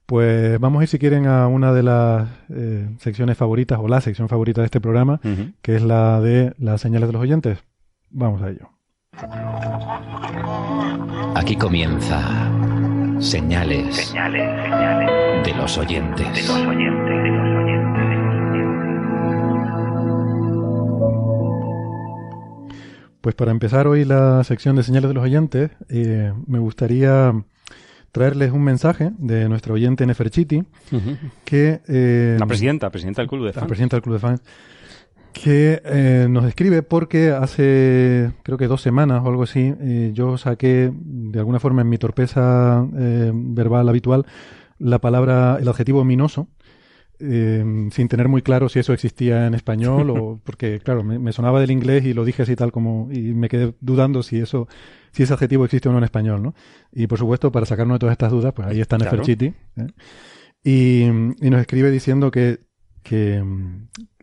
[0.06, 4.02] Pues vamos a ir, si quieren, a una de las eh, secciones favoritas o la
[4.02, 5.22] sección favorita de este programa,
[5.62, 7.60] que es la de las señales de los oyentes.
[8.10, 8.72] Vamos a ello.
[11.36, 12.52] Aquí comienza
[13.20, 14.14] Señales,
[15.44, 16.50] de los oyentes.
[23.20, 27.34] Pues para empezar hoy la sección de señales de los oyentes, eh, me gustaría
[28.14, 30.64] traerles un mensaje de nuestra oyente Neferchiti,
[31.44, 31.82] que...
[31.88, 33.64] Eh, la presidenta, presidenta del Club de Fans.
[33.64, 34.42] La presidenta del Club de Fans,
[35.42, 40.38] que eh, nos escribe porque hace creo que dos semanas o algo así eh, yo
[40.38, 44.26] saqué de alguna forma en mi torpeza eh, verbal habitual
[44.80, 46.48] la palabra el adjetivo ominoso
[47.22, 51.72] sin tener muy claro si eso existía en español o porque claro me, sonaba del
[51.72, 54.70] inglés y lo dije así tal como y me quedé dudando si eso
[55.12, 56.56] si ese adjetivo existe o no en español no
[56.94, 59.54] y por supuesto para sacarnos de todas estas dudas pues ahí está Neferchiti
[60.64, 62.69] y, y nos escribe diciendo que
[63.04, 63.44] que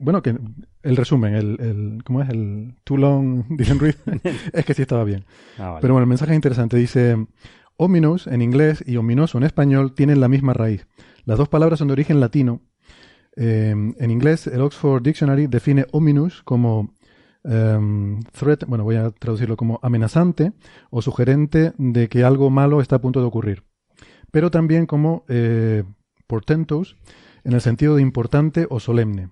[0.00, 0.36] bueno que
[0.82, 2.28] el resumen, el, el, ¿cómo es?
[2.28, 3.98] El too long, dicen Ruiz,
[4.52, 5.24] es que sí estaba bien.
[5.58, 6.76] Ah, Pero bueno, el mensaje es interesante.
[6.76, 7.16] Dice,
[7.76, 10.86] ominous en inglés y ominoso en español tienen la misma raíz.
[11.24, 12.62] Las dos palabras son de origen latino.
[13.34, 16.94] Em, en inglés, el Oxford Dictionary define ominous como
[17.42, 20.52] um, threat, bueno, voy a traducirlo como amenazante
[20.90, 23.64] o sugerente de que algo malo está a punto de ocurrir.
[24.30, 25.84] Pero también como eh,
[26.26, 26.96] portentous
[27.46, 29.30] en el sentido de importante o solemne.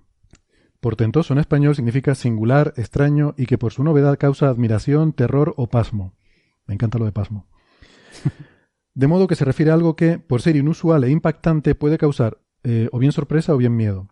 [0.79, 5.67] Portentoso en español significa singular, extraño y que por su novedad causa admiración, terror o
[5.67, 6.13] pasmo.
[6.65, 7.45] Me encanta lo de pasmo.
[8.93, 12.37] De modo que se refiere a algo que, por ser inusual e impactante, puede causar
[12.63, 14.07] eh, o bien sorpresa o bien miedo.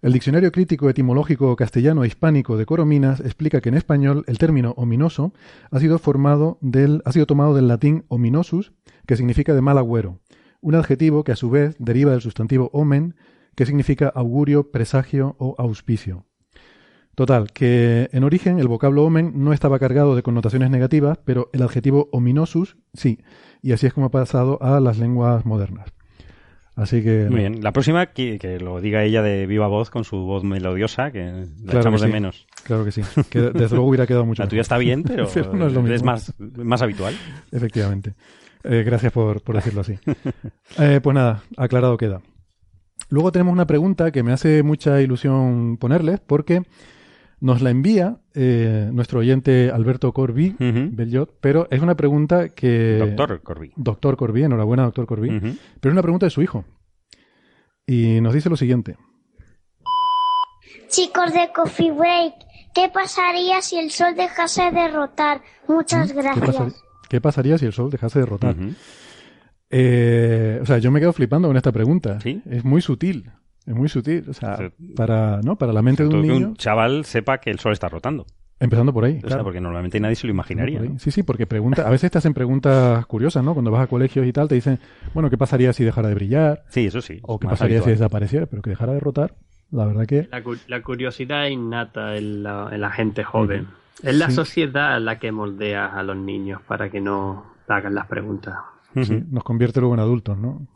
[0.00, 4.72] El Diccionario Crítico Etimológico Castellano e Hispánico de Corominas explica que en español el término
[4.78, 5.34] ominoso
[5.70, 8.72] ha sido, formado del, ha sido tomado del latín ominosus,
[9.06, 10.20] que significa de mal agüero,
[10.60, 13.14] un adjetivo que a su vez deriva del sustantivo omen,
[13.54, 16.26] que significa augurio, presagio o auspicio.
[17.14, 21.62] Total, que en origen el vocablo omen no estaba cargado de connotaciones negativas, pero el
[21.62, 23.18] adjetivo ominosus sí,
[23.62, 25.92] y así es como ha pasado a las lenguas modernas.
[26.76, 27.26] Así que.
[27.28, 27.62] Muy bien.
[27.62, 31.78] La próxima, que, lo diga ella de viva voz, con su voz melodiosa, que la
[31.78, 32.46] echamos de menos.
[32.64, 33.02] Claro que sí.
[33.28, 34.42] Que desde luego hubiera quedado mucho.
[34.44, 35.24] La tuya está bien, pero,
[35.88, 37.14] es, más, más habitual.
[37.52, 38.14] Efectivamente.
[38.64, 39.98] Eh, gracias por, decirlo así.
[40.78, 42.22] Eh, pues nada, aclarado queda.
[43.08, 46.62] Luego tenemos una pregunta que me hace mucha ilusión ponerles porque
[47.40, 52.98] nos la envía eh, nuestro oyente Alberto Corby, Belliot, pero es una pregunta que...
[52.98, 53.72] Doctor Corby.
[53.76, 55.28] Doctor Corby, enhorabuena, doctor Corby.
[55.30, 56.64] Pero es una pregunta de su hijo.
[57.86, 58.96] Y nos dice lo siguiente.
[60.88, 62.34] Chicos de Coffee Break,
[62.74, 65.42] ¿qué pasaría si el sol dejase de rotar?
[65.66, 66.84] Muchas gracias.
[67.10, 68.54] ¿Qué, pasaría si el sol dejase de rotar?
[69.68, 72.18] Eh, o sea, yo me quedo flipando con esta pregunta.
[72.24, 73.30] Es muy sutil.
[73.66, 74.24] Es muy sutil.
[74.28, 75.56] O sea, para, ¿no?
[75.56, 76.38] para la mente de un niño.
[76.38, 78.26] Que un chaval sepa que el sol está rotando.
[78.60, 79.18] Empezando por ahí.
[79.24, 80.82] O sea, porque normalmente nadie se lo imaginaría.
[80.98, 83.54] Sí, sí, porque pregunta, a veces te hacen preguntas curiosas, ¿no?
[83.54, 84.78] Cuando vas a colegios y tal, te dicen,
[85.14, 86.64] bueno, ¿qué pasaría si dejara de brillar?
[86.68, 87.20] Sí, eso sí.
[87.22, 89.34] O qué pasaría si desapareciera, pero que dejara de rotar,
[89.70, 90.28] la verdad que.
[90.68, 93.68] La, curiosidad innata en la, gente joven.
[94.02, 98.56] Es la sociedad la que moldea a los niños para que no hagan las preguntas
[98.94, 100.66] nos convierte luego en adultos, ¿no?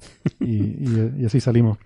[0.41, 1.79] Y, así salimos.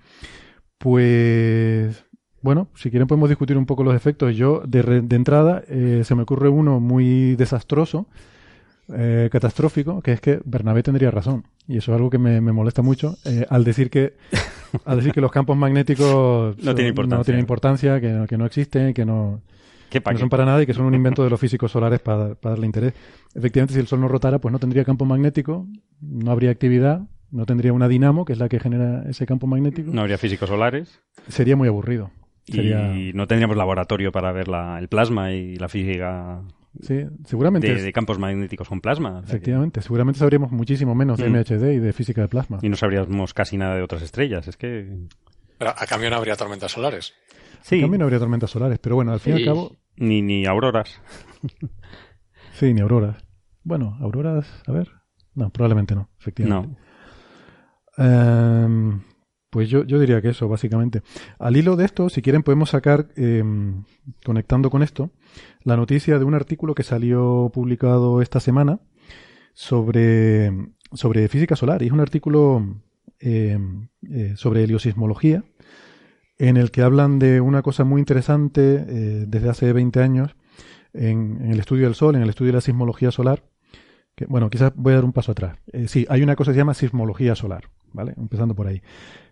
[0.76, 2.04] Pues,
[2.42, 4.36] bueno, si quieren podemos discutir un poco los efectos.
[4.36, 8.06] Yo, de, entrada, eh, se me ocurre uno muy desastroso,
[8.92, 11.44] eh, catastrófico, que es que Bernabé tendría razón.
[11.66, 14.14] Y eso es algo que me, molesta mucho, eh, al decir que
[14.84, 18.46] al decir que los campos magnéticos no tienen importancia, no tienen importancia que, que no
[18.46, 19.40] existen, que no
[19.92, 22.66] no son para nada y que son un invento de los físicos solares para, darle
[22.66, 22.94] interés.
[23.34, 25.66] Efectivamente, si el Sol no rotara, pues no tendría campo magnético,
[26.00, 29.90] no habría actividad, no tendría una dinamo, que es la que genera ese campo magnético.
[29.92, 31.00] No habría físicos solares.
[31.28, 32.10] Sería muy aburrido.
[32.46, 34.46] Y no tendríamos laboratorio para ver
[34.80, 36.42] el plasma y la física
[36.80, 37.74] Sí, seguramente.
[37.74, 39.22] De, campos magnéticos con plasma.
[39.24, 41.72] Efectivamente, seguramente sabríamos muchísimo menos de MHD mm.
[41.72, 42.58] y de física de plasma.
[42.62, 44.86] Y no sabríamos casi nada de otras estrellas, es que...
[45.58, 47.14] Pero a cambio no habría tormentas solares.
[47.62, 47.86] Sí.
[47.86, 49.76] No habría tormentas solares, pero bueno, al fin y al cabo...
[49.96, 51.00] Ni, ni auroras.
[52.52, 53.24] sí, ni auroras.
[53.64, 54.90] Bueno, auroras, a ver.
[55.34, 56.76] No, probablemente no, efectivamente.
[57.96, 58.04] No.
[58.04, 59.02] Em,
[59.50, 61.02] pues yo, yo diría que eso, básicamente.
[61.38, 63.84] Al hilo de esto, si quieren, podemos sacar, em,
[64.24, 65.10] conectando con esto,
[65.62, 68.80] la noticia de un artículo que salió publicado esta semana
[69.54, 70.52] sobre,
[70.92, 71.82] sobre física solar.
[71.82, 72.82] Y es un artículo
[73.20, 75.44] em, eh, sobre heliosismología,
[76.38, 80.36] en el que hablan de una cosa muy interesante eh, desde hace 20 años
[80.92, 83.44] en, en, el estudio del Sol, en el estudio de la sismología solar.
[84.14, 85.58] Que, bueno, quizás voy a dar un paso atrás.
[85.72, 88.14] Eh, sí, hay una cosa que se llama sismología solar, ¿vale?
[88.16, 88.82] Empezando por ahí.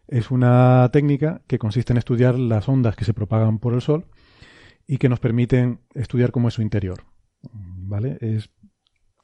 [0.08, 4.06] Es una técnica que consiste en estudiar las ondas que se propagan por el Sol
[4.86, 7.04] y que nos permiten estudiar cómo es su interior.
[7.42, 8.18] ¿Vale?
[8.20, 8.50] Es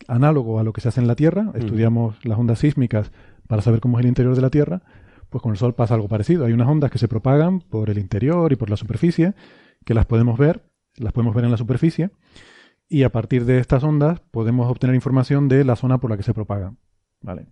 [0.09, 1.45] análogo a lo que se hace en la Tierra.
[1.45, 1.57] Mm.
[1.57, 3.13] Estudiamos las ondas sísmicas
[3.47, 4.83] para saber cómo es el interior de la Tierra.
[5.33, 6.45] Pues con el Sol pasa algo parecido.
[6.45, 9.33] Hay unas ondas que se propagan por el interior y por la superficie,
[9.85, 10.63] que las podemos ver,
[10.97, 12.11] las podemos ver en la superficie,
[12.87, 16.23] y a partir de estas ondas podemos obtener información de la zona por la que
[16.23, 16.77] se propagan.
[17.23, 17.47] ¿Vale?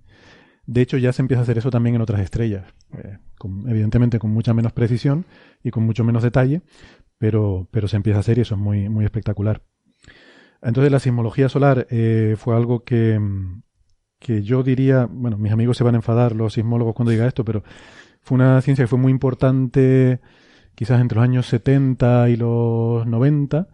[0.67, 3.17] De hecho, ya se empieza a hacer eso también en otras estrellas, eh,
[3.67, 5.25] evidentemente con mucha menos precisión
[5.65, 6.61] y con mucho menos detalle,
[7.17, 9.63] pero, pero se empieza a hacer y eso es muy, muy espectacular.
[10.61, 13.19] Entonces, la sismología solar eh, fue algo que,
[14.21, 17.45] que yo diría, bueno, mis amigos se van a enfadar, los sismólogos, cuando diga esto,
[17.45, 17.65] pero
[18.23, 20.21] fue una ciencia que fue muy importante
[20.77, 23.67] quizás entre los años 70 y los 90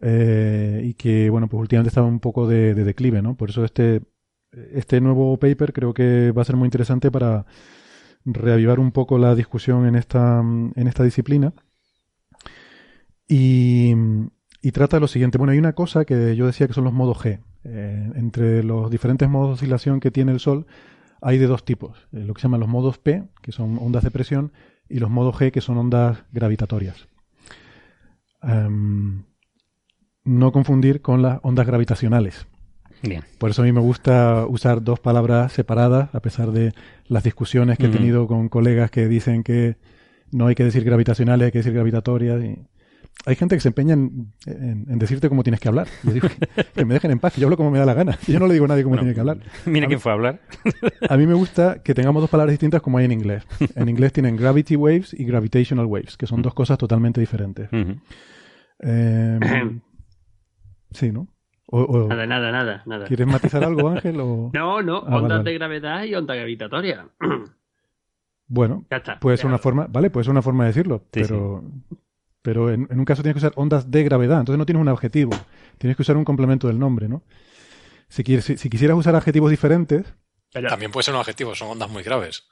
[0.00, 3.36] eh, y que, bueno, pues últimamente estaba un poco de, de declive, ¿no?
[3.36, 4.00] Por eso este
[4.72, 7.46] este nuevo paper creo que va a ser muy interesante para
[8.24, 11.52] reavivar un poco la discusión en esta, en esta disciplina.
[13.28, 13.94] Y,
[14.72, 15.38] trata de lo siguiente.
[15.38, 17.40] Bueno, hay una cosa que yo decía que son los modos G.
[17.64, 20.66] Eh, entre los diferentes modos de oscilación que tiene el Sol
[21.20, 22.08] hay de dos tipos.
[22.12, 24.52] Eh, lo que se llaman los modos P, que son ondas de presión,
[24.88, 27.08] y los modos G, que son ondas gravitatorias.
[28.42, 29.24] Em,
[30.24, 32.46] no confundir con las ondas gravitacionales,
[33.38, 36.72] por eso a mí me gusta usar dos palabras separadas, a pesar de
[37.06, 39.76] las discusiones que he tenido con colegas que dicen que
[40.30, 42.42] no hay que decir gravitacionales, hay que decir gravitatorias.
[42.44, 42.58] Y...
[43.26, 44.32] Hay gente que se empeña en,
[44.98, 45.88] decirte cómo tienes que hablar.
[46.02, 46.28] Yo digo
[46.74, 48.18] que, me dejen en paz, que yo hablo como me da la gana.
[48.26, 49.38] Yo no le digo a nadie cómo tiene que hablar.
[49.66, 50.40] Mira quién fue a hablar.
[51.08, 53.46] a mí me gusta que tengamos dos palabras distintas como hay en inglés.
[53.74, 57.68] En inglés tienen gravity waves y gravitational waves, que son dos cosas totalmente diferentes.
[58.78, 59.40] Em,
[60.92, 61.28] sí, ¿no?
[61.72, 63.06] nada, nada, nada, nada.
[63.06, 64.16] ¿Quieres matizar algo, Ángel?
[64.52, 67.08] No, no, ah, ondas de gravedad y onda gravitatoria.
[68.46, 68.84] Bueno,
[69.20, 71.62] puede ser una forma, vale, puede ser una forma de decirlo, pero,
[72.42, 75.32] pero en, un caso tienes que usar ondas de gravedad, entonces no tienes un adjetivo,
[75.78, 77.22] tienes que usar un complemento del nombre, ¿no?
[78.08, 80.14] Si, quieres, si, quisieras usar adjetivos diferentes...
[80.50, 82.48] También puede ser un adjetivo, son ondas muy graves.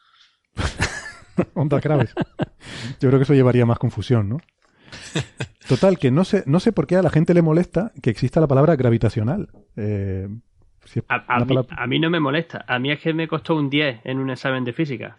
[1.54, 2.14] ondas graves.
[3.00, 4.38] Yo creo que eso llevaría más confusión, ¿no?
[5.68, 8.40] Total, que no sé, no sé por qué a la gente le molesta que exista
[8.40, 9.48] la palabra gravitacional.
[9.76, 10.28] Eh,
[11.08, 12.64] a, mí, no me molesta.
[12.66, 15.16] A mí es que me costó un 10 en un examen de física.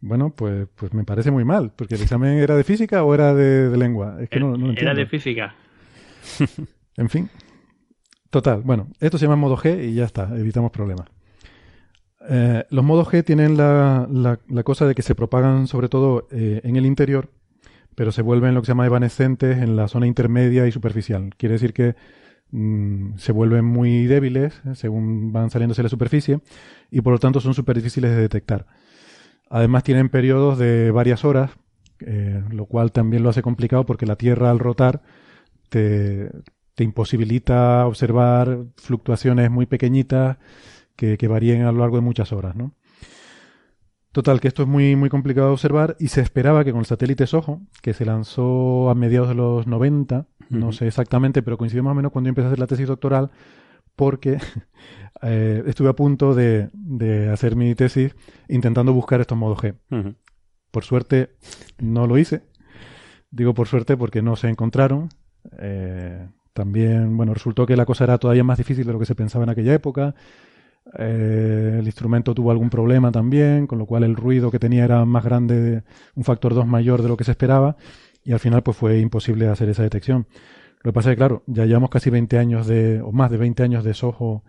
[0.00, 3.34] Bueno, pues, pues me parece muy mal, porque el examen era de física o era
[3.34, 4.16] de, lengua.
[4.20, 5.54] Es que no, no Era de física.
[6.96, 7.28] en fin.
[8.30, 11.06] Total, bueno, esto se llama modo G y ya está, evitamos problemas.
[12.28, 16.60] Eh, los modos G tienen la, la, cosa de que se propagan sobre todo eh,
[16.64, 17.30] en el interior
[18.00, 21.34] pero se vuelven lo que se llama evanescentes en la zona intermedia y superficial.
[21.36, 21.96] Quiere decir que
[22.50, 26.40] mm, se vuelven muy débiles eh, según van saliéndose de la superficie
[26.90, 28.66] y por lo tanto son súper difíciles de detectar.
[29.50, 31.50] Además tienen periodos de varias horas,
[32.00, 35.02] eh, lo cual también lo hace complicado porque la Tierra al rotar
[35.68, 36.30] te,
[36.74, 40.38] te imposibilita observar fluctuaciones muy pequeñitas
[40.96, 42.74] que, que varíen a lo largo de muchas horas, ¿no?
[44.12, 46.86] Total, que esto es muy, muy complicado de observar y se esperaba que con el
[46.86, 51.84] satélite SOHO, que se lanzó a mediados de los 90, no sé exactamente, pero coincidió
[51.84, 53.30] más o menos cuando yo empecé a hacer la tesis doctoral,
[54.00, 54.38] porque
[55.22, 56.70] eh, estuve a punto de,
[57.30, 58.16] hacer mi tesis
[58.48, 59.74] intentando buscar estos modos G.
[60.70, 61.36] Por suerte
[61.78, 62.42] no lo hice.
[63.30, 65.10] Digo por suerte porque no se encontraron.
[65.58, 69.14] Eh, también, bueno, resultó que la cosa era todavía más difícil de lo que se
[69.14, 70.14] pensaba en aquella época.
[70.98, 75.04] Eh, el instrumento tuvo algún problema también, con lo cual el ruido que tenía era
[75.04, 75.82] más grande,
[76.14, 77.76] un factor 2 mayor de lo que se esperaba,
[78.24, 80.26] y al final pues fue imposible hacer esa detección.
[80.82, 83.36] Lo que pasa es que, claro, ya llevamos casi 20 años de, o más de
[83.36, 84.44] 20 años de Soho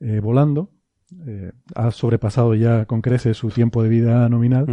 [0.00, 0.70] eh, volando.
[1.26, 4.66] Eh, ha sobrepasado ya con crece su tiempo de vida nominal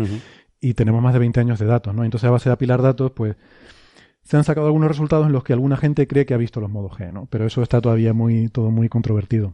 [0.59, 2.03] y tenemos más de 20 años de datos, ¿no?
[2.05, 3.35] Entonces, a base de apilar datos, pues
[4.23, 6.69] se han sacado algunos resultados en los que alguna gente cree que ha visto los
[6.69, 7.27] modos G, ¿no?
[7.29, 9.53] Pero eso está todavía muy, todo muy controvertido.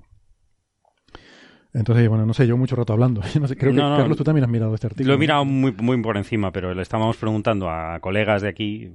[1.77, 3.21] Entonces, bueno, no sé, yo mucho rato hablando.
[3.39, 5.09] No sé, creo que, Carlos, tú también has mirado este artículo.
[5.09, 8.91] Lo he mirado muy, muy por encima, pero le estábamos preguntando a colegas de aquí.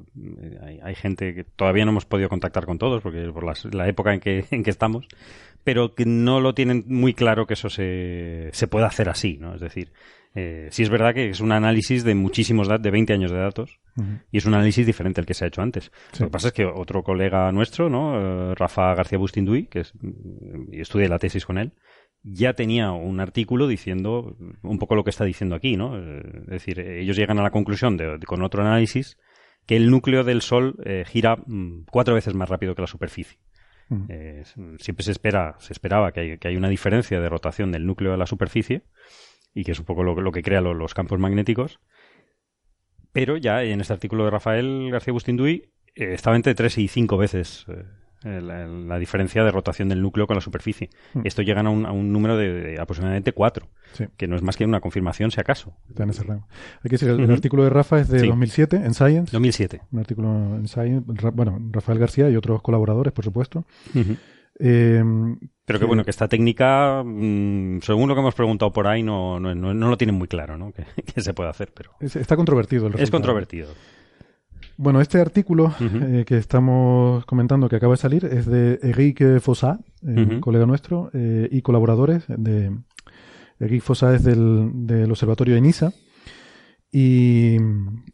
[0.82, 3.44] Hay, gente que todavía no hemos podido contactar con todos, porque por
[3.74, 5.06] la época en que, en que estamos,
[5.62, 9.54] pero que no lo tienen muy claro que eso se, se pueda hacer así, ¿no?
[9.54, 9.92] Es decir,
[10.34, 13.38] eh, sí es verdad que es un análisis de muchísimos datos, de 20 años de
[13.38, 13.78] datos,
[14.30, 15.92] y es un análisis diferente al que se ha hecho antes.
[16.18, 18.50] Lo que pasa es que otro colega nuestro, ¿no?
[18.50, 19.92] Eh, Rafa García Bustinduy, que es,
[20.72, 21.72] estudié la tesis con él,
[22.24, 25.98] ya tenía un artículo diciendo un poco lo que está diciendo aquí, ¿no?
[25.98, 29.18] Eh, es decir, ellos llegan a la conclusión de, con otro análisis
[29.66, 33.38] que el núcleo del Sol eh, gira mm, cuatro veces más rápido que la superficie.
[34.08, 34.44] Eh,
[34.78, 38.12] siempre se espera, se esperaba que hay, que hay, una diferencia de rotación del núcleo
[38.12, 38.84] de la superficie
[39.52, 41.78] y que es un poco lo, que crea los campos magnéticos.
[43.12, 47.66] Pero ya en este artículo de Rafael García Bustinduy estaba entre tres y cinco veces
[48.24, 50.90] la, diferencia de rotación del núcleo con la superficie.
[51.14, 51.22] Hmm.
[51.24, 53.66] Esto llegan a un, a un número de, aproximadamente 4,
[54.16, 55.74] que no es más que una confirmación, si acaso.
[55.88, 56.46] Está en ese rango.
[56.82, 59.32] Hay que decir, el, artículo de Rafa es de 2007 en Science.
[59.32, 59.82] 2007.
[59.92, 63.64] Un artículo en Science, bueno, Rafael García y otros colaboradores, por supuesto.
[64.58, 65.02] Eh,
[65.64, 69.38] pero que bueno, que esta técnica, mm, según lo que hemos preguntado por ahí, no,
[69.40, 70.72] no, no, lo tienen muy claro, ¿no?
[71.14, 71.92] Que, se puede hacer, pero...
[72.00, 73.04] está controvertido el resultado.
[73.04, 73.68] Es controvertido.
[74.82, 79.78] Bueno, este artículo eh, que estamos comentando que acaba de salir es de Eric Fossat,
[80.02, 82.24] un colega nuestro, eh, y colaboradores.
[82.26, 82.76] De,
[83.60, 85.92] Eric Fossat es del, Observatorio de Nisa
[86.94, 87.56] y,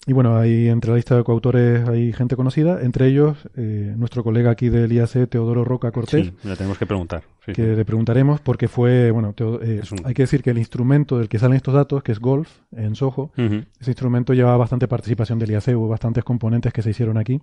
[0.06, 4.52] bueno, hay entre la lista de coautores hay gente conocida, entre ellos eh, nuestro colega
[4.52, 6.26] aquí del IAC, Teodoro Roca Cortés.
[6.26, 7.24] Sí, le tenemos que preguntar.
[7.44, 11.40] que le preguntaremos porque fue, bueno, eh, hay que decir que el instrumento del que
[11.40, 15.76] salen estos datos, que es Golf, en Soho, ese instrumento lleva bastante participación del IAC,
[15.76, 17.42] hubo bastantes componentes que se hicieron aquí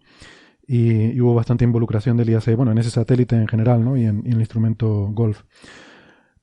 [0.66, 3.98] y, hubo bastante involucración del IAC, bueno, en ese satélite en general, ¿no?
[3.98, 5.44] Y en, el instrumento Golf.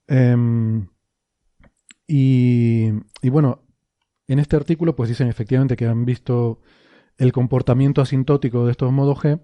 [0.07, 0.87] Em,
[2.07, 2.91] y,
[3.23, 3.62] y bueno,
[4.33, 6.61] en este artículo, pues dicen efectivamente que han visto
[7.19, 9.41] el comportamiento asintótico de estos modos G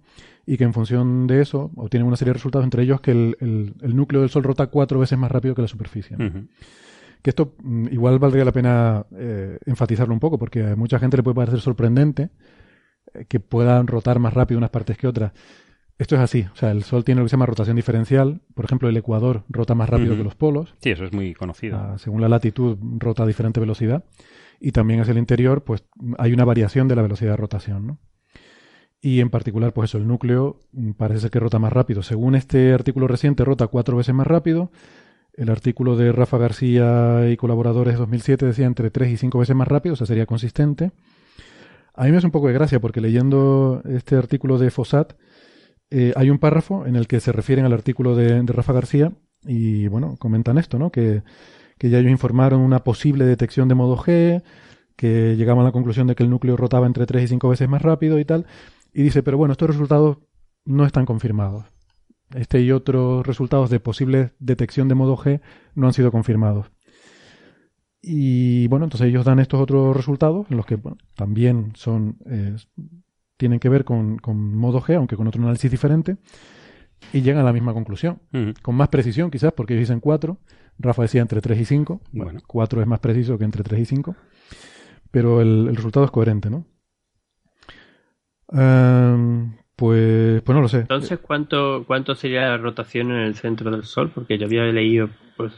[0.46, 3.74] y que en función de eso obtienen una serie de resultados, entre ellos que el,
[3.82, 6.16] núcleo del Sol rota cuatro veces más rápido que la superficie.
[7.22, 11.16] Que esto mm, igual valdría la pena eh, enfatizarlo un poco, porque a mucha gente
[11.16, 12.30] le puede parecer sorprendente
[13.12, 15.32] eh, que puedan rotar más rápido unas partes que otras.
[15.98, 18.40] Esto es así, o sea, el Sol tiene lo que se llama rotación diferencial.
[18.54, 20.74] Por ejemplo, el Ecuador rota más rápido que los polos.
[20.80, 21.76] Sí, eso es muy conocido.
[21.76, 24.04] Ah, según la latitud, rota a diferente velocidad
[24.60, 25.84] y también hacia el interior, pues
[26.18, 27.98] hay una variación de la velocidad de rotación, ¿no?
[29.00, 32.02] Y en particular, pues eso, el núcleo mm, parece ser que rota más rápido.
[32.02, 34.70] Según este artículo reciente, rota cuatro veces más rápido.
[35.34, 39.68] El artículo de Rafa García y colaboradores 2007 decía entre tres y cinco veces más
[39.68, 40.90] rápido, o sea, sería consistente.
[41.94, 45.12] A mí me hace un poco de gracia porque leyendo este artículo de Fossat,
[45.90, 49.12] eh, hay un párrafo en el que se refieren al artículo de, de Rafa García
[49.44, 50.90] y, bueno, comentan esto, ¿no?
[50.90, 51.22] Que
[51.78, 54.42] que ya ellos informaron una posible detección de modo G,
[54.96, 57.68] que llegaban a la conclusión de que el núcleo rotaba entre 3 y 5 veces
[57.68, 58.46] más rápido y tal.
[58.92, 60.18] Y dice, pero bueno, estos resultados
[60.64, 61.66] no están confirmados.
[62.34, 65.40] Este y otros resultados de posible detección de modo G
[65.74, 66.70] no han sido confirmados.
[68.02, 70.78] Y bueno, entonces ellos dan estos otros resultados, en los que
[71.14, 72.56] también son eh,
[73.36, 76.16] tienen que ver con, con, modo G, aunque con otro análisis diferente,
[77.12, 78.20] y llegan a la misma conclusión.
[78.62, 80.38] Con más precisión, quizás, porque ellos dicen 4,
[80.78, 82.00] Rafa decía entre 3 y 5.
[82.12, 84.16] Bueno, 4 es más preciso que entre 3 y 5.
[85.10, 86.66] Pero el, resultado es coherente, ¿no?
[88.52, 90.80] Em, pues, pues no lo sé.
[90.80, 94.10] Entonces, ¿cuánto, ¿cuánto sería la rotación en el centro del Sol?
[94.14, 95.52] Porque yo había leído pues,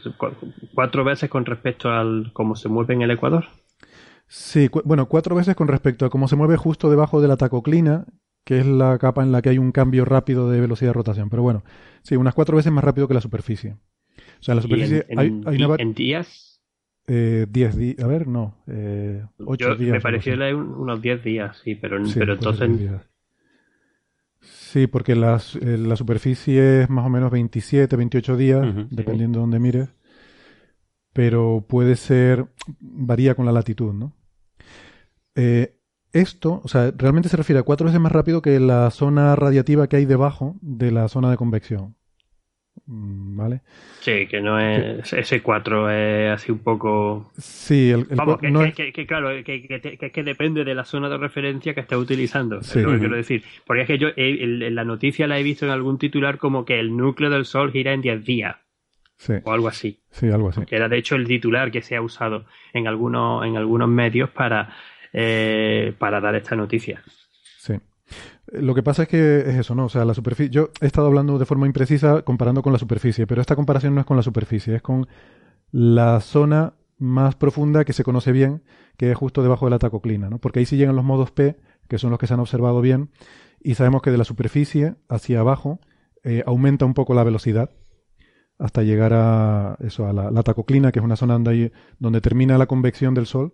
[0.73, 3.45] cuatro veces con respecto al cómo se mueve en el Ecuador.
[4.27, 8.05] Sí, bueno, cuatro veces con respecto a cómo se mueve justo debajo de la tacoclina,
[8.45, 11.29] que es la capa en la que hay un cambio rápido de velocidad de rotación.
[11.29, 11.63] Pero bueno,
[12.01, 13.75] sí, unas cuatro veces más rápido que la superficie.
[14.39, 16.51] O sea, en la superficie en, hay, ¿En días?
[17.07, 17.99] Eh, diez días.
[17.99, 18.55] A ver, no.
[18.67, 19.91] Eh, ocho días.
[19.91, 22.69] Me pareció unos diez días, sí, pero, pero entonces.
[24.39, 29.41] Sí, porque las, eh, la superficie es más o menos 27, 28 días, dependiendo de
[29.41, 29.89] dónde mires.
[31.13, 32.47] Pero puede ser.
[32.79, 34.15] varía con la latitud, ¿no?
[36.13, 39.87] esto, o sea, realmente se refiere a cuatro veces más rápido que la zona radiativa
[39.87, 41.95] que hay debajo de la zona de convección.
[42.87, 43.61] Mm, ¿Vale?
[43.99, 47.31] Sí, que no es S4, es así un poco.
[47.37, 51.97] Sí, el, Vamos, que, claro, que, que, depende de la zona de referencia que estés
[51.97, 52.59] utilizando.
[52.59, 53.43] Es lo que quiero decir.
[53.65, 56.79] Porque es que yo en la noticia la he visto en algún titular como que
[56.79, 58.57] el núcleo del Sol gira en 10 días.
[59.17, 59.33] Sí.
[59.43, 60.01] O algo así.
[60.09, 60.65] Sí, algo así.
[60.65, 64.31] Que era de hecho el titular que se ha usado en algunos, en algunos medios
[64.31, 64.73] para,
[65.13, 67.03] eh, para dar esta noticia.
[68.51, 69.85] Lo que pasa es que es eso, ¿no?
[69.85, 70.51] O sea, la superficie.
[70.51, 74.01] Yo he estado hablando de forma imprecisa comparando con la superficie, pero esta comparación no
[74.01, 75.07] es con la superficie, es con
[75.71, 78.61] la zona más profunda que se conoce bien,
[78.97, 80.37] que es justo debajo de la tacoclina, ¿no?
[80.37, 81.57] Porque ahí sí llegan los modos P,
[81.87, 83.09] que son los que se han observado bien,
[83.61, 85.79] y sabemos que de la superficie hacia abajo
[86.23, 87.71] eh, aumenta un poco la velocidad
[88.59, 92.67] hasta llegar a eso, a la, tacoclina, que es una zona donde, donde termina la
[92.67, 93.53] convección del Sol,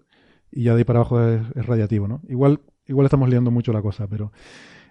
[0.52, 2.22] y ya de ahí para abajo es, es radiativo, ¿no?
[2.28, 4.34] Igual, igual estamos liando mucho la cosa, pero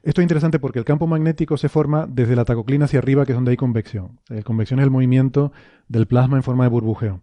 [0.06, 3.32] esto es interesante porque el campo magnético se forma desde la tacoclina hacia arriba, que
[3.32, 4.20] es donde hay convección.
[4.28, 5.50] La convección es el movimiento
[5.88, 7.22] del plasma en forma de burbujeo.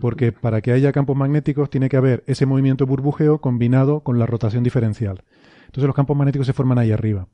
[0.00, 4.18] Porque para que haya campos magnéticos tiene que haber ese movimiento de burbujeo combinado con
[4.18, 5.22] la rotación diferencial.
[5.66, 7.28] Entonces los campos magnéticos se forman ahí arriba.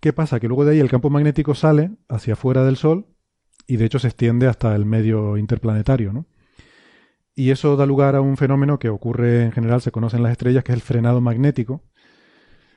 [0.00, 0.38] ¿Qué pasa?
[0.38, 3.06] Que luego de ahí el campo magnético sale hacia afuera del Sol
[3.66, 6.26] y de hecho se extiende hasta el medio interplanetario, ¿no?
[7.34, 10.32] Y eso da lugar a un fenómeno que ocurre en general, se conoce en las
[10.32, 11.82] estrellas, que es el frenado magnético,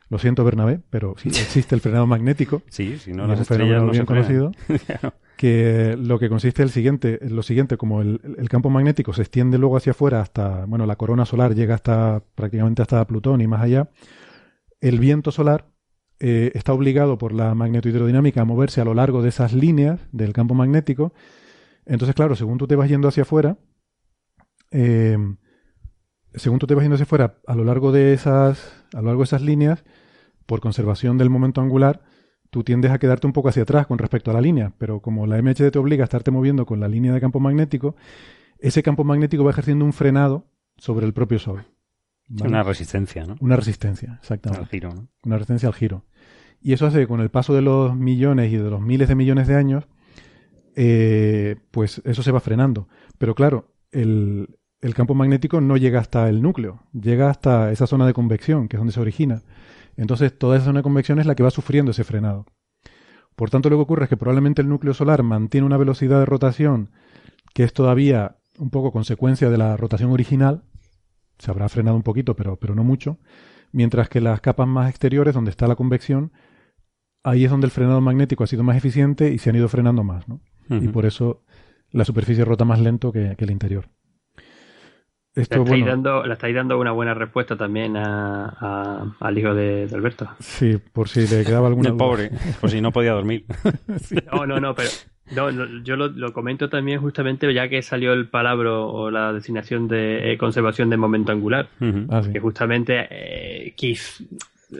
[0.09, 2.61] lo siento, Bernabé, pero sí existe el frenado magnético.
[2.69, 4.51] Sí, si no, las es un fenómeno bien conocido.
[5.37, 9.57] que lo que consiste es el siguiente, lo siguiente, como el, campo magnético se extiende
[9.57, 13.61] luego hacia afuera hasta, bueno, la corona solar llega hasta prácticamente hasta Plutón y más
[13.61, 13.89] allá,
[14.81, 15.67] el viento solar
[16.19, 20.33] eh, está obligado por la magnetohidrodinámica a moverse a lo largo de esas líneas del
[20.33, 21.13] campo magnético.
[21.85, 23.57] Entonces, claro, según tú te vas yendo hacia afuera,
[24.71, 25.17] eh,
[26.37, 29.21] según tú te vas yendo hacia afuera, a lo largo de esas, a lo largo
[29.21, 29.83] de esas líneas,
[30.45, 32.01] por conservación del momento angular,
[32.49, 35.27] tú tiendes a quedarte un poco hacia atrás con respecto a la línea, pero como
[35.27, 37.95] la MHD te obliga a estarte moviendo con la línea de campo magnético,
[38.59, 40.47] ese campo magnético va ejerciendo un frenado
[40.77, 41.65] sobre el propio Sol.
[42.29, 43.35] Una resistencia, ¿no?
[43.39, 44.63] Una resistencia, exactamente.
[44.63, 45.07] Al giro, ¿no?
[45.23, 46.05] Una resistencia al giro.
[46.59, 49.15] Y eso hace que con el paso de los millones y de los miles de
[49.15, 49.87] millones de años,
[50.75, 52.89] eh, pues eso se va frenando.
[53.17, 58.05] Pero claro, el, el campo magnético no llega hasta el núcleo, llega hasta esa zona
[58.05, 59.41] de convección, que es donde se origina.
[59.95, 62.45] Entonces, toda esa zona de convección es la que va sufriendo ese frenado.
[63.35, 66.25] Por tanto, lo que ocurre es que probablemente el núcleo solar mantiene una velocidad de
[66.25, 66.91] rotación
[67.53, 70.63] que es todavía un poco consecuencia de la rotación original.
[71.39, 73.17] Se habrá frenado un poquito, pero, pero no mucho.
[73.71, 76.31] Mientras que las capas más exteriores, donde está la convección,
[77.23, 80.03] ahí es donde el frenado magnético ha sido más eficiente y se han ido frenando
[80.03, 80.27] más.
[80.27, 80.39] ¿no?
[80.69, 81.43] Y por eso
[81.91, 83.89] la superficie rota más lento que el interior
[85.37, 90.27] le, estáis dando, le estáis dando una buena respuesta también a, al hijo de, Alberto.
[90.39, 93.45] Sí, por si le quedaba alguna El pobre, por si no podía dormir.
[94.31, 94.89] No, no, no, pero
[95.83, 100.37] yo lo, comento también justamente ya que salió el palabra o la designación de eh,
[100.37, 101.67] conservación de momento angular.
[102.09, 103.73] Ah, que justamente eh,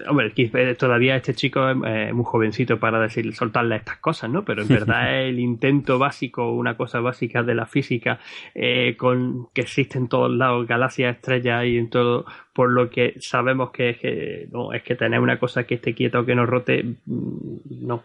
[0.09, 0.34] Hombre,
[0.77, 4.43] todavía este chico es muy jovencito para decir, soltarle estas cosas, ¿no?
[4.43, 8.19] Pero en verdad el intento básico, una cosa básica de la física,
[8.53, 13.15] eh, con que existe en todos lados, galaxias, estrellas y en todo, por lo que
[13.19, 16.35] sabemos que es que, no, es que tener una cosa que esté quieta o que
[16.35, 18.03] no rote, mm, no.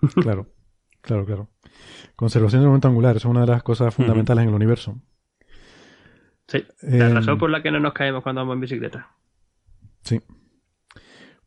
[0.22, 0.46] Claro,
[1.02, 1.48] claro, claro.
[2.14, 4.98] Conservación del momento angular, es una de las cosas fundamentales en el universo.
[6.48, 9.10] Sí, la razón em, por la que no nos caemos cuando vamos en bicicleta.
[10.02, 10.22] Sí.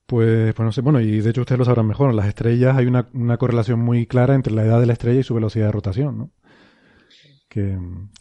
[0.10, 2.76] Pues, pues no sé, bueno, y de hecho ustedes lo sabrán mejor, en las estrellas
[2.76, 5.72] hay una, correlación muy clara entre la edad de la estrella y su velocidad de
[5.72, 6.32] rotación, ¿no?
[7.48, 7.78] Que,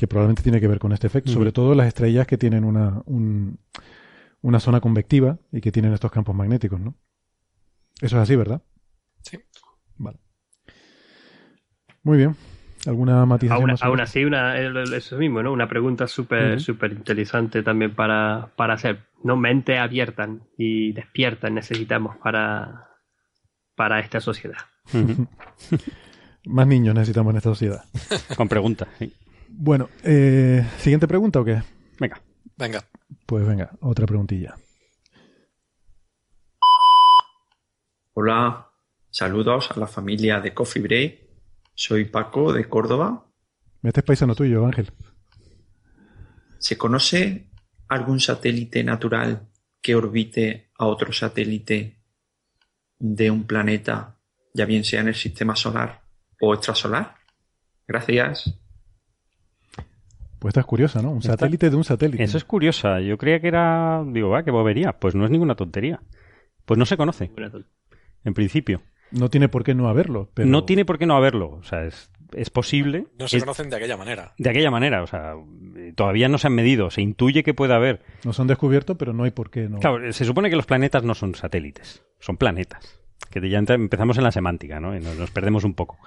[0.06, 4.60] probablemente tiene que ver con este efecto, sobre todo las estrellas que tienen una, una
[4.60, 6.94] zona convectiva y que tienen estos campos magnéticos, ¿no?
[8.02, 8.62] Eso es así, ¿verdad?
[9.22, 9.38] Sí.
[9.96, 10.18] Vale.
[12.02, 12.36] Muy bien.
[12.86, 13.76] ¿Alguna matización?
[13.80, 15.52] Aún, así, una, eso mismo, ¿no?
[15.52, 19.08] Una pregunta súper súper interesante también para, para hacer.
[19.24, 19.36] ¿no?
[19.36, 22.88] Mente abierta y despierta necesitamos para,
[23.74, 24.58] para esta sociedad.
[26.46, 27.84] Más niños necesitamos en esta sociedad.
[28.36, 28.88] Con preguntas,
[29.48, 31.62] Bueno, eh, ¿siguiente pregunta o qué?
[31.98, 32.20] Venga.
[32.56, 32.84] Venga.
[33.26, 34.56] Pues venga, otra preguntilla.
[38.14, 38.68] Hola,
[39.10, 41.27] saludos a la familia de Coffee Break.
[41.78, 43.24] Soy Paco de Córdoba.
[43.84, 44.90] Este es paisano tuyo, Ángel.
[46.58, 47.50] ¿Se conoce
[47.86, 49.46] algún satélite natural
[49.80, 52.00] que orbite a otro satélite
[52.98, 54.18] de un planeta,
[54.54, 56.02] ya bien sea en el sistema solar
[56.40, 57.14] o extrasolar?
[57.86, 58.58] Gracias.
[60.40, 61.12] Pues esta es curiosa, ¿no?
[61.12, 62.24] Un satélite de un satélite.
[62.24, 63.00] Eso es curiosa.
[63.00, 64.98] Yo creía que era, digo, va, que bobería.
[64.98, 66.00] Pues no es ninguna tontería.
[66.64, 67.30] Pues no se conoce.
[68.24, 68.82] En principio.
[69.10, 70.30] No tiene por qué no haberlo.
[70.34, 70.48] Pero...
[70.48, 71.50] No tiene por qué no haberlo.
[71.50, 73.06] O sea, es, es posible.
[73.18, 74.34] No se conocen de aquella manera.
[74.38, 75.02] De aquella manera.
[75.02, 75.34] O sea,
[75.94, 76.90] todavía no se han medido.
[76.90, 78.02] Se intuye que puede haber.
[78.24, 79.78] No se han descubierto, pero no hay por qué no.
[79.78, 82.04] Claro, se supone que los planetas no son satélites.
[82.18, 83.00] Son planetas.
[83.30, 84.96] Que ya empezamos en la semántica, ¿no?
[84.96, 85.98] Y nos, perdemos un poco.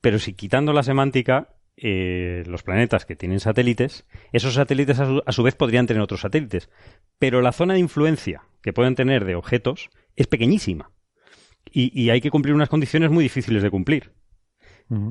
[0.00, 5.42] Pero si quitando la semántica, eh, los planetas que tienen satélites, esos satélites a su,
[5.42, 6.70] vez podrían tener otros satélites.
[7.18, 10.90] Pero la zona de influencia que pueden tener de objetos es pequeñísima.
[11.72, 14.12] Y, hay que cumplir unas condiciones muy difíciles de cumplir.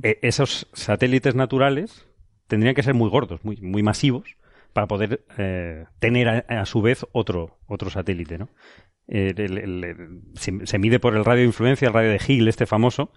[0.03, 2.07] E, esos satélites naturales
[2.47, 4.37] tendrían que ser muy gordos, muy, muy masivos,
[4.73, 8.37] para poder eh, tener a, su vez otro, otro satélite.
[8.37, 8.49] ¿no?
[9.07, 9.33] Eh,
[10.35, 13.11] se, mide por el radio de influencia, el radio de Higgs, este famoso.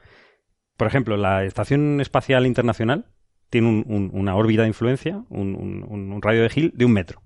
[0.76, 3.06] Por ejemplo, la Estación Espacial Internacional
[3.50, 7.22] tiene una órbita de influencia, un, radio de Higgs de un metro.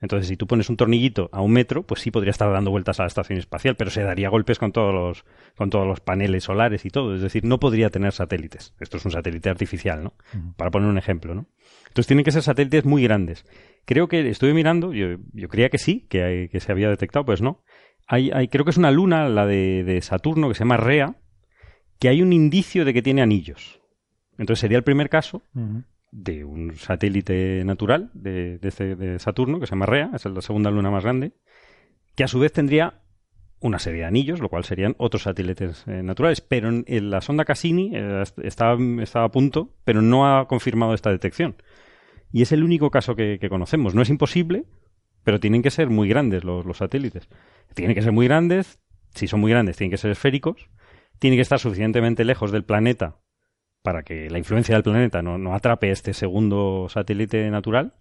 [0.00, 2.98] Entonces, si tú pones un tornillito a un metro, pues sí podría estar dando vueltas
[2.98, 5.24] a la estación espacial, pero se daría golpes con todos los,
[5.56, 7.14] con todos los paneles solares y todo.
[7.14, 8.74] Es decir, no podría tener satélites.
[8.80, 10.14] Esto es un satélite artificial, ¿no?
[10.56, 11.46] Para poner un ejemplo, ¿no?
[11.88, 13.44] Entonces tienen que ser satélites muy grandes.
[13.84, 17.42] Creo que estuve mirando, yo, yo creía que sí, que, que se había detectado, pues
[17.42, 17.62] no.
[18.06, 21.16] Hay, hay, creo que es una luna, la de, Saturno, que se llama Rea,
[21.98, 23.80] que hay un indicio de que tiene anillos.
[24.38, 25.42] Entonces sería el primer caso
[26.12, 30.90] de un satélite natural de, de, Saturno, que se llama Rea, es la segunda luna
[30.90, 31.32] más grande,
[32.14, 33.02] que a su vez tendría
[33.60, 36.40] una serie de anillos, lo cual serían otros satélites eh, naturales.
[36.40, 38.76] Pero en, la sonda Cassini eh, estaba,
[39.14, 41.56] a punto, pero no ha confirmado esta detección.
[42.32, 43.94] Y es el único caso que, conocemos.
[43.94, 44.64] No es imposible,
[45.24, 47.28] pero tienen que ser muy grandes los, los, satélites.
[47.74, 48.80] Tienen que ser muy grandes,
[49.14, 50.68] si son muy grandes, tienen que ser esféricos,
[51.18, 53.19] tienen que estar suficientemente lejos del planeta
[53.82, 57.94] para que la influencia del planeta no, atrape este segundo satélite natural.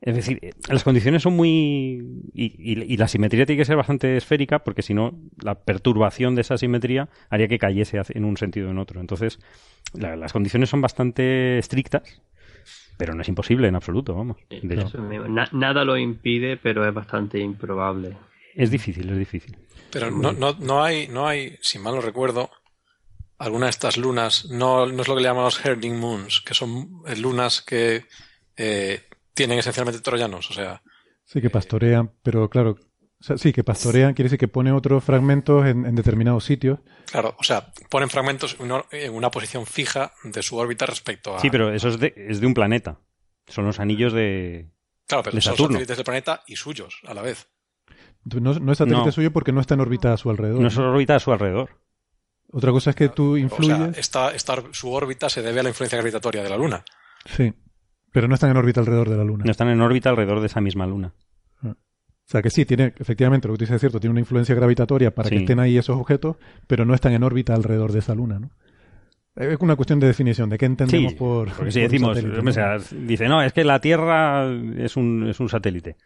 [0.00, 2.22] Es decir, eh, las condiciones son muy...
[2.32, 6.56] Y, la simetría tiene que ser bastante esférica porque si no, la perturbación de esa
[6.56, 8.98] simetría haría que cayese en un sentido o en otro.
[9.00, 9.38] Entonces,
[9.92, 12.22] las condiciones son bastante estrictas,
[12.96, 14.38] pero no es imposible en absoluto, vamos.
[15.52, 18.16] nada lo impide, pero es bastante improbable.
[18.54, 19.56] Es difícil, es difícil.
[19.92, 22.50] Pero no, no, no, hay, no hay, si mal no recuerdo,
[23.38, 27.02] alguna de estas lunas, no, no es lo que le llamamos herding moons, que son
[27.06, 28.04] eh, lunas que
[28.56, 29.02] eh,
[29.32, 30.82] tienen esencialmente troyanos, o sea.
[31.24, 32.76] Sí, que pastorean, pero claro,
[33.20, 36.80] sí, que pastorean quiere decir que ponen otros fragmentos en, determinados sitios.
[37.10, 38.56] Claro, o sea, ponen fragmentos
[38.90, 41.40] en una posición fija de su órbita respecto a.
[41.40, 42.98] Sí, pero eso es de, es de un planeta.
[43.46, 44.70] Son los anillos de.
[45.06, 47.48] Claro, pero son satélites del planeta y suyos a la vez.
[48.24, 50.60] No, no es satélite suyo porque no está en órbita a su alrededor.
[50.60, 51.70] No es órbita a su alrededor.
[52.50, 53.78] Otra cosa es que tú influyes.
[53.98, 54.32] O sea,
[54.72, 56.84] su órbita se debe a la influencia gravitatoria de la Luna.
[57.26, 57.52] Sí,
[58.12, 59.44] pero no están en órbita alrededor de la Luna.
[59.44, 61.12] No están en órbita alrededor de esa misma Luna.
[61.62, 61.74] Ah.
[61.76, 64.54] O sea que sí, tiene, efectivamente, lo que tú dices es cierto, tiene una influencia
[64.54, 68.14] gravitatoria para que estén ahí esos objetos, pero no están en órbita alrededor de esa
[68.14, 68.50] luna, ¿no?
[69.36, 71.52] Es una cuestión de definición, de qué entendemos por.
[71.52, 72.18] Porque si decimos,
[73.06, 75.96] dice, no, es que la Tierra es un, es un satélite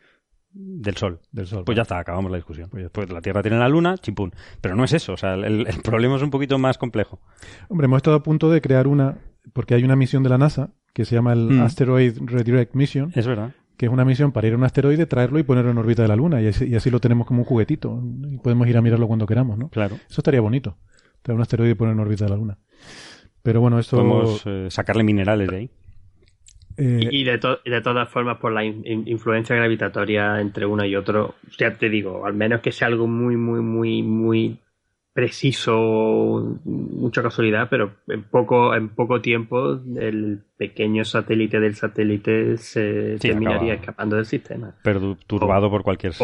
[0.54, 1.20] del Sol.
[1.30, 1.64] Del Sol.
[1.64, 2.68] Pues ya está, acabamos la discusión.
[2.70, 4.32] Pues después la Tierra tiene la Luna, chimpún.
[4.60, 7.20] Pero no es eso, o sea, el, problema es un poquito más complejo.
[7.68, 9.18] Hombre, hemos estado a punto de crear una,
[9.52, 11.62] porque hay una misión de la NASA que se llama el mm.
[11.62, 13.12] Asteroid Redirect Mission.
[13.14, 13.54] Es verdad.
[13.76, 16.08] Que es una misión para ir a un asteroide, traerlo y ponerlo en órbita de
[16.08, 16.40] la Luna.
[16.42, 18.00] Y así, lo tenemos como un juguetito.
[18.30, 19.70] Y podemos ir a mirarlo cuando queramos, ¿no?
[19.70, 19.96] Claro.
[20.08, 20.76] Eso estaría bonito.
[21.22, 22.58] Traer un asteroide y ponerlo en órbita de la Luna.
[23.42, 23.96] Pero bueno, esto...
[23.96, 25.70] Podemos eh, sacarle minerales de ahí.
[26.76, 31.74] Eh, y, de de todas formas, por la influencia gravitatoria entre uno y otro, ya
[31.74, 34.58] te digo, al menos que sea algo muy, muy, muy, muy
[35.12, 43.18] preciso, mucha casualidad, pero en poco, en poco tiempo el pequeño satélite del satélite se
[43.18, 44.74] terminaría escapando del sistema.
[44.82, 46.14] Perturbado por cualquier...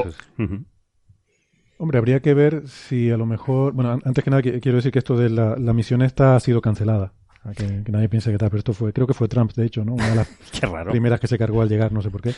[1.80, 3.72] Hombre, habría que ver si a lo mejor...
[3.72, 6.60] Bueno, antes que nada quiero decir que esto de la, la misión esta ha sido
[6.60, 7.12] cancelada.
[7.56, 9.94] Que, nadie piense que tal, pero esto fue, creo que fue Trump, de hecho, ¿no?
[9.94, 10.28] Una de las
[10.90, 12.32] primeras que se cargó al llegar, no sé por qué.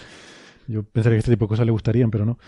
[0.66, 2.38] Yo pensaría que este tipo de cosas le gustarían, pero no.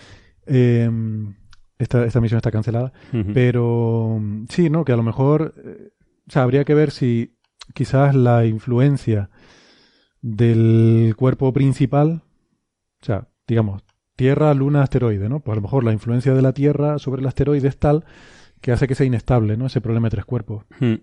[0.47, 1.35] Em,
[1.79, 2.93] esta, esta misión está cancelada.
[3.35, 4.85] Pero sí, ¿no?
[4.85, 5.91] Que a lo mejor, eh,
[6.29, 7.37] o sea, habría que ver si
[7.75, 9.31] quizás la influencia
[10.21, 12.23] del cuerpo principal,
[13.01, 13.83] o sea, digamos,
[14.15, 15.41] Tierra, Luna, asteroide, ¿no?
[15.41, 18.05] Pues a lo mejor la influencia de la Tierra sobre el asteroide es tal
[18.61, 19.67] que hace que sea inestable, ¿no?
[19.67, 20.65] Ese problema de tres cuerpos.
[20.79, 20.95] Hmm.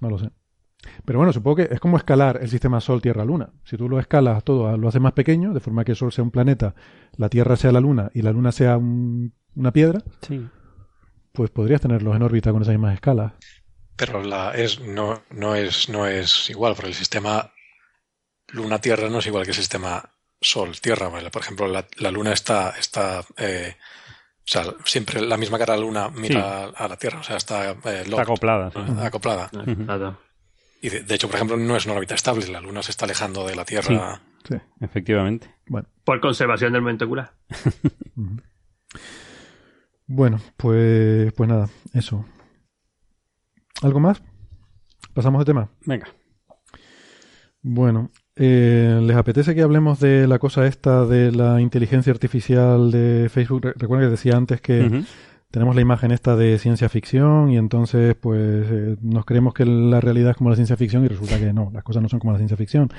[0.00, 0.30] No lo sé.
[1.04, 3.50] Pero bueno, supongo que es como escalar el sistema Sol-Tierra-Luna.
[3.64, 6.24] Si tú lo escalas todo, lo haces más pequeño, de forma que el Sol sea
[6.24, 6.74] un planeta,
[7.16, 10.02] la Tierra sea la Luna y la Luna sea una piedra,
[11.32, 13.32] pues podrías tenerlos en órbita con esas mismas escalas.
[13.96, 17.52] Pero la es no, no es no es igual, porque el sistema
[18.48, 20.02] Luna-Tierra no es igual que el sistema
[20.40, 21.10] Sol-Tierra.
[21.30, 23.76] Por ejemplo, la, Luna está, está eh,
[24.40, 27.20] O sea, siempre la misma cara de la luna mira a la Tierra.
[27.20, 28.70] O sea, está, eh, acoplada.
[29.02, 29.50] Acoplada.
[30.84, 32.46] Y de, hecho, por ejemplo, no es una órbita estable.
[32.48, 34.20] La luna se está alejando de la Tierra.
[34.46, 35.48] Sí, efectivamente.
[35.66, 35.88] Bueno.
[36.04, 37.32] Por conservación del momento ocular.
[40.06, 42.26] bueno, pues, pues nada, eso.
[43.80, 44.22] ¿Algo más?
[45.14, 45.70] ¿Pasamos de tema?
[45.86, 46.06] Venga.
[47.62, 53.30] Bueno, eh, ¿les apetece que hablemos de la cosa esta de la inteligencia artificial de
[53.30, 53.72] Facebook?
[53.76, 55.02] Recuerden que decía antes que
[55.54, 60.00] tenemos la imagen esta de ciencia ficción y entonces pues eh, nos creemos que la
[60.00, 62.32] realidad es como la ciencia ficción y resulta que no, las cosas no son como
[62.32, 62.90] la ciencia ficción.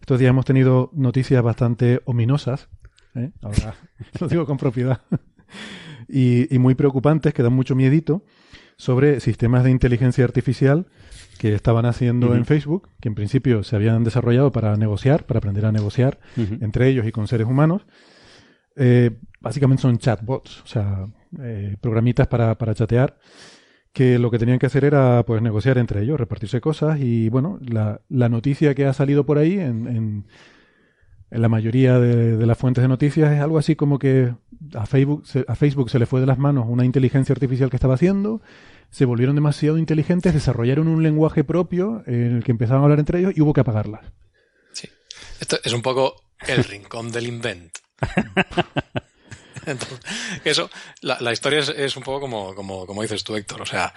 [0.00, 2.70] Estos días hemos tenido noticias bastante ominosas,
[3.14, 3.32] ¿eh?
[3.42, 3.74] ahora
[4.20, 5.02] lo digo con propiedad,
[6.08, 8.24] y, muy preocupantes que dan mucho miedito
[8.78, 10.86] sobre sistemas de inteligencia artificial
[11.38, 15.66] que estaban haciendo en Facebook, que en principio se habían desarrollado para negociar, para aprender
[15.66, 17.84] a negociar entre ellos y con seres humanos.
[18.76, 19.10] Eh,
[19.40, 21.08] básicamente son chatbots, o sea,
[21.42, 23.18] eh, programitas para, para, chatear,
[23.92, 27.58] que lo que tenían que hacer era pues negociar entre ellos, repartirse cosas y bueno,
[27.60, 30.26] la, la noticia que ha salido por ahí en, en,
[31.30, 34.32] la mayoría de, de, las fuentes de noticias es algo así como que
[34.74, 37.94] a Facebook, a Facebook se le fue de las manos una inteligencia artificial que estaba
[37.94, 38.40] haciendo
[38.90, 43.20] se volvieron demasiado inteligentes, desarrollaron un lenguaje propio en el que empezaban a hablar entre
[43.20, 44.00] ellos y hubo que apagarlas.
[44.72, 44.88] Sí.
[45.40, 47.72] Esto es un poco el rincón del invent.
[49.72, 50.00] Entonces,
[50.44, 50.70] eso,
[51.00, 53.62] la, historia es, un poco como, como, como, dices tú, Héctor.
[53.62, 53.94] O sea,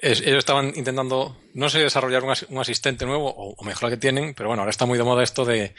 [0.00, 4.48] ellos estaban intentando, no sé, desarrollar un, asistente nuevo o, o, mejor que tienen, pero
[4.48, 5.74] bueno, ahora está muy de moda esto de,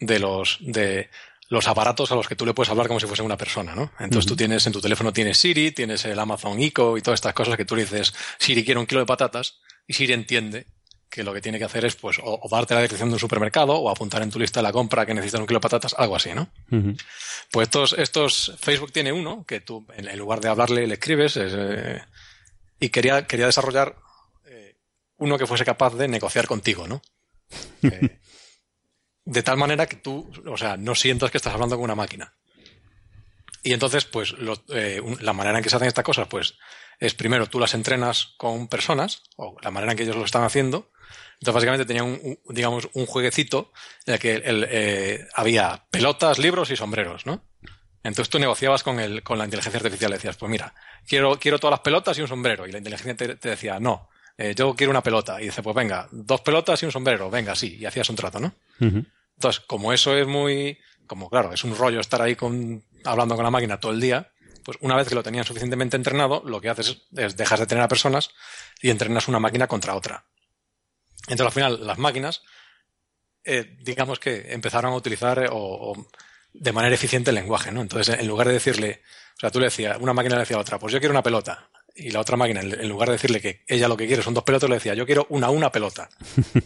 [0.00, 1.10] de los, de
[1.48, 3.92] los aparatos a los que tú le puedes hablar como si fuese una persona, ¿no?
[3.98, 7.34] Entonces tú tienes, en tu teléfono tienes Siri, tienes el Amazon Echo y todas estas
[7.34, 10.66] cosas que tú le dices, Siri quiero un kilo de patatas, y Siri entiende
[11.12, 13.74] que lo que tiene que hacer es, pues, o, darte la descripción de un supermercado,
[13.74, 16.30] o apuntar en tu lista la compra que necesitas un kilo de patatas, algo así,
[16.32, 16.50] ¿no?
[17.50, 22.00] Pues estos, estos, Facebook tiene uno, que tú, en, lugar de hablarle, le escribes, eh,
[22.80, 23.94] y quería, quería desarrollar
[24.46, 24.78] eh,
[25.18, 27.02] uno que fuese capaz de negociar contigo, ¿no?
[27.82, 28.18] Eh,
[29.24, 32.34] de tal manera que tú, o sea, no sientas que estás hablando con una máquina.
[33.62, 34.34] Y entonces, pues,
[34.70, 36.54] eh, la manera en que se hacen estas cosas, pues,
[36.98, 40.44] es primero tú las entrenas con personas, o la manera en que ellos lo están
[40.44, 40.91] haciendo.
[41.42, 43.72] Entonces, básicamente tenía un, digamos, un jueguecito
[44.06, 47.42] en el que el, eh, había pelotas, libros y sombreros, ¿no?
[48.04, 50.72] Entonces tú negociabas con, el, con la inteligencia artificial, le decías, pues mira,
[51.04, 52.64] quiero, quiero todas las pelotas y un sombrero.
[52.68, 54.08] Y la inteligencia te, decía, no,
[54.38, 55.42] eh, yo quiero una pelota.
[55.42, 57.76] Y dice, pues venga, dos pelotas y un sombrero, venga, sí.
[57.80, 58.54] Y hacías un trato, ¿no?
[58.78, 60.78] Entonces, como eso es muy,
[61.08, 64.30] como claro, es un rollo estar ahí con, hablando con la máquina todo el día,
[64.64, 67.82] pues una vez que lo tenían suficientemente entrenado, lo que haces es, dejas de tener
[67.82, 68.30] a personas
[68.80, 70.24] y entrenas una máquina contra otra.
[71.28, 72.42] Entonces, al final, las máquinas,
[73.44, 75.94] eh, digamos que empezaron a utilizar eh, o,
[76.52, 77.80] de manera eficiente el lenguaje, ¿no?
[77.80, 79.02] Entonces, en lugar de decirle,
[79.36, 81.22] o sea, tú le decías, una máquina le decía a otra, pues yo quiero una
[81.22, 81.68] pelota.
[81.94, 84.44] Y la otra máquina, en lugar de decirle que ella lo que quiere son dos
[84.44, 86.08] pelotas, le decía, yo quiero una una pelota.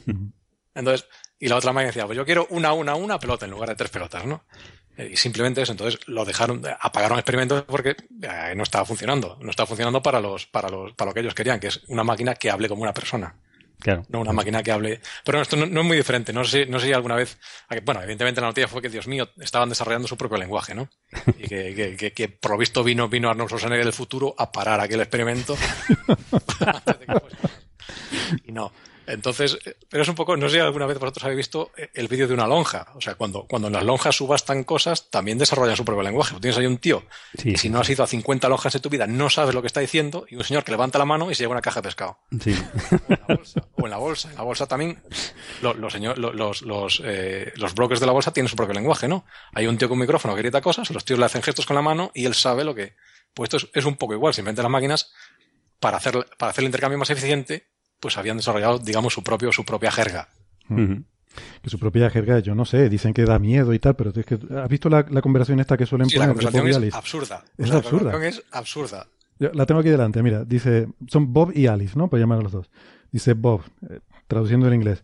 [0.74, 1.08] Entonces,
[1.38, 3.76] y la otra máquina decía, pues yo quiero una, una, una pelota en lugar de
[3.76, 4.44] tres pelotas, ¿no?
[4.96, 9.38] Eh, y simplemente eso, entonces lo dejaron, apagaron experimentos porque eh, no estaba funcionando.
[9.40, 12.04] No estaba funcionando para los, para los, para lo que ellos querían, que es una
[12.04, 13.36] máquina que hable como una persona.
[13.78, 14.04] Claro.
[14.08, 15.00] No una máquina que hable.
[15.24, 16.32] Pero esto no, es muy diferente.
[16.32, 17.38] No sé, no sé si alguna vez.
[17.84, 20.88] Bueno, evidentemente la noticia fue que, Dios mío, estaban desarrollando su propio lenguaje, ¿no?
[21.38, 25.00] Y que, que, que, que provisto vino, vino Arnold Schwarzenegger del futuro a parar aquel
[25.00, 25.56] experimento.
[28.44, 28.72] y no.
[29.06, 31.90] Entonces, eh, pero es un poco, no sé si alguna vez vosotros habéis visto eh,
[31.94, 32.88] el vídeo de una lonja.
[32.94, 36.36] O sea, cuando, cuando en las lonjas subastan cosas, también desarrollan su propio lenguaje.
[36.40, 37.04] Tienes ahí un tío
[37.44, 39.68] y si no has ido a 50 lonjas en tu vida, no sabes lo que
[39.68, 41.88] está diciendo, y un señor que levanta la mano y se lleva una caja de
[41.88, 42.18] pescado.
[42.40, 42.56] Sí.
[43.76, 44.30] O en la bolsa.
[44.30, 45.02] En la bolsa, también,
[45.62, 49.24] los, los, los, eh, los brokers de la bolsa tienen su propio lenguaje, ¿no?
[49.52, 51.76] Hay un tío con un micrófono que grita cosas, los tíos le hacen gestos con
[51.76, 52.96] la mano y él sabe lo que.
[53.34, 54.32] Pues esto es, es un poco igual.
[54.32, 55.12] Simplemente las máquinas,
[55.78, 57.68] para hacer, para hacer el intercambio más eficiente,
[58.06, 60.28] pues habían desarrollado, digamos, su propio, su propia jerga.
[60.68, 64.24] Que su propia jerga, yo no sé, dicen que da miedo y tal, pero es
[64.24, 66.28] que, ¿has visto la, conversación esta que suelen poner?
[66.28, 67.44] La conversación es absurda.
[67.58, 68.16] Es absurda.
[68.16, 69.08] La es absurda.
[69.40, 72.08] la tengo aquí delante, mira, dice, son Bob y Alice, ¿no?
[72.08, 72.70] Por llamar a los dos.
[73.10, 75.02] Dice Bob, eh, traduciendo en inglés.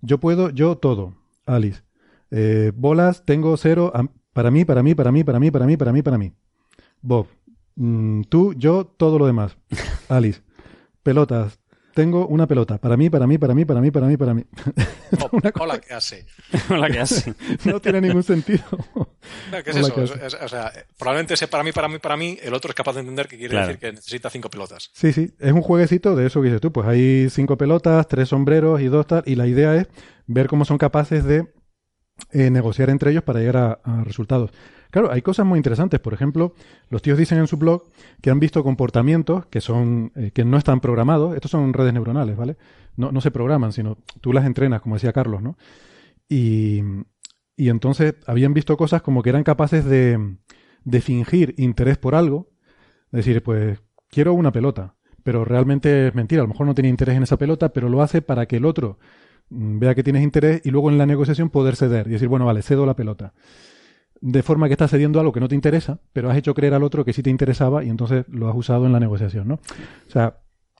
[0.00, 1.16] Yo puedo, yo todo.
[1.46, 1.82] Alice.
[2.30, 3.92] Eh, bolas, tengo cero,
[4.32, 6.32] para mí, para mí, para mí, para mí, para mí, para mí, para mí.
[7.02, 7.26] Bob.
[7.74, 9.56] Mm, tú, yo, todo lo demás.
[10.08, 10.42] Alice.
[11.02, 11.58] Pelotas,
[11.96, 12.76] tengo una pelota.
[12.76, 14.44] Para mí, para mí, para mí, para mí, para mí, para mí.
[15.58, 16.26] hola, ¿qué hace?
[16.68, 17.32] hola, ¿qué hace?
[17.64, 18.62] no tiene ningún sentido.
[19.64, 19.94] ¿Qué es eso?
[20.42, 23.00] o sea, probablemente ese para mí, para mí, para mí, el otro es capaz de
[23.00, 24.90] entender que quiere decir que necesita cinco pelotas.
[24.92, 25.32] Sí, sí.
[25.40, 26.70] Es un jueguecito de eso que dices tú.
[26.70, 29.22] Pues hay cinco pelotas, tres sombreros y dos tal.
[29.24, 29.88] Y la idea es
[30.26, 31.50] ver cómo son capaces de
[32.30, 34.50] eh, negociar entre ellos para llegar a, resultados.
[34.96, 36.00] Claro, hay cosas muy interesantes.
[36.00, 36.54] Por ejemplo,
[36.88, 37.82] los tíos dicen en su blog
[38.22, 41.34] que han visto comportamientos que son eh, que no están programados.
[41.34, 42.56] Estos son redes neuronales, ¿vale?
[42.96, 45.58] No, no se programan, sino tú las entrenas, como decía Carlos, ¿no?
[46.30, 46.80] Y,
[47.58, 50.38] y entonces habían visto cosas como que eran capaces de,
[50.84, 52.48] de fingir interés por algo.
[53.10, 53.78] Decir, pues
[54.08, 56.40] quiero una pelota, pero realmente es mentira.
[56.40, 58.64] A lo mejor no tiene interés en esa pelota, pero lo hace para que el
[58.64, 58.98] otro
[59.50, 62.46] mm, vea que tienes interés y luego en la negociación poder ceder y decir, bueno,
[62.46, 63.34] vale, cedo la pelota.
[64.20, 66.82] De forma que estás cediendo algo que no te interesa, pero has hecho creer al
[66.82, 69.54] otro que sí te interesaba y entonces lo has usado en la negociación, ¿no?
[69.54, 70.38] O sea,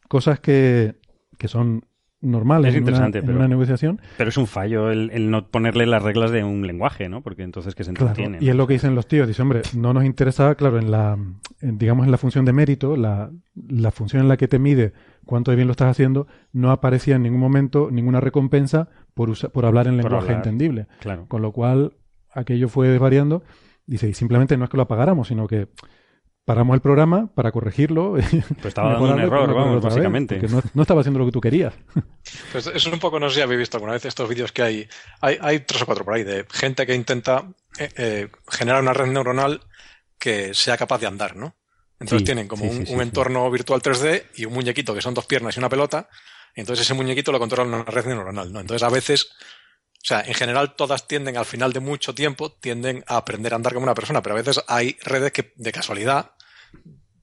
[0.08, 0.96] cosas que,
[1.38, 1.84] que son
[2.20, 4.00] normal es en, una, una, negociación.
[4.16, 7.22] Pero es un fallo el, no ponerle las reglas de un lenguaje, ¿no?
[7.22, 8.38] Porque entonces que se entretiene.
[8.40, 9.28] Y es lo que dicen los tíos.
[9.28, 11.18] Dice, hombre, no nos interesa, claro, en la,
[11.60, 14.92] digamos, en la función de mérito, la, la función en la que te mide
[15.24, 19.66] cuánto de bien lo estás haciendo, no aparecía en ningún momento ninguna recompensa por, por
[19.66, 20.86] hablar en lenguaje entendible.
[21.00, 21.26] Claro.
[21.28, 21.94] Con lo cual,
[22.36, 23.42] aquello fue variando.
[23.86, 25.68] Dice, y simplemente no es que lo apagáramos, sino que
[26.46, 28.14] paramos el programa para corregirlo.
[28.56, 30.40] Pues estaba dando un error, vamos, básicamente.
[30.74, 31.74] no, estaba haciendo lo que tú querías.
[32.52, 34.62] Pues eso es un poco, no sé si habéis visto alguna vez estos vídeos que
[34.62, 34.88] hay,
[35.20, 37.44] hay, hay tres o cuatro por ahí, de gente que intenta
[37.78, 39.60] eh, eh, generar una red neuronal
[40.18, 41.54] que sea capaz de andar, ¿no?
[42.00, 45.60] Entonces tienen como un, entorno virtual 3D y un muñequito que son dos piernas y
[45.60, 46.08] una pelota,
[46.54, 48.60] y entonces ese muñequito lo controla una red neuronal, ¿no?
[48.60, 49.30] Entonces a veces
[50.06, 53.74] sea, en general todas tienden, al final de mucho tiempo, tienden a aprender a andar
[53.74, 56.32] como una persona, pero a veces hay redes que de casualidad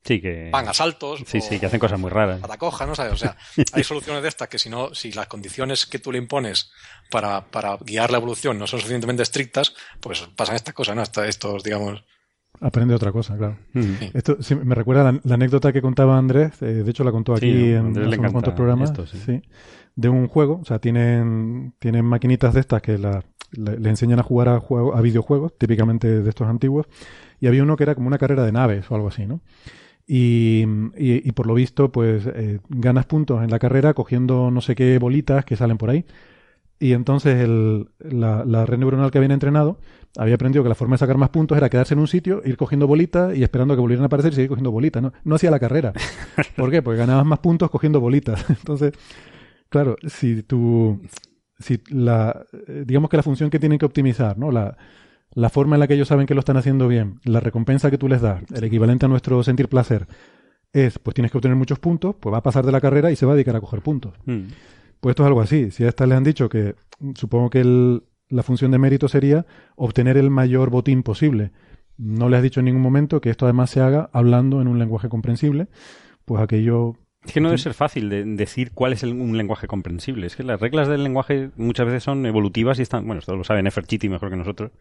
[0.04, 0.50] Sí, que...
[0.52, 1.24] Van a saltos.
[1.26, 2.42] Sí, sí, que hacen cosas muy raras.
[2.60, 2.94] coja, ¿no?
[2.94, 3.14] ¿Sabes?
[3.14, 3.38] O sea,
[3.74, 6.72] hay soluciones de estas que si no, si las condiciones que tú le impones
[7.10, 11.02] para, para guiar la evolución no son suficientemente estrictas, pues pasan estas cosas, ¿no?
[11.02, 12.04] Hasta estos, digamos...
[12.60, 13.58] Aprende otra cosa, claro.
[14.14, 17.98] Esto me recuerda la, anécdota que contaba Andrés, eh, de hecho la contó aquí en
[17.98, 19.42] unos cuantos programas, sí.
[19.96, 24.24] De un juego, o sea, tienen, tienen maquinitas de estas que la, le, enseñan a
[24.24, 26.88] jugar a, juego, a videojuegos, típicamente de estos antiguos,
[27.40, 29.42] y había uno que era como una carrera de naves o algo así, ¿no?
[30.06, 30.66] Y,
[30.98, 34.98] y, por lo visto, pues eh, ganas puntos en la carrera cogiendo no sé qué
[35.00, 36.06] bolitas que salen por ahí.
[36.78, 39.80] Y entonces el, la, la, red neuronal que habían entrenado
[40.18, 42.58] había aprendido que la forma de sacar más puntos era quedarse en un sitio, ir
[42.58, 45.02] cogiendo bolitas y esperando a que volvieran a aparecer y seguir cogiendo bolitas.
[45.02, 45.94] No, no hacía la carrera.
[46.58, 46.82] ¿Por qué?
[46.82, 48.46] Porque ganabas más puntos cogiendo bolitas.
[48.50, 48.92] Entonces,
[49.74, 51.02] claro, si tú,
[51.58, 54.52] si la, eh, digamos que la función que tienen que optimizar, ¿no?
[54.52, 54.78] La,
[55.32, 57.98] la forma en la que ellos saben que lo están haciendo bien, la recompensa que
[57.98, 60.06] tú les das, el equivalente a nuestro sentir placer,
[60.72, 63.16] es, pues tienes que obtener muchos puntos, pues va a pasar de la carrera y
[63.16, 64.14] se va a dedicar a coger puntos.
[64.26, 64.44] Hmm.
[65.00, 65.72] Pues esto es algo así.
[65.72, 66.76] Si a estas les han dicho que,
[67.16, 71.52] supongo que la función de mérito sería obtener el mayor botín posible.
[71.98, 74.78] No le has dicho en ningún momento que esto además se haga hablando en un
[74.78, 75.68] lenguaje comprensible,
[76.26, 76.96] pues aquello
[77.26, 80.28] es que no debe ser fácil de decir cuál es un lenguaje comprensible.
[80.28, 83.44] Es que las reglas del lenguaje muchas veces son evolutivas y están, bueno, esto lo
[83.46, 84.72] sabe Nefertiti mejor que nosotros,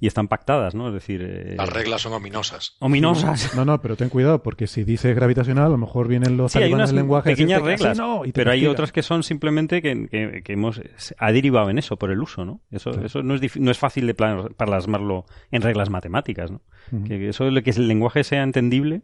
[0.00, 0.88] y están pactadas, ¿no?
[0.88, 1.22] Es decir...
[1.22, 2.76] Eh, las reglas son ominosas.
[2.80, 3.54] Ominosas.
[3.54, 6.58] No, no, pero ten cuidado, porque si dices gravitacional, a lo mejor vienen los sí,
[6.58, 7.30] hay unas del lenguaje...
[7.30, 7.98] pequeñas reglas,
[8.34, 10.80] pero hay otras que son simplemente que, que, hemos...
[11.18, 12.60] ha derivado en eso por el uso, ¿no?
[12.72, 16.62] Eso, eso no, es no es fácil de plasmarlo en reglas matemáticas, ¿no?
[17.06, 19.02] Que eso de que el lenguaje sea entendible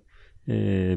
[0.50, 0.96] eh,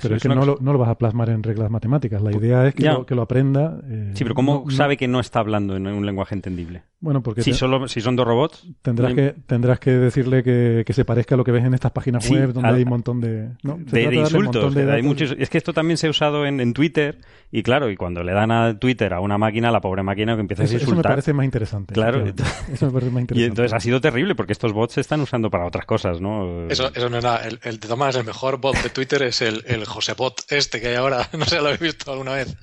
[0.00, 2.22] pero es, que no, lo, no, lo, vas a plasmar en reglas matemáticas.
[2.22, 3.78] La idea es que, lo, que lo, aprenda.
[3.86, 6.84] Eh, sí, pero ¿cómo sabe que no está hablando en un lenguaje entendible?
[7.00, 8.66] Bueno, porque si, solo, si son dos robots.
[8.80, 11.92] Tendrás, que, tendrás que decirle que, que, se parezca a lo que ves en estas
[11.92, 13.50] páginas web donde hay un montón de.
[13.62, 14.74] De, insultos.
[14.74, 17.18] hay muchos, es que esto también se ha usado en, en, Twitter.
[17.52, 20.40] Y claro, y cuando le dan a Twitter a una máquina, la pobre máquina que
[20.40, 20.88] empieza a insultar.
[20.88, 21.94] Eso me parece más interesante.
[21.94, 22.24] Claro.
[22.26, 23.40] Eso me parece más interesante.
[23.40, 26.66] Y entonces ha sido terrible porque estos bots se están usando para otras cosas, ¿no?
[26.68, 27.36] Eso, eso no era.
[27.46, 30.88] El, el de Tomás, el mejor bot de Twitter es el el, Josebot este que
[30.88, 32.54] hay ahora, no sé lo habéis visto alguna vez.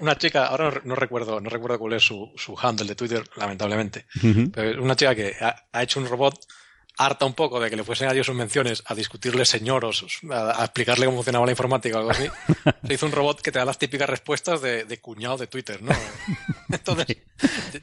[0.00, 4.06] Una chica, ahora no, recuerdo, no recuerdo cuál es su, su handle de Twitter, lamentablemente,
[4.52, 6.38] pero una chica que ha, hecho un robot
[6.98, 10.64] harta un poco de que le fuesen a Dios sus menciones a discutirle señoros, a,
[10.64, 12.28] explicarle cómo funcionaba la informática o algo así,
[12.86, 15.92] se hizo un robot que te da las típicas respuestas de, cuñado de Twitter, ¿no?
[16.70, 17.18] Entonces,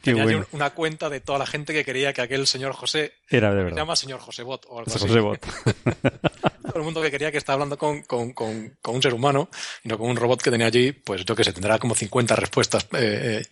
[0.01, 3.63] tenía una cuenta de toda la gente que quería que aquel señor José era de
[3.63, 3.71] verdad.
[3.71, 5.07] Se llama señor José Bot o algo así.
[5.07, 5.39] José Bot.
[6.69, 9.49] Todo el mundo que quería que estaba hablando con, con, con, con, un ser humano
[9.83, 12.35] y no con un robot que tenía allí, pues yo que sé, tendrá como 50
[12.35, 13.45] respuestas eh, eh,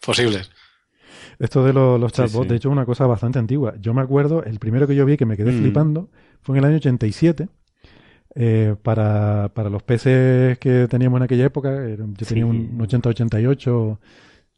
[0.00, 0.50] posibles.
[1.40, 3.74] Esto de los, chatbots, de hecho, es una cosa bastante antigua.
[3.80, 5.58] Yo me acuerdo, el primero que yo vi que me quedé mm.
[5.58, 6.10] flipando
[6.42, 7.48] fue en el año 87.
[8.36, 13.98] Eh, para, para los PCs que teníamos en aquella época, yo tenía un 8088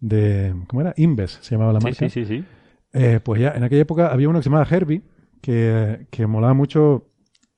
[0.00, 0.54] de.
[0.66, 0.92] ¿Cómo era?
[0.96, 2.08] Inves se llamaba la marca.
[2.08, 2.44] Sí, sí, sí.
[2.92, 5.02] Eh, pues ya, en aquella época había uno que se llamaba Herbie,
[5.40, 7.06] que, que molaba mucho.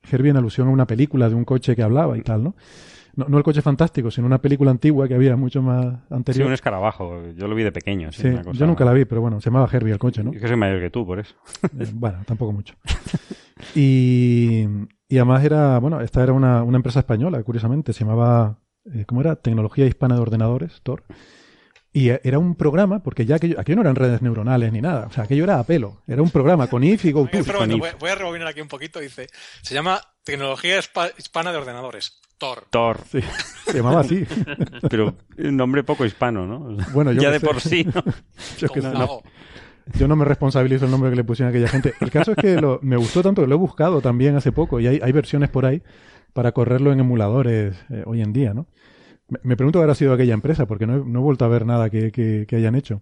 [0.09, 2.55] Herbie en alusión a una película de un coche que hablaba y tal, ¿no?
[3.15, 6.43] No, el coche fantástico, sino una película antigua que había mucho más anterior.
[6.43, 7.21] Sí, un escarabajo.
[7.35, 8.11] Yo lo vi de pequeño.
[8.11, 10.31] Sí, yo nunca la vi, pero bueno, se llamaba Herbie el coche, ¿no?
[10.31, 11.35] Es que soy mayor que tú, por eso.
[11.63, 12.75] Eh, bueno, tampoco mucho.
[13.75, 14.65] y,
[15.07, 18.59] y además era, bueno, esta era una, una empresa española, curiosamente, se llamaba,
[18.93, 19.35] eh, ¿cómo era?
[19.35, 21.03] Tecnología Hispana de Ordenadores, TOR.
[21.95, 25.11] Y era un programa, porque ya aquello, aquello no eran redes neuronales ni nada, o
[25.13, 26.01] sea, aquello era a pelo.
[26.07, 27.37] Era un programa con IF y GoTo.
[28.01, 29.27] Voy, a rebobinar aquí un poquito, dice,
[29.61, 32.19] se llama Tecnología Hispana de Ordenadores.
[32.37, 32.65] Tor.
[32.69, 32.99] Tor.
[33.09, 33.19] Sí,
[33.65, 34.25] se llamaba así.
[34.89, 36.77] Pero un nombre poco hispano, ¿no?
[36.91, 38.03] Bueno, yo ya de por sí, ¿no?
[38.57, 39.21] yo, que no,
[39.97, 41.93] yo no me responsabilizo el nombre que le pusieron a aquella gente.
[42.01, 44.81] El caso es que lo, me gustó tanto que lo he buscado también hace poco
[44.81, 45.81] y hay, hay versiones por ahí
[46.33, 48.67] para correrlo en emuladores eh, hoy en día, ¿no?
[49.27, 51.65] Me, pregunto qué habrá sido aquella empresa, porque no he, no he vuelto a ver
[51.65, 53.01] nada que, que, hayan hecho.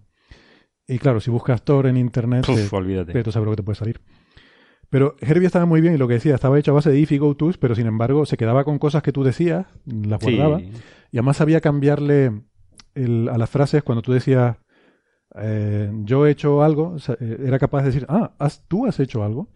[0.88, 3.24] Y claro, si buscas Tor en internet, Uf, olvídate.
[3.24, 4.00] tú sabes lo que te puede salir.
[4.94, 7.12] Pero Herbie estaba muy bien y lo que decía, estaba hecho a base de if
[7.12, 10.62] y go tos, pero sin embargo se quedaba con cosas que tú decías, las guardaba.
[10.62, 12.44] Y además sabía cambiarle
[12.94, 14.58] el, a las frases cuando tú decías,
[15.42, 19.24] eh, yo he hecho algo, eh, era capaz de decir, ah, has, tú has hecho
[19.24, 19.50] algo.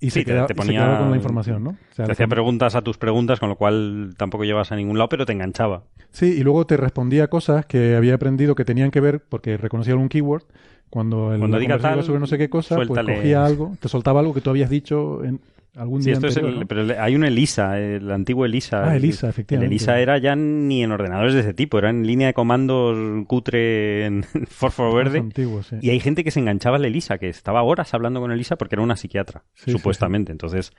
[0.00, 1.78] Y se, queda, te ponía, con la información, ¿no?
[1.96, 5.24] te hacía preguntas a tus preguntas, con lo cual tampoco llevas a ningún lado, pero
[5.24, 5.84] te enganchaba.
[6.10, 9.94] Sí, y luego te respondía cosas que había aprendido que tenían que ver, porque reconocía
[9.94, 10.44] algún keyword.
[10.90, 14.20] Cuando el Cuando diga tal, sobre no sé qué cosa, pues cogía algo, te soltaba
[14.20, 15.40] algo que tú habías dicho en,
[15.76, 18.90] algún día esto es pero hay un ELISA, el antiguo ELISA.
[18.90, 19.66] Ah, ELISA, efectivamente.
[19.66, 23.26] El ELISA era ya ni en ordenadores de ese tipo, era en línea de comandos
[23.26, 25.18] cutre en fósforo verde.
[25.18, 25.76] Antiguo, sí.
[25.80, 28.76] Y hay gente que se enganchaba al ELISA, que estaba horas hablando con ELISA porque
[28.76, 30.32] era una psiquiatra, supuestamente.
[30.32, 30.72] Entonces,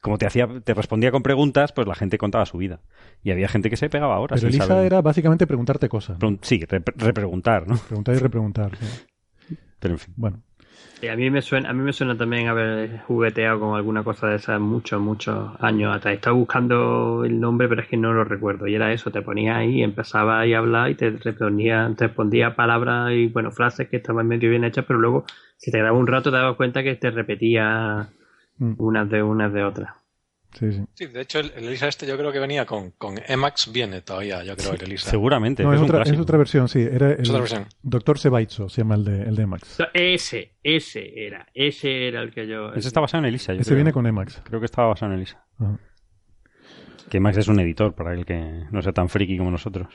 [0.00, 2.80] como te hacía, te respondía con preguntas, pues la gente contaba su vida.
[3.22, 4.40] Y había gente que se pegaba horas.
[4.40, 6.16] Pero ELISA era básicamente preguntarte cosas.
[6.40, 6.60] Sí,
[6.96, 7.76] repreguntar, ¿no?
[7.76, 8.72] Preguntar y repreguntar.
[9.82, 10.14] Pero en fin.
[10.16, 10.42] Bueno
[11.08, 14.36] a mí me suena, a mí me suena también haber jugueteado con alguna cosa de
[14.36, 16.14] esas muchos, muchos años atrás.
[16.14, 18.68] Estaba buscando el nombre, pero es que no lo recuerdo.
[18.68, 22.54] Y era eso, te ponías ahí, empezaba ahí a hablar y te respondía, te respondía
[22.54, 25.24] palabras y bueno, frases que estaban medio bien hechas, pero luego
[25.56, 28.08] si te daba un rato te dabas cuenta que te repetía
[28.58, 28.74] mm.
[28.78, 30.01] unas de unas de otras.
[30.58, 30.84] Sí, sí.
[30.94, 34.44] sí, de hecho el, ELISA este yo creo que venía con, con Emacs, viene todavía,
[34.44, 35.10] yo creo, el ELISA.
[35.10, 35.62] Seguramente.
[35.62, 36.80] No, es, otra, es, otra, versión, sí.
[36.80, 37.28] Era el
[37.82, 39.78] Doctor Sebaitzo, se llama el de, el de Emacs.
[39.94, 42.72] Ese, ese era, ese era el que yo...
[42.74, 44.42] Ese está basado en ELISA, yo Ese viene con Emacs.
[44.44, 45.44] Creo que estaba basado en ELISA.
[47.08, 49.88] Que Emacs es un editor, para el que no sea tan friki como nosotros.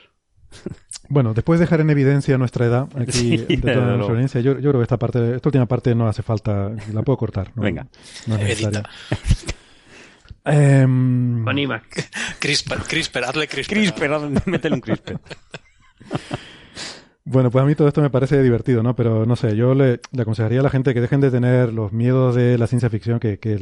[1.10, 4.70] Bueno, después de dejar en evidencia nuestra edad aquí de toda nuestra audiencia, yo, yo,
[4.70, 7.50] creo que esta parte, esta última parte no hace falta, la puedo cortar.
[7.54, 7.86] Venga.
[8.26, 8.82] No es necesaria.
[10.48, 12.10] Eh, Con IMAX.
[12.38, 13.74] CRISPR, CRISPR, hazle CRISPR.
[13.74, 15.20] CRISPR, métele un CRISPR.
[17.30, 18.96] Bueno, pues a mí todo esto me parece divertido, ¿no?
[18.96, 22.34] Pero no sé, yo le, aconsejaría a la gente que dejen de tener los miedos
[22.34, 23.58] de la ciencia ficción, que, que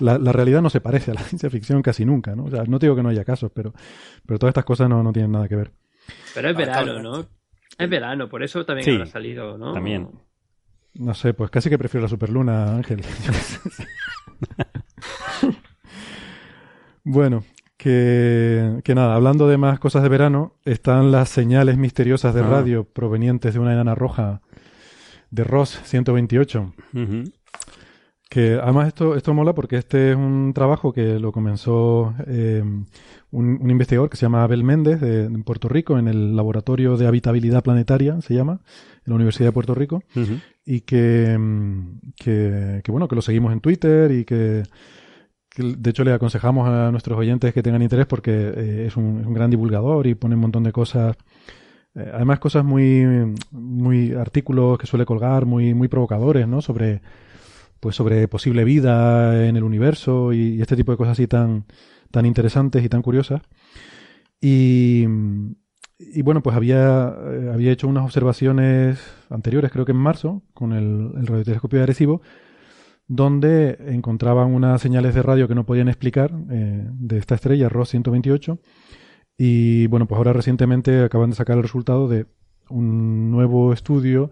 [0.00, 2.44] la, la, realidad no se parece a la ciencia ficción casi nunca, ¿no?
[2.44, 3.72] O sea, no digo que no haya casos, pero,
[4.26, 5.72] pero todas estas cosas no, no tienen nada que ver.
[6.34, 7.26] Pero es verano, ¿no?
[7.78, 9.72] Es verano, por eso también ha salido, ¿no?
[9.72, 10.10] También.
[10.92, 13.00] No sé, pues casi que prefiero la superluna, Ángel.
[17.04, 17.44] Bueno,
[17.76, 22.48] que, nada, hablando de más cosas de verano, están las señales misteriosas de ah.
[22.48, 24.40] radio provenientes de una enana roja
[25.30, 26.72] de Ross 128.
[28.30, 32.64] Que además esto, esto mola porque este es un trabajo que lo comenzó eh,
[33.30, 37.62] un, investigador que se llama Abel Méndez de, Puerto Rico en el Laboratorio de Habitabilidad
[37.62, 38.60] Planetaria, se llama,
[39.04, 40.02] en la Universidad de Puerto Rico,
[40.64, 41.38] y que,
[42.16, 44.62] que, que, bueno, que lo seguimos en Twitter y que
[45.56, 49.50] de hecho le aconsejamos a nuestros oyentes que tengan interés porque eh, es, un, gran
[49.50, 51.16] divulgador y pone un montón de cosas,
[51.94, 56.60] eh, además cosas muy, muy artículos que suele colgar, muy, muy provocadores, ¿no?
[56.60, 57.02] Sobre,
[57.78, 61.66] pues sobre posible vida en el universo y, este tipo de cosas así tan,
[62.10, 63.42] tan interesantes y tan curiosas.
[64.40, 65.06] Y,
[65.98, 68.98] y bueno, pues había, eh, había hecho unas observaciones
[69.30, 72.22] anteriores, creo que en marzo, con el, el radiotelescopio de Arecibo,
[73.06, 77.90] donde encontraban unas señales de radio que no podían explicar eh, de esta estrella, ROS
[77.90, 78.58] 128.
[79.36, 82.26] Y bueno, pues ahora recientemente acaban de sacar el resultado de
[82.70, 84.30] un nuevo estudio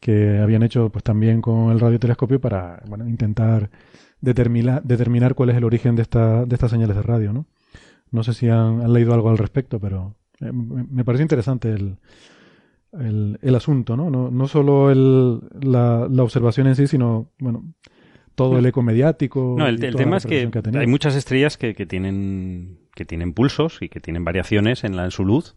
[0.00, 3.70] que habían hecho pues también con el radiotelescopio para bueno, intentar
[4.20, 7.32] determinar, determinar cuál es el origen de, esta, de estas señales de radio.
[7.32, 7.46] No,
[8.10, 11.98] no sé si han, leído algo al respecto, pero eh, me parece interesante el,
[13.42, 14.10] el, asunto, ¿no?
[14.10, 17.64] No, no solo el, la, la observación en sí, sino bueno,
[18.36, 19.56] todo el eco mediático.
[19.58, 20.48] No, el, tema es que,
[20.78, 25.10] hay muchas estrellas que, tienen, que tienen pulsos y que tienen variaciones en, la, en
[25.10, 25.56] su luz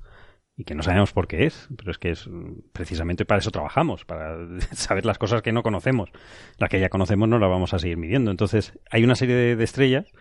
[0.58, 2.28] y que no sabemos por qué es, pero es que es
[2.74, 4.38] precisamente para eso trabajamos, para
[4.72, 6.10] saber las cosas que no conocemos.
[6.58, 8.32] Las que ya conocemos no las vamos a seguir midiendo.
[8.32, 10.12] Entonces, hay una serie de, estrellas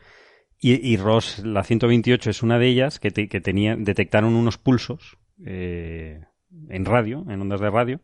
[0.61, 5.17] Y, Ross, la 128 es una de ellas que, que tenía, detectaron unos pulsos
[5.47, 6.21] eh,
[6.69, 8.01] en radio, en ondas de radio,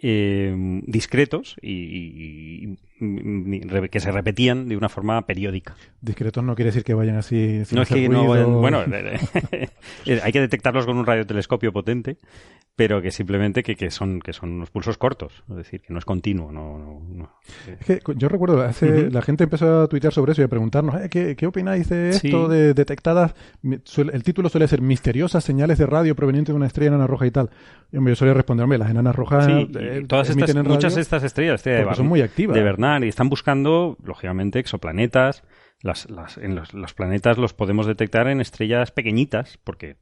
[0.00, 0.54] eh,
[0.86, 5.76] discretos y, que se repetían de una forma periódica.
[6.00, 7.62] Discretos no quiere decir que vayan así.
[7.70, 8.24] No es que no
[8.60, 8.84] bueno,
[10.06, 12.18] eh, hay que detectarlos con un radiotelescopio potente,
[12.78, 15.98] pero que simplemente que, que, son que son unos pulsos cortos, es decir, que no
[15.98, 16.52] es continuo.
[16.52, 20.48] No, Es que yo recuerdo, hace, la gente empezó a tuitear sobre eso y a
[20.48, 23.34] preguntarnos, eh, ¿qué, ¿qué, opináis de esto de detectadas?
[23.64, 27.32] el título suele ser misteriosas señales de radio provenientes de una estrella enana roja y
[27.32, 27.50] tal.
[27.90, 32.06] yo solía responderme, las enanas rojas eh, todas estas, muchas de estas estrellas de son
[32.06, 32.54] muy activas.
[32.54, 35.42] De Bernard y están buscando, lógicamente, exoplanetas.
[35.82, 39.96] Las, las, en los, los planetas los podemos detectar en estrellas pequeñitas, porque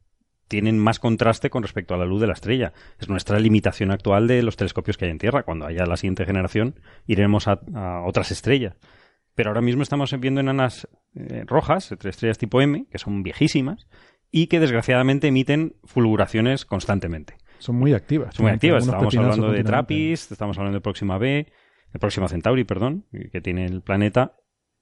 [0.49, 2.73] tienen más contraste con respecto a la luz de la estrella.
[2.99, 5.43] Es nuestra limitación actual de los telescopios que hay en Tierra.
[5.43, 7.61] Cuando haya la siguiente generación, iremos a,
[8.05, 8.77] otras estrellas.
[9.35, 13.87] Pero ahora mismo estamos viendo enanas eh, rojas, estrellas tipo M, que son viejísimas
[14.31, 17.37] y que desgraciadamente emiten fulguraciones constantemente.
[17.59, 18.35] Son muy activas.
[18.35, 18.85] Son muy activas.
[18.85, 21.47] Estamos hablando de TRAPPIST, estamos hablando de Próxima B,
[21.93, 24.37] de Próxima Centauri, perdón, que tiene el planeta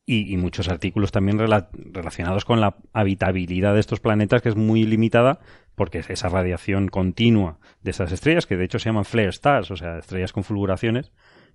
[0.06, 5.40] y, muchos artículos también relacionados con la habitabilidad de estos planetas, que es muy limitada
[5.74, 9.76] porque esa radiación continua de esas estrellas, que de hecho se llaman flare stars, o
[9.76, 11.12] sea, estrellas con fulguraciones,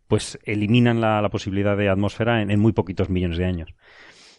[0.08, 3.76] pues eliminan la, posibilidad de atmósfera en, muy poquitos millones de años.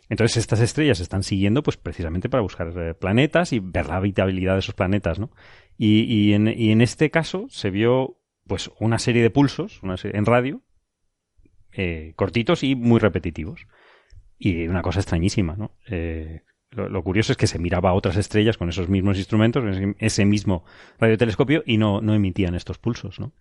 [0.09, 3.97] Entonces estas estrellas se están siguiendo pues precisamente para buscar eh, planetas y ver la
[3.97, 5.31] habitabilidad de esos planetas, ¿no?
[5.79, 10.63] Y, en, este caso se vio pues una serie de pulsos en radio
[11.73, 13.67] eh, cortitos y muy repetitivos.
[14.43, 15.71] Y una cosa extrañísima, ¿no?
[15.87, 16.41] Eh,
[16.71, 19.63] lo, curioso es que se miraba a otras estrellas con esos mismos instrumentos,
[19.99, 20.65] ese mismo
[20.99, 23.33] radiotelescopio, y no, no emitían estos pulsos, ¿no?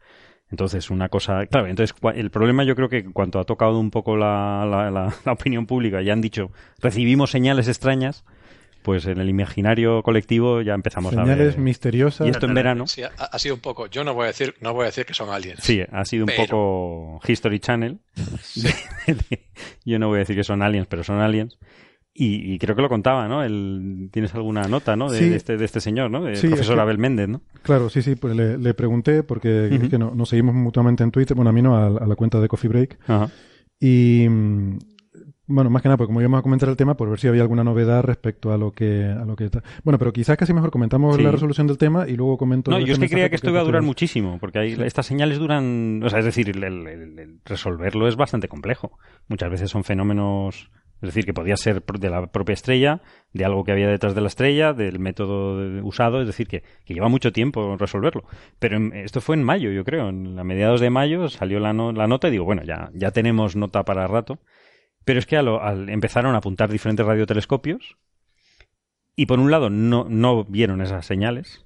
[0.51, 1.45] Entonces, una cosa.
[1.45, 5.13] Claro, entonces el problema yo creo que en cuanto ha tocado un poco la, la,
[5.31, 8.25] opinión pública, ya han dicho, recibimos señales extrañas,
[8.89, 11.35] pues en el imaginario colectivo ya empezamos a ver.
[11.35, 12.25] Señales misteriosas.
[12.25, 12.87] Y esto en verano.
[12.87, 13.85] Sí, ha, sido un poco.
[13.85, 15.59] Yo no voy a decir, no voy a decir que son aliens.
[15.61, 17.99] Sí, ha sido un poco History Channel.
[19.85, 21.59] yo no voy a decir que son aliens, pero son aliens.
[22.15, 23.43] Y, creo que lo contaba, ¿no?
[23.43, 25.11] El, ¿Tienes alguna nota, ¿no?
[25.11, 26.23] De, este, de este señor, ¿no?
[26.23, 27.43] De profesor Abel Méndez, ¿no?
[27.61, 28.15] Claro, sí, sí.
[28.15, 31.61] Pues le, pregunté, porque es que no, nos seguimos mutuamente en Twitter, bueno, a mí
[31.61, 32.97] no, a, la cuenta de Coffee Break.
[33.07, 33.29] Ajá.
[33.79, 34.25] Y,
[35.49, 37.41] bueno, más que nada, porque como íbamos a comentar el tema, por ver si había
[37.41, 39.03] alguna novedad respecto a lo que...
[39.03, 39.49] A lo que
[39.83, 42.69] bueno, pero quizás casi mejor comentamos la resolución del tema y luego comento...
[42.69, 45.39] No, yo es que creía que esto iba a durar muchísimo, porque hay, estas señales
[45.39, 46.01] duran...
[46.03, 48.99] O sea, es decir, el, resolverlo es bastante complejo.
[49.27, 50.69] Muchas veces son fenómenos...
[51.01, 53.01] Es decir, que podía ser de la propia estrella,
[53.31, 57.07] de algo que había detrás de la estrella, del método usado, es decir, que, lleva
[57.07, 58.25] mucho tiempo resolverlo.
[58.59, 62.07] Pero esto fue en mayo, yo creo, en a mediados de mayo salió la, la
[62.07, 64.39] nota y digo, bueno, ya, ya tenemos nota para rato.
[65.05, 67.97] Pero es que al, empezaron a apuntar diferentes radiotelescopios
[69.15, 71.65] y por un lado no, no vieron esas señales,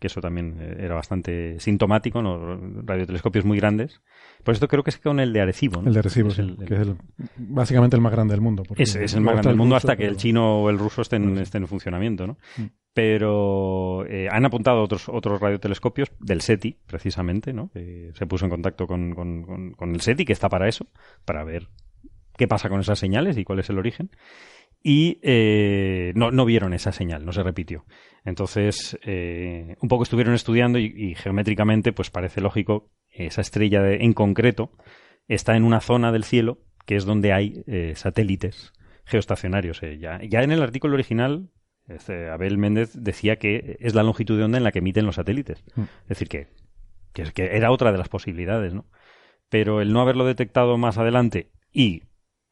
[0.00, 2.58] que eso también eh, era bastante sintomático, ¿no?
[2.82, 4.00] radiotelescopios muy grandes.
[4.42, 5.82] Por esto creo que es con el de Arecibo.
[5.86, 6.34] El de Arecibo, que
[6.74, 6.96] es el,
[7.36, 8.64] básicamente el más grande del mundo.
[8.76, 11.38] Es, es el más grande del mundo hasta que el chino o el ruso estén,
[11.38, 12.26] estén en funcionamiento.
[12.26, 12.38] ¿no?
[12.56, 12.64] Mm.
[12.94, 17.70] Pero eh, han apuntado otros, otros radiotelescopios del SETI, precisamente, ¿no?
[17.70, 20.86] que se puso en contacto con, con, con el SETI, que está para eso,
[21.24, 21.68] para ver
[22.36, 24.10] qué pasa con esas señales y cuál es el origen.
[24.82, 27.84] Y eh, no, no, vieron esa señal, no se repitió.
[28.24, 34.72] Entonces, eh, un poco estuvieron estudiando y, geométricamente, pues parece lógico, esa estrella en concreto
[35.28, 38.72] está en una zona del cielo que es donde hay eh, satélites
[39.04, 39.80] geoestacionarios.
[39.98, 41.50] Ya, ya, en el artículo original,
[41.88, 45.16] este, Abel Méndez decía que es la longitud de onda en la que emiten los
[45.16, 45.62] satélites.
[45.74, 45.82] Mm.
[45.82, 46.48] Es decir, que,
[47.12, 48.86] que, que era otra de las posibilidades, ¿no?
[49.48, 52.04] Pero el no haberlo detectado más adelante y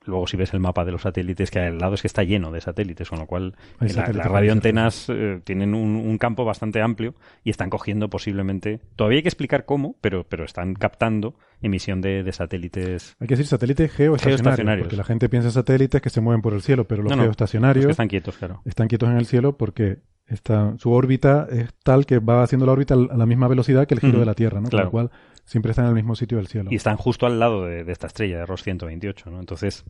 [0.09, 2.23] Luego, si ves el mapa de los satélites que hay al lado, es que está
[2.23, 7.15] lleno de satélites, con lo cual las radioantenas eh, tienen un, campo bastante amplio
[7.45, 8.81] y están cogiendo posiblemente.
[8.97, 13.17] Todavía hay que explicar cómo, pero, pero están captando emisión de, satélites.
[13.21, 16.55] Hay que decir satélites geoestacionarios, Porque la gente piensa en satélites que se mueven por
[16.55, 17.91] el cielo, pero los geoestacionarios.
[17.91, 18.63] están quietos, claro.
[18.65, 22.73] Están quietos en el cielo porque está, su órbita es tal que va haciendo la
[22.73, 24.71] órbita a la misma velocidad que el giro de la Tierra, ¿no?
[24.71, 25.11] Con lo cual
[25.49, 26.69] Siempre están en el mismo sitio del cielo.
[26.71, 29.41] Y están justo al lado de, esta estrella, de Ross 128, ¿no?
[29.41, 29.83] Entonces,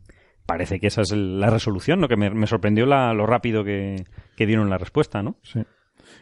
[0.45, 2.07] parece que esa es la resolución, ¿no?
[2.07, 4.05] Que me, sorprendió lo rápido que,
[4.37, 5.35] dieron la respuesta, ¿no?
[5.43, 5.59] Sí.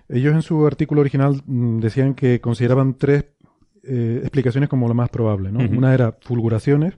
[0.09, 3.25] Ellos en su artículo original mm, decían que consideraban tres
[3.83, 5.59] eh, explicaciones como lo más probable, ¿no?
[5.59, 6.97] Una era fulguraciones,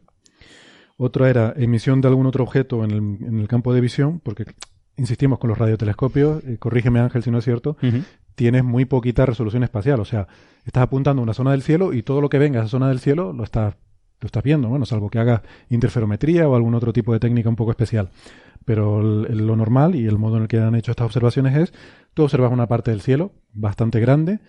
[0.96, 2.98] otra era emisión de algún otro objeto en el,
[3.28, 4.46] en el campo de visión, porque
[4.96, 7.78] insistimos con los radiotelescopios, eh, corrígeme Ángel si no es cierto,
[8.36, 10.28] tienes muy poquita resolución espacial, o sea,
[10.66, 12.90] estás apuntando a una zona del cielo y todo lo que venga a esa zona
[12.90, 13.76] del cielo lo estás,
[14.22, 17.56] lo estás viendo, bueno, salvo que hagas interferometría o algún otro tipo de técnica un
[17.56, 18.10] poco especial.
[18.66, 21.74] pero lo normal y el modo en el que han hecho estas observaciones es,
[22.14, 24.40] tú observas una parte del cielo bastante grande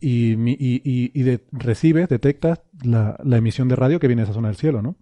[0.00, 4.80] y, y, recibes, detectas la, emisión de radio que viene de esa zona del cielo,
[4.80, 4.96] ¿no?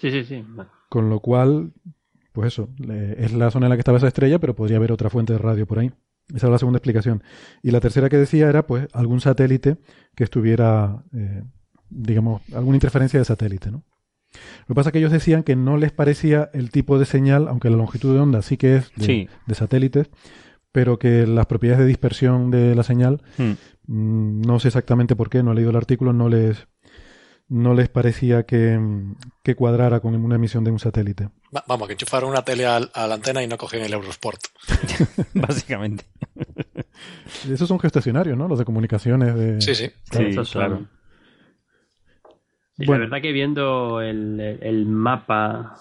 [0.00, 0.44] Sí, sí, sí.
[0.88, 1.72] Con lo cual,
[2.32, 2.68] pues eso,
[3.16, 5.38] es la zona en la que estaba esa estrella, pero podría haber otra fuente de
[5.38, 5.92] radio por ahí.
[6.34, 7.22] Esa es la segunda explicación.
[7.62, 9.78] Y la tercera que decía era, pues, algún satélite
[10.14, 11.42] que estuviera, eh,
[11.88, 13.84] digamos, alguna interferencia de satélite, ¿no?
[14.32, 17.48] Lo que pasa es que ellos decían que no les parecía el tipo de señal,
[17.48, 20.10] aunque la longitud de onda sí que es de, satélites,
[20.70, 23.52] pero que las propiedades de dispersión de la señal, hmm.
[23.86, 26.68] mm, no sé exactamente por qué, no he leído el artículo, no les,
[27.48, 28.78] no les parecía que,
[29.56, 31.30] cuadrara con una emisión de un satélite.
[31.66, 34.40] vamos, que enchufaron una tele a, la antena y no cogían el Eurosport.
[35.34, 36.04] Básicamente.
[37.50, 38.48] Esos son gestacionarios, ¿no?
[38.48, 39.34] Los de comunicaciones.
[39.34, 39.60] De...
[39.60, 39.90] Sí, sí.
[40.52, 40.86] claro.
[42.76, 45.74] La verdad que viendo el, mapa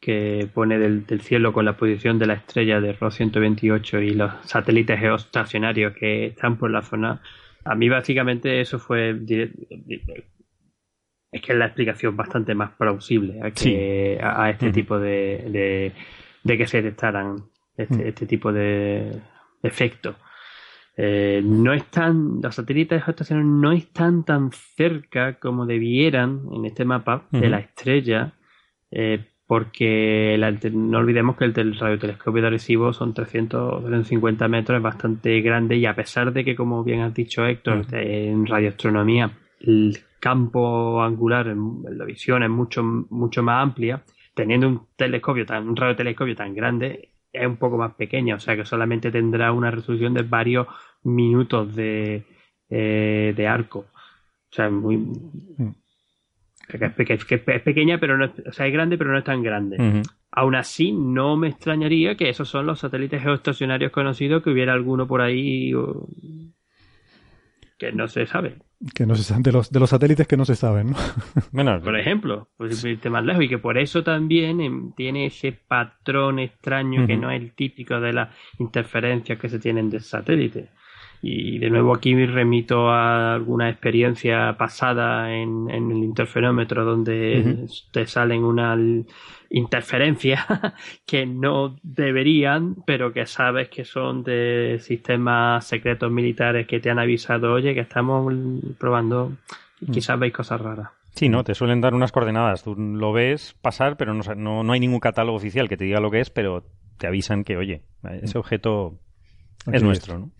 [0.00, 4.32] que pone del, cielo con la posición de la estrella de ROS 128 y los
[4.44, 7.22] satélites geoestacionarios que están por la zona,
[7.64, 9.14] a mí básicamente eso fue
[11.32, 15.94] es que es la explicación bastante más plausible a, que, a, este tipo de,
[16.44, 17.36] de, que se detectaran
[17.74, 19.18] este, este tipo de
[19.62, 20.16] efectos.
[20.94, 27.24] Eh, no están, los satélites geoestacionarios no están tan cerca como debieran en este mapa
[27.30, 28.34] de la estrella,
[28.90, 30.38] eh, porque
[30.72, 35.94] no olvidemos que el radiotelescopio de Arecibo son 350 metros, es bastante grande y a
[35.94, 39.30] pesar de que, como bien has dicho Héctor, en radioastronomía
[39.62, 44.02] el campo angular en la visión es mucho, mucho más amplia,
[44.34, 48.56] teniendo un telescopio tan, un radiotelescopio tan grande, es un poco más pequeña, o sea
[48.56, 50.66] que solamente tendrá una resolución de varios
[51.02, 52.24] minutos de,
[52.68, 53.80] eh, de arco.
[53.80, 54.98] O sea, muy.
[54.98, 55.74] Mm.
[56.68, 60.02] Es, pequeña, pero no es, o sea, es grande, pero no es tan grande.
[60.30, 65.06] Aún así, no me extrañaría que esos son los satélites geoestacionarios conocidos, que hubiera alguno
[65.06, 65.72] por ahí
[67.78, 68.58] que no se sabe.
[68.94, 70.96] Que no se de los, de los satélites que no se saben, ¿no?
[71.52, 75.52] Bueno, por ejemplo, pues irte más lejos y que por eso también em, tiene ese
[75.52, 80.70] patrón extraño que no es el típico de las interferencias que se tienen de satélite.
[81.24, 88.06] Y de nuevo aquí me remito a alguna experiencia pasada en, el interferómetro donde te
[88.06, 88.76] salen una
[89.48, 90.44] interferencias
[91.06, 96.98] que no deberían, pero que sabes que son de sistemas secretos militares que te han
[96.98, 98.32] avisado, oye, que estamos
[98.78, 99.32] probando
[99.80, 99.92] y mm.
[99.92, 100.88] quizás veis cosas raras.
[101.14, 102.64] Sí, no, te suelen dar unas coordenadas.
[102.64, 106.00] Tú lo ves pasar, pero no, no, no hay ningún catálogo oficial que te diga
[106.00, 106.64] lo que es, pero
[106.96, 107.82] te avisan que, oye,
[108.22, 108.98] ese objeto
[109.70, 110.30] es nuestro, ¿no?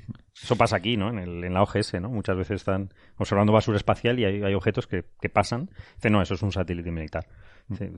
[0.41, 1.11] Eso pasa aquí, ¿no?
[1.11, 2.09] En, el, en, la OGS, ¿no?
[2.09, 5.71] Muchas veces están observando basura espacial y hay, hay objetos que, que, pasan.
[5.97, 7.27] Dicen, no, eso es un satélite militar.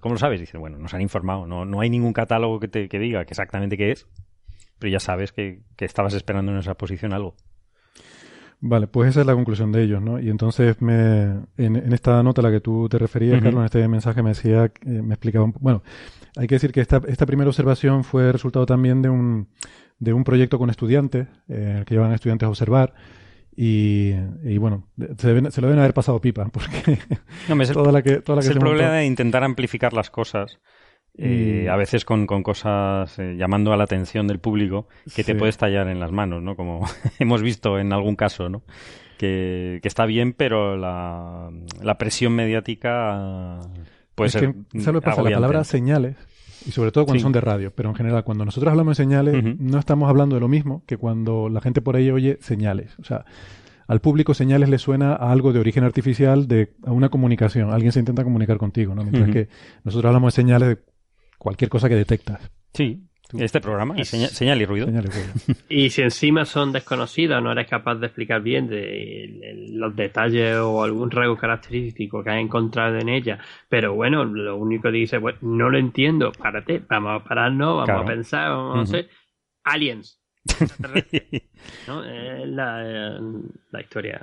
[0.00, 0.40] ¿Cómo lo sabes?
[0.40, 1.46] Dicen, bueno, nos han informado.
[1.46, 4.06] No, no hay ningún catálogo que te que diga que exactamente qué es,
[4.78, 7.36] pero ya sabes que, que estabas esperando en esa posición algo.
[8.66, 10.18] Vale, pues esa es la conclusión de ellos, ¿no?
[10.18, 11.24] Y entonces me,
[11.58, 14.30] en, en esta nota a la que tú te referías, Carlos, en este mensaje me
[14.30, 15.82] decía, eh, me explicaba, un, bueno,
[16.34, 19.48] hay que decir que esta, esta primera observación fue resultado también de un,
[19.98, 22.94] de un proyecto con estudiantes, eh, que llevan estudiantes a observar.
[23.54, 24.14] Y,
[24.56, 24.88] bueno,
[25.18, 26.98] se, lo deben haber pasado pipa, porque
[27.50, 30.08] no, es toda la que, toda la que es el problema de intentar amplificar las
[30.08, 30.58] cosas.
[31.16, 35.36] Eh, a veces con, con cosas eh, llamando a la atención del público que te
[35.36, 36.56] puede estallar en las manos, ¿no?
[36.56, 36.84] Como
[37.20, 38.62] hemos visto en algún caso, ¿no?
[39.16, 41.50] Que, que está bien, pero la,
[41.80, 43.60] la presión mediática
[44.16, 44.54] puede ser.
[44.72, 45.22] Que, ¿sabes lo que pasa?
[45.22, 46.16] La palabra señales
[46.66, 47.72] y sobre todo cuando son de radio.
[47.74, 50.96] Pero en general, cuando nosotros hablamos de señales, no estamos hablando de lo mismo que
[50.96, 52.98] cuando la gente por ahí oye señales.
[52.98, 53.24] O sea,
[53.86, 57.70] al público señales le suena a algo de origen artificial, de a una comunicación.
[57.70, 59.02] Alguien se intenta comunicar contigo, ¿no?
[59.02, 59.48] Mientras que
[59.84, 60.78] nosotros hablamos de señales de
[61.44, 62.50] cualquier cosa que detectas.
[62.72, 63.06] Sí,
[63.38, 64.88] este programa es señal, y ruido.
[65.68, 70.82] y si encima son desconocidas, no eres capaz de explicar bien de, los detalles o
[70.82, 73.38] algún rasgo característico que has encontrado en ella,
[73.68, 78.04] pero bueno, lo único que dice, bueno, no lo entiendo, párate, vamos a pararnos, vamos
[78.04, 79.10] a pensar, vamos a hacer,
[79.64, 80.18] aliens.
[81.86, 82.04] ¿no?
[82.04, 83.20] Es la,
[83.70, 84.22] la historia.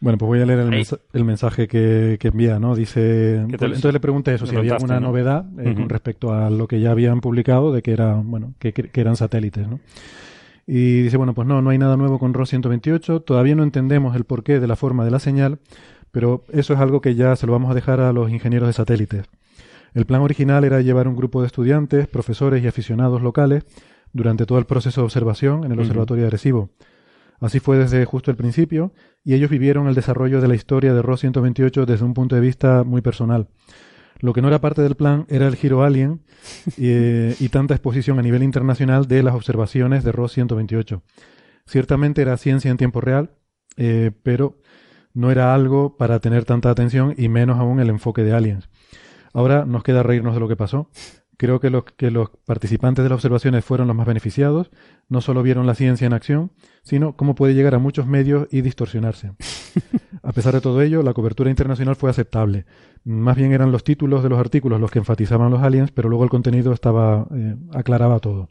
[0.00, 2.74] Bueno, pues voy a leer el, mensaje que, envía, ¿no?
[2.74, 6.80] Dice, entonces le pregunté eso, si había alguna novedad eh, con respecto a lo que
[6.80, 9.80] ya habían publicado de que era, bueno, que, eran satélites, ¿no?
[10.66, 14.16] Y dice, bueno, pues no, no hay nada nuevo con ROS 128, todavía no entendemos
[14.16, 15.58] el porqué de la forma de la señal,
[16.10, 18.72] pero eso es algo que ya se lo vamos a dejar a los ingenieros de
[18.72, 19.26] satélites.
[19.94, 23.64] El plan original era llevar un grupo de estudiantes, profesores y aficionados locales
[24.12, 26.70] durante todo el proceso de observación en el Observatorio de Arecibo.
[27.44, 31.02] Así fue desde justo el principio, y ellos vivieron el desarrollo de la historia de
[31.02, 33.48] ROS 128 desde un punto de vista muy personal.
[34.20, 36.22] Lo que no era parte del plan era el giro alien
[36.78, 41.02] eh, y tanta exposición a nivel internacional de las observaciones de ROS 128.
[41.66, 43.32] Ciertamente era ciencia en tiempo real,
[43.76, 44.58] eh, pero
[45.12, 48.70] no era algo para tener tanta atención y menos aún el enfoque de aliens.
[49.34, 50.88] Ahora nos queda reírnos de lo que pasó.
[51.36, 54.70] Creo que los, que los participantes de las observaciones fueron los más beneficiados.
[55.08, 56.52] No solo vieron la ciencia en acción,
[56.82, 59.32] sino cómo puede llegar a muchos medios y distorsionarse.
[60.22, 62.66] A pesar de todo ello, la cobertura internacional fue aceptable.
[63.04, 66.24] Más bien eran los títulos de los artículos los que enfatizaban los aliens, pero luego
[66.24, 68.48] el contenido estaba eh, aclaraba todo.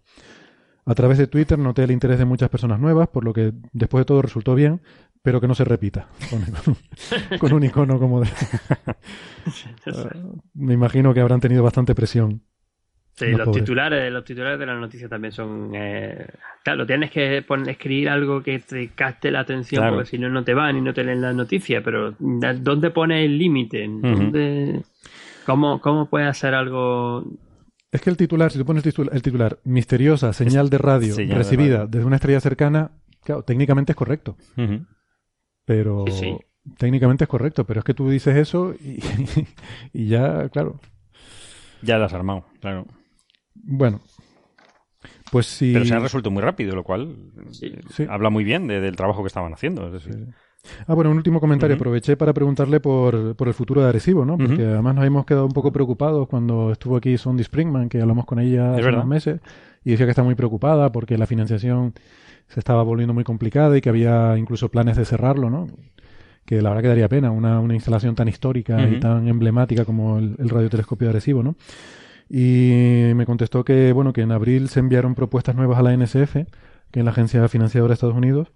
[0.86, 4.02] A través de Twitter noté el interés de muchas personas nuevas, por lo que después
[4.02, 4.82] de todo resultó bien,
[5.22, 6.10] pero que no se repita
[7.40, 8.28] con, un icono como de...
[10.54, 12.44] me imagino que habrán tenido bastante presión.
[13.15, 15.72] Sí, los, titulares, los titulares de la noticia también son.
[15.76, 16.26] Eh,
[16.64, 20.44] claro, tienes que poner, escribir algo que te capte la atención, porque si no, no
[20.44, 21.84] te van y no te leen la noticia.
[21.84, 23.88] Pero, ¿dónde pone el límite?
[25.45, 27.23] ¿Cómo, ¿Cómo puede hacer algo
[27.94, 32.03] es que el titular, si tú pones el titular, misteriosa señal de radio recibida desde
[32.03, 32.90] una estrella cercana,
[33.23, 34.35] claro, técnicamente es correcto.
[35.64, 36.06] Pero
[36.80, 38.99] técnicamente es correcto, pero es que tú dices eso y,
[39.94, 40.80] y ya, claro.
[41.84, 42.88] Ya lo has armado, claro.
[43.56, 44.02] Bueno,
[45.32, 45.72] pues sí.
[45.74, 47.16] Pero se ha resuelto muy rápido, lo cual
[48.08, 49.92] habla muy bien del trabajo que estaban haciendo.
[50.88, 51.76] Ah, bueno, un último comentario.
[51.76, 54.38] Aproveché para preguntarle por, por, el futuro de Arecibo, ¿no?
[54.38, 58.26] Porque además nos hemos quedado un poco preocupados cuando estuvo aquí Sondi Springman, que hablamos
[58.26, 59.42] con ella hace unos meses,
[59.84, 61.94] y decía que está muy preocupada porque la financiación
[62.48, 65.68] se estaba volviendo muy complicada y que había incluso planes de cerrarlo, ¿no?
[66.46, 70.20] Que la verdad que daría pena, una, una instalación tan histórica y tan emblemática como
[70.20, 71.56] el, el radiotelescopio de Arecibo, ¿no?
[72.36, 76.34] Y me contestó que, bueno, que en abril se enviaron propuestas nuevas a la NSF,
[76.90, 78.52] que es la agencia financiadora de Estados Unidos,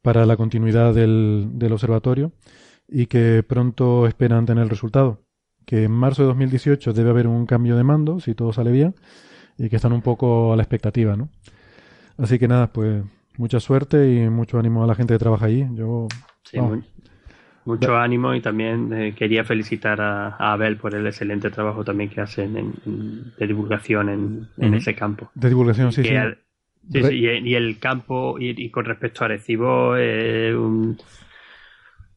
[0.00, 2.32] para la continuidad del, del observatorio
[2.88, 5.20] y que pronto esperan tener el resultado.
[5.66, 8.94] Que en marzo de 2018 debe haber un cambio de mando, si todo sale bien,
[9.58, 11.28] y que están un poco a la expectativa, ¿no?
[12.16, 13.04] Así que nada, pues
[13.36, 15.66] mucha suerte y mucho ánimo a la gente que trabaja allí.
[15.74, 16.08] Yo,
[17.64, 22.20] mucho ánimo y también eh, quería felicitar a, Abel por el excelente trabajo también que
[22.20, 25.30] hacen en, de divulgación en, ese campo.
[25.34, 26.14] De divulgación, sí, sí.
[26.90, 30.98] Sí, sí, y, el campo, y, con respecto a Arecibo, eh, un,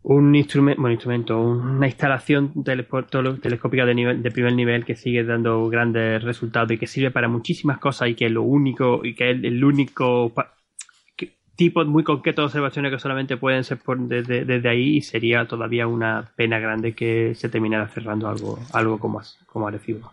[0.03, 5.69] un instrumento, bueno, instrumento, una instalación telescópica de, nivel, de primer nivel que sigue dando
[5.69, 9.32] grandes resultados y que sirve para muchísimas cosas y que es lo único, y que
[9.32, 10.34] es el único
[11.58, 15.46] tipo muy concreto de observaciones que solamente pueden ser por, desde, desde, ahí y sería
[15.48, 20.12] todavía una pena grande que se terminara cerrando algo, algo como, como Arecibo.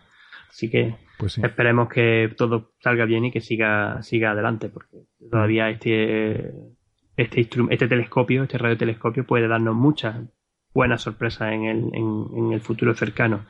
[0.48, 5.68] Así que pues esperemos que todo salga bien y que siga, siga adelante, porque todavía
[5.68, 6.50] este,
[7.16, 10.16] este, este telescopio, este radiotelescopio puede darnos muchas
[10.72, 13.44] buenas sorpresas en el, en el futuro cercano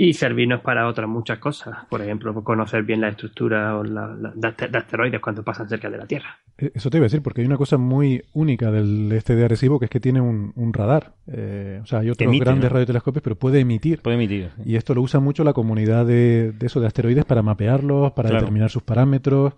[0.00, 1.76] y servirnos para otras muchas cosas.
[1.90, 4.06] Por ejemplo, conocer bien la estructura o la,
[4.36, 6.38] de asteroides cuando pasan cerca de la Tierra.
[6.56, 9.44] E, eso te iba a decir, porque hay una cosa muy única del este de
[9.44, 11.14] Arecibo, que es que tiene un, radar.
[11.26, 14.00] Eh, o sea, hay otros grandes radiotelescopios, pero puede emitir.
[14.00, 14.50] Puede emitir.
[14.64, 18.30] Y esto lo usa mucho la comunidad de, de eso, de asteroides, para mapearlos, para
[18.30, 19.54] determinar sus parámetros.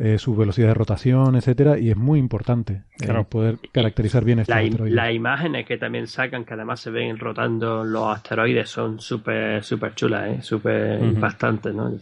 [0.00, 4.54] Eh, su velocidad de rotación, etcétera, y es muy importante eh, poder caracterizar bien estos
[4.54, 4.94] asteroides.
[4.94, 9.96] Las imágenes que también sacan, que además se ven rotando los asteroides, son súper súper
[9.96, 10.38] chulas, ¿eh?
[10.40, 11.92] súper impactantes, ¿no?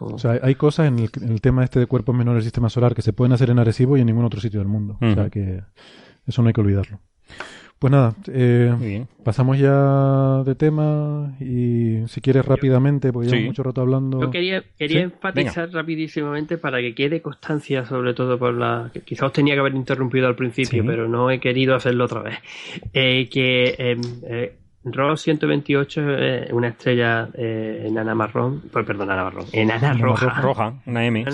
[0.00, 3.02] O sea, hay cosas en el, tema este de cuerpos menores del sistema solar que
[3.02, 4.98] se pueden hacer en Arecibo y en ningún otro sitio del mundo.
[5.00, 5.62] O sea que
[6.26, 6.98] eso no hay que olvidarlo.
[7.78, 13.82] Pues nada, eh, pasamos ya de tema y si quieres rápidamente, porque llevo mucho rato
[13.82, 14.20] hablando.
[14.20, 18.90] Yo quería, quería enfatizar rapidísimamente para que quede constancia, sobre todo por la.
[18.94, 22.22] que quizás os tenía que haber interrumpido al principio, pero no he querido hacerlo otra
[22.22, 22.38] vez.
[22.94, 29.24] Eh, que em, eh, ROS 128 es una estrella eh, enana marrón, pues, perdón, enana
[29.24, 30.40] marrón, enana roja.
[30.40, 31.24] Roja, una M.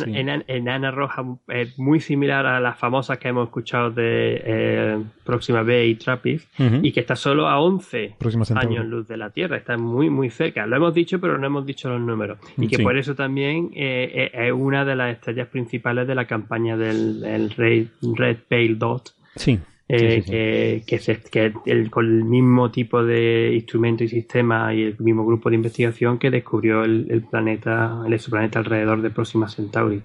[0.47, 5.87] Enana, roja eh, muy similar a las famosas que hemos escuchado de eh, Próxima B
[5.87, 8.17] y Trappist, y que está solo a 11
[8.55, 10.67] años luz de la Tierra, está muy, muy cerca.
[10.67, 12.39] Lo hemos dicho, pero no hemos dicho los números.
[12.57, 17.51] Y que por eso también es una de las estrellas principales de la campaña del
[17.57, 17.87] Red,
[18.17, 19.15] Red Pale Dot.
[19.35, 19.59] Sí
[19.93, 25.51] eh, que, el, con el mismo tipo de instrumento y sistema y el mismo grupo
[25.51, 30.03] de investigación que descubrió el, planeta, el exoplaneta alrededor de Próxima Centauri.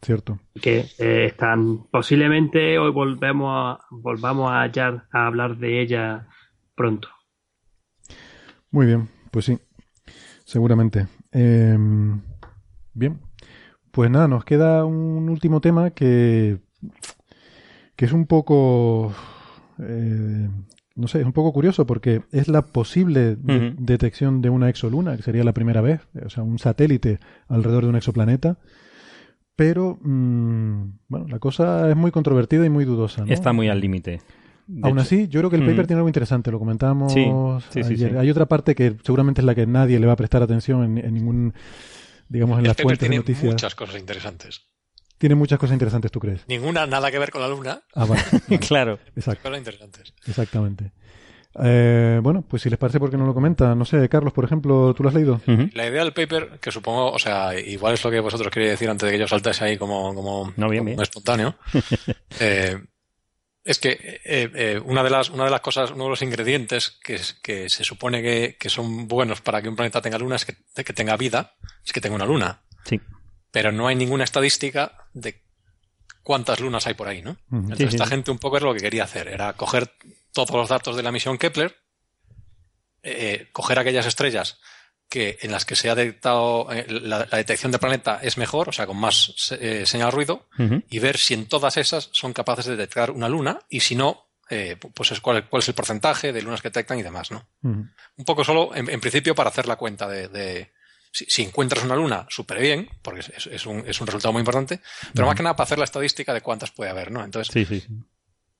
[0.00, 0.38] Cierto.
[0.62, 6.28] Que eh, están posiblemente hoy volvemos a, volvamos a, a hablar de ella
[6.76, 7.08] pronto.
[8.70, 9.58] Muy bien, pues sí,
[10.44, 11.08] seguramente.
[11.32, 12.20] Em,
[12.94, 13.18] bien,
[13.90, 16.58] pues nada, nos queda un último tema que
[17.98, 19.12] que es un poco...
[19.80, 20.48] Eh,
[20.94, 23.36] no sé, es un poco curioso porque es la posible
[23.76, 27.18] detección de una exoluna, que sería la primera vez, o sea, un satélite
[27.48, 28.58] alrededor de un exoplaneta.
[29.56, 33.24] Pero, mm, bueno, la cosa es muy controvertida y muy dudosa.
[33.26, 34.20] Está muy al límite.
[34.82, 38.16] Aún así, yo creo que el paper tiene algo interesante, lo comentábamos ayer.
[38.16, 41.14] Hay otra parte que seguramente es la que nadie le va a prestar atención en,
[41.14, 41.52] ningún,
[42.28, 43.52] digamos, en las fuentes de noticias.
[43.52, 44.68] muchas cosas interesantes.
[45.18, 46.44] Tiene muchas cosas interesantes, ¿tú crees?
[46.48, 47.82] Ninguna nada que ver con la luna.
[47.94, 48.22] Ah, vale.
[48.68, 48.98] claro.
[49.16, 49.42] Exacto.
[49.42, 50.14] Cosas interesantes.
[50.26, 50.92] Exactamente.
[51.60, 53.74] Eh, bueno, pues si les parece, ¿por qué no lo comenta?
[53.74, 55.40] No sé, Carlos, por ejemplo, ¿tú lo has leído?
[55.72, 58.88] La idea del paper, que supongo, o sea, igual es lo que vosotros queréis decir
[58.88, 61.56] antes de que yo saltase ahí como, como, no, bien, espontáneo,
[62.40, 62.78] eh,
[63.68, 63.90] es que
[64.24, 67.68] eh, eh, una, de las, una de las cosas, uno de los ingredientes que, que
[67.68, 70.92] se supone que, que, son buenos para que un planeta tenga luna es que, que
[70.94, 71.54] tenga vida,
[71.84, 72.62] es que tenga una luna.
[72.84, 72.98] Sí.
[73.50, 75.42] Pero no hay ninguna estadística de
[76.22, 77.38] cuántas lunas hay por ahí, ¿no?
[77.50, 79.90] Entonces esta gente un poco es lo que quería hacer, era coger
[80.32, 81.74] todos los datos de la misión Kepler,
[83.02, 84.58] eh, coger aquellas estrellas
[85.08, 88.72] que en las que se ha detectado eh, la, detección de planeta es mejor, o
[88.72, 90.46] sea, con más eh, señal ruido,
[90.90, 94.26] y ver si en todas esas son capaces de detectar una luna y si no,
[94.94, 97.48] pues es cuál, cuál, es el porcentaje de lunas que detectan y demás, ¿no?
[97.62, 100.72] Un poco solo, en, principio, para hacer la cuenta de,
[101.12, 104.80] si, encuentras una luna, súper bien, porque es, un, es, un, resultado muy importante,
[105.14, 107.24] pero más que nada para hacer la estadística de cuántas puede haber, ¿no?
[107.24, 107.86] Entonces, sí, sí,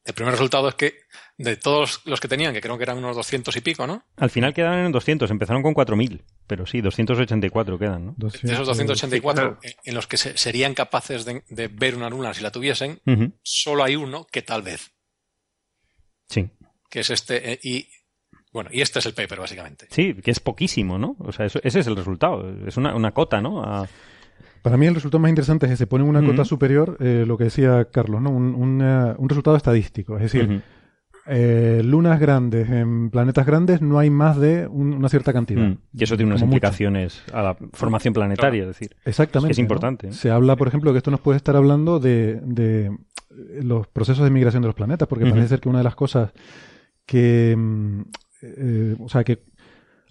[0.09, 1.01] el primer resultado es que
[1.37, 4.05] de todos los que tenían, que creo que eran unos 200 y pico, ¿no?
[4.17, 8.15] Al final quedaron en 200, empezaron con 4.000, pero sí, 284 quedan, ¿no?
[8.17, 13.03] De esos 284 en los que serían capaces de, ver una luna si la tuviesen,
[13.43, 14.93] solo hay uno que tal vez.
[16.31, 16.49] Sí.
[16.89, 17.87] Que es este, eh, y
[18.59, 19.87] bueno, y este es el paper, básicamente.
[19.89, 21.15] Sí, que es poquísimo, ¿no?
[21.21, 22.45] O sea, ese es el resultado.
[22.67, 23.87] Es una, una cota, ¿no?
[24.63, 27.39] Para mí el resultado más interesante es que se pone una cota superior, eh, lo
[27.39, 28.31] que decía Carlos, ¿no?
[28.31, 30.17] Un, un, resultado estadístico.
[30.17, 30.61] Es decir,
[31.29, 35.77] eh, lunas grandes en planetas grandes no hay más de una cierta cantidad.
[35.95, 38.97] Y eso tiene unas implicaciones a la formación planetaria, es decir.
[39.05, 39.53] Exactamente.
[39.53, 40.13] Es importante.
[40.13, 42.91] Se habla, por ejemplo, que esto nos puede estar hablando de, de
[43.63, 46.33] los procesos de migración de los planetas, porque parece ser que una de las cosas
[47.07, 47.57] que...
[48.43, 49.43] Eh, o sea, que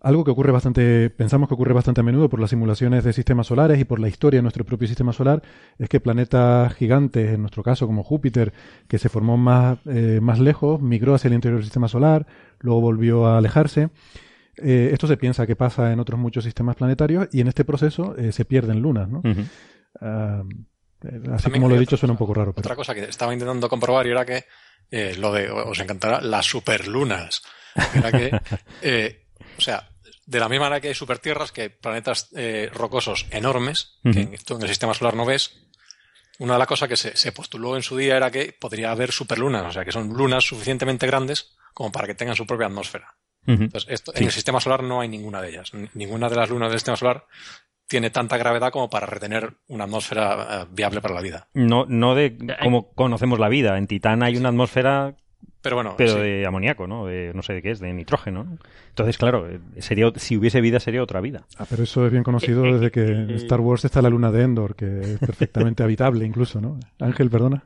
[0.01, 3.47] algo que ocurre bastante, pensamos que ocurre bastante a menudo por las simulaciones de sistemas
[3.47, 5.41] solares y por la historia de nuestro propio sistema solar,
[5.79, 8.53] es que planetas gigantes, en nuestro caso como Júpiter,
[8.87, 12.27] que se formó más, eh, más lejos, migró hacia el interior del sistema solar,
[12.59, 13.89] luego volvió a alejarse.
[14.57, 18.15] Eh, esto se piensa que pasa en otros muchos sistemas planetarios y en este proceso
[18.17, 19.21] eh, se pierden lunas, ¿no?
[19.99, 20.43] Ah,
[21.31, 22.53] así como lo he dicho, suena un poco raro.
[22.55, 24.45] Otra cosa que estaba intentando comprobar y era que
[25.17, 27.41] lo de, os encantará, las superlunas.
[27.93, 29.27] Era que
[29.57, 29.89] o sea,
[30.25, 34.55] de la misma manera que hay supertierras, que hay planetas eh, rocosos enormes, que tú
[34.55, 35.57] en el sistema solar no ves,
[36.39, 39.65] una de las cosas que se, postuló en su día era que podría haber superlunas,
[39.65, 43.15] o sea, que son lunas suficientemente grandes como para que tengan su propia atmósfera.
[43.47, 45.71] Entonces, esto, en el sistema solar no hay ninguna de ellas.
[45.93, 47.25] Ninguna de las lunas del sistema solar
[47.87, 51.47] tiene tanta gravedad como para retener una atmósfera eh, viable para la vida.
[51.53, 53.77] No, no de cómo conocemos la vida.
[53.77, 55.15] En Titán hay una atmósfera
[55.67, 57.07] pero bueno, pero de amoníaco, ¿no?
[57.07, 58.57] De, no sé de qué es, de nitrógeno.
[58.89, 59.45] Entonces, claro,
[59.79, 61.43] sería si hubiese vida sería otra vida.
[61.57, 64.01] Ah, pero eso es bien conocido eh, eh, desde que en eh, Star Wars está
[64.01, 66.79] la luna de Endor, que es perfectamente habitable incluso, ¿no?
[66.99, 67.63] Ángel, perdona.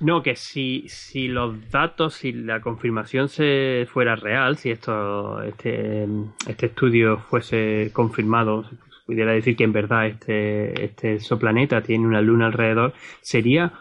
[0.00, 6.08] No, que si, si los datos, si la confirmación se fuera real, si esto, este,
[6.48, 8.64] este estudio fuese confirmado,
[9.06, 13.74] pudiera decir que en verdad este, este exoplaneta tiene una luna alrededor, sería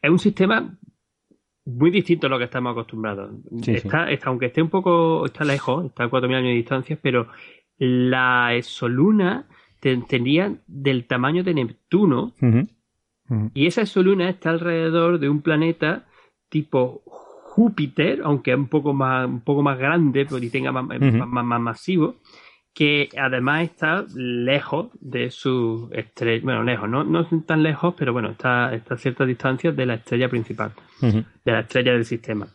[0.00, 0.78] es un sistema
[1.64, 3.32] muy distinto a lo que estamos acostumbrados.
[3.66, 7.28] está, aunque esté un poco, está lejos, está a 4.000 años de distancia, pero
[7.78, 9.46] la exoluna
[9.80, 12.32] tendría del tamaño de Neptuno
[13.54, 16.06] y esa exoluna está alrededor de un planeta
[16.48, 20.86] tipo Júpiter, aunque es un poco más, un poco más grande, pero y tenga más,
[20.88, 22.16] más masivo,
[22.74, 28.30] que además está lejos de su estrella, bueno, lejos, no, no tan lejos, pero bueno,
[28.30, 32.48] está, a cierta distancia de la estrella principal, de la estrella del sistema.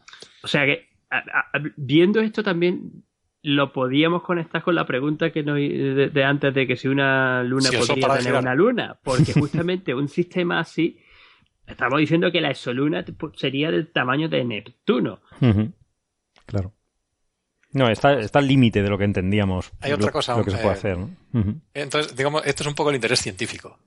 [0.44, 0.90] O sea que,
[1.78, 3.06] viendo esto también,
[3.42, 7.70] lo podíamos conectar con la pregunta que nos, de, antes de que si una luna
[7.72, 11.00] podría tener una luna, porque justamente un sistema así,
[11.66, 13.06] estamos diciendo que la exoluna
[13.36, 15.22] sería del tamaño de Neptuno.
[16.46, 16.74] Claro.
[17.72, 19.72] No, está, está al límite de lo que entendíamos.
[19.82, 20.36] Hay otra cosa.
[20.38, 21.10] Lo que se puede hacer, ¿no?
[21.74, 23.78] Entonces, digamos, esto es un poco el interés científico.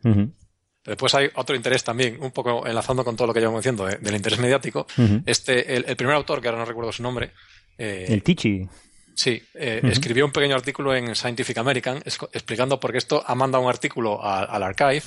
[0.85, 4.15] Después hay otro interés también, un poco enlazando con todo lo que llevamos diciendo, del
[4.15, 4.87] interés mediático.
[5.27, 7.33] Este, el, primer autor, que ahora no recuerdo su nombre.
[7.79, 8.69] Eh, el Tichi.
[9.15, 12.03] Sí, eh, escribió un pequeño artículo en Scientific American
[12.33, 15.03] explicando por qué esto ha mandado un artículo al archive,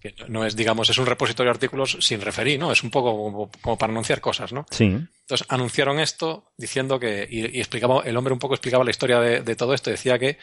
[0.00, 2.72] que no es, digamos, es un repositorio de artículos sin referir, ¿no?
[2.72, 4.66] Es un poco como, para anunciar cosas, ¿no?
[4.70, 4.84] Sí.
[4.84, 9.56] Entonces anunciaron esto diciendo que, y, explicaba, el hombre un poco explicaba la historia de,
[9.56, 10.38] todo esto, decía que,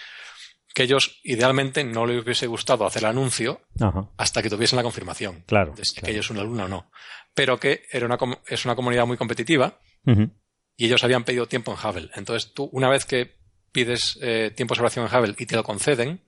[0.73, 3.61] que ellos idealmente no les hubiese gustado hacer el anuncio
[4.17, 6.91] hasta que tuviesen la confirmación claro, de que ellos son una alumna o no.
[7.33, 8.17] Pero que era una,
[8.47, 9.77] es una comunidad muy competitiva
[10.81, 12.09] y ellos habían pedido tiempo en Hubble.
[12.15, 13.35] Entonces tú, una vez que
[13.71, 16.23] pides eh, tiempo de observación en Hubble y te lo conceden,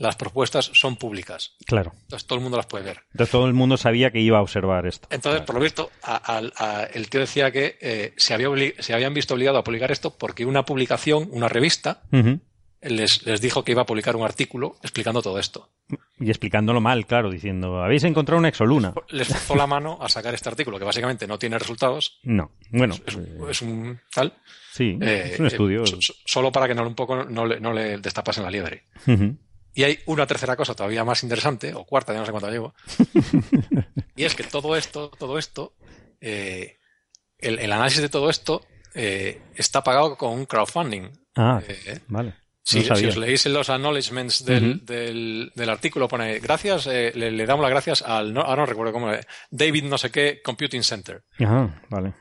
[0.00, 1.54] las propuestas son públicas.
[1.66, 1.92] Claro.
[2.02, 3.02] Entonces todo el mundo las puede ver.
[3.12, 5.06] Entonces todo el mundo sabía que iba a observar esto.
[5.12, 5.88] Entonces, por lo visto,
[6.92, 8.48] el tío decía que eh, se, había
[8.80, 12.02] se habían visto obligados a publicar esto porque una publicación, una revista,
[12.82, 15.70] les, les, dijo que iba a publicar un artículo explicando todo esto.
[16.18, 18.94] Y explicándolo mal, claro, diciendo, habéis encontrado una exoluna.
[19.08, 22.20] Les forzó la mano a sacar este artículo, que básicamente no tiene resultados.
[22.22, 22.94] No, bueno.
[23.48, 24.34] Es, un tal.
[24.72, 25.84] Sí, es un eh, estudio.
[26.24, 28.84] solo para que no, un poco, no, le, no le destapasen la liebre.
[29.74, 32.74] Y hay una tercera cosa todavía más interesante, o cuarta, ya no sé cuánto llevo.
[34.16, 35.74] y es que todo esto, todo esto,
[36.20, 36.78] eh,
[37.38, 38.62] el, análisis de todo esto
[38.94, 41.10] eh, está pagado con un crowdfunding.
[41.36, 41.62] Ah,
[42.08, 42.34] vale.
[42.70, 48.02] Si, os leéis los acknowledgements del, del, artículo, pone gracias, eh, le, damos las gracias
[48.02, 49.10] al, no, ahora no recuerdo cómo,
[49.50, 51.24] David no sé qué Computing Center.
[51.40, 52.14] Ajá, vale.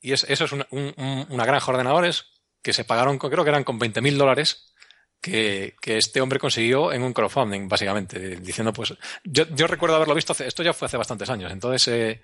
[0.00, 2.26] Y es, eso es una, una granja de ordenadores
[2.62, 4.72] que se pagaron, creo que eran con 20.000 dólares,
[5.20, 8.94] que, que, este hombre consiguió en un crowdfunding, básicamente, diciendo pues,
[9.24, 12.22] yo, yo recuerdo haberlo visto, esto ya fue hace bastantes años, entonces eh,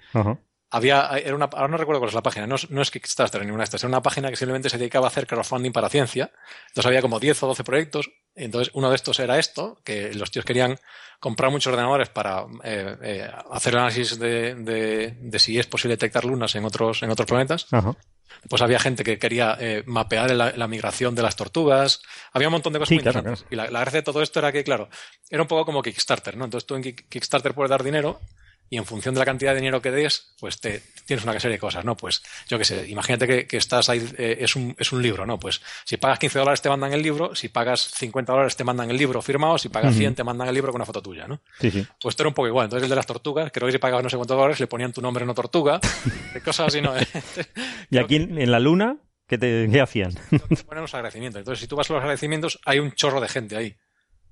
[0.71, 3.47] había, era una, ahora no recuerdo cuál es la página, no, no es Kickstarter ni
[3.47, 6.31] ninguna de estas, era una página que simplemente se dedicaba a hacer crowdfunding para ciencia.
[6.69, 8.11] Entonces había como 10 o 12 proyectos.
[8.37, 10.79] Entonces uno de estos era esto, que los tíos querían
[11.19, 16.25] comprar muchos ordenadores para eh, eh, hacer análisis de, de, de, si es posible detectar
[16.25, 17.67] lunas en otros, en otros planetas.
[18.49, 22.01] Pues había gente que quería eh, mapear la, migración de las tortugas.
[22.33, 23.45] Había un montón de cosas muy interesantes.
[23.51, 24.89] Y la, la, gracia de todo esto era que, claro,
[25.29, 26.45] era un poco como Kickstarter, ¿no?
[26.45, 28.21] Entonces tú en Kickstarter puedes dar dinero
[28.71, 31.57] y en función de la cantidad de dinero que des, pues te tienes una serie
[31.57, 31.97] de cosas, ¿no?
[31.97, 35.27] Pues yo qué sé, imagínate que, que estás ahí, eh, es, un, es un libro,
[35.27, 35.41] ¿no?
[35.41, 38.89] Pues si pagas 15 dólares te mandan el libro, si pagas 50 dólares te mandan
[38.89, 41.41] el libro firmado, si pagas 100 te mandan el libro con una foto tuya, ¿no?
[41.61, 41.85] Sí, sí.
[42.01, 42.67] Pues esto era un poco igual.
[42.67, 44.93] Entonces el de las tortugas, creo que si pagabas no sé cuántos dólares le ponían
[44.93, 45.81] tu nombre en una tortuga,
[46.45, 46.95] cosas así, ¿no?
[47.91, 50.15] y aquí en la luna, ¿qué, te, qué hacían?
[50.15, 51.41] Te ponen los agradecimientos.
[51.41, 53.77] Entonces si tú vas a los agradecimientos, hay un chorro de gente ahí.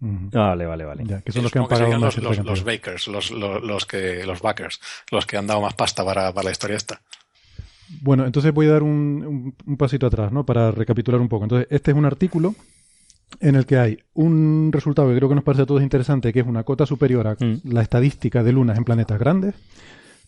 [0.01, 1.23] Vale, vale, vale.
[1.25, 4.81] que son los que han pagado los, los, bakers, los, los, que, los backers,
[5.11, 7.01] los que han dado más pasta para, para la historia esta.
[8.01, 10.45] Bueno, entonces voy a dar un, un, pasito atrás, ¿no?
[10.45, 11.45] Para recapitular un poco.
[11.45, 12.55] Entonces, este es un artículo
[13.41, 16.41] en el que hay un resultado que creo que nos parece a todos interesante, que
[16.41, 17.61] es una cota superior a mm.
[17.65, 19.55] la estadística de lunas en planetas grandes,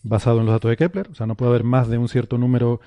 [0.03, 1.07] basado en los datos de Kepler.
[1.11, 2.81] O sea, no puede haber más de un cierto número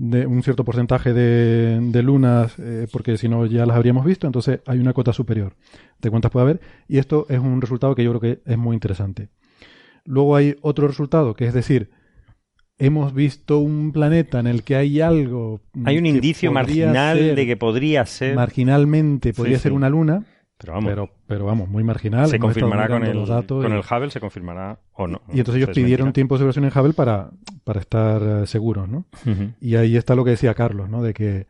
[0.00, 4.60] de un cierto porcentaje de, lunas, eh, porque si no ya las habríamos visto, entonces
[4.64, 5.56] hay una cota superior
[6.00, 8.72] de cuántas puede haber, y esto es un resultado que yo creo que es muy
[8.72, 9.28] interesante.
[10.06, 11.90] Luego hay otro resultado, que es decir,
[12.78, 15.60] hemos visto un planeta en el que hay algo.
[15.84, 18.34] Hay un indicio marginal de que podría ser.
[18.34, 20.24] Marginalmente podría ser una luna,
[20.60, 22.28] pero vamos, pero, vamos muy marginal.
[22.28, 25.22] Se confirmará con el, con el Hubble, se confirmará o no.
[25.32, 27.30] Y entonces ellos pidieron tiempo de observación en Hubble para,
[27.64, 29.06] para estar eh, seguros, ¿no?
[29.60, 31.02] Y ahí está lo que decía Carlos, ¿no?
[31.02, 31.46] De que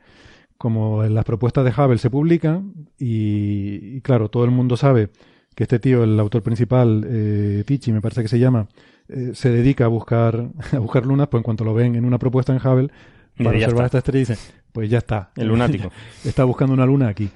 [0.56, 5.10] como las propuestas de Hubble se publican y, claro, todo el mundo sabe
[5.54, 8.68] que este tío, el autor principal, eh, Tichi, me parece que se llama,
[9.08, 12.18] eh, se dedica a buscar, a buscar lunas, pues en cuanto lo ven en una
[12.18, 12.90] propuesta en Hubble,
[13.36, 14.36] para observar esta estrella, dicen,
[14.72, 15.30] pues ya está.
[15.34, 15.90] El lunático.
[16.24, 17.30] está buscando una luna aquí.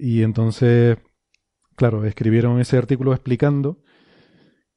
[0.00, 0.96] Y entonces,
[1.76, 3.82] claro, escribieron ese artículo explicando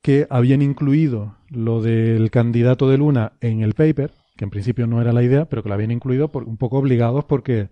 [0.02, 5.02] que habían incluido lo del candidato de Luna en el paper, que en principio no
[5.02, 7.70] era la idea, pero que lo habían incluido por, un poco obligados porque,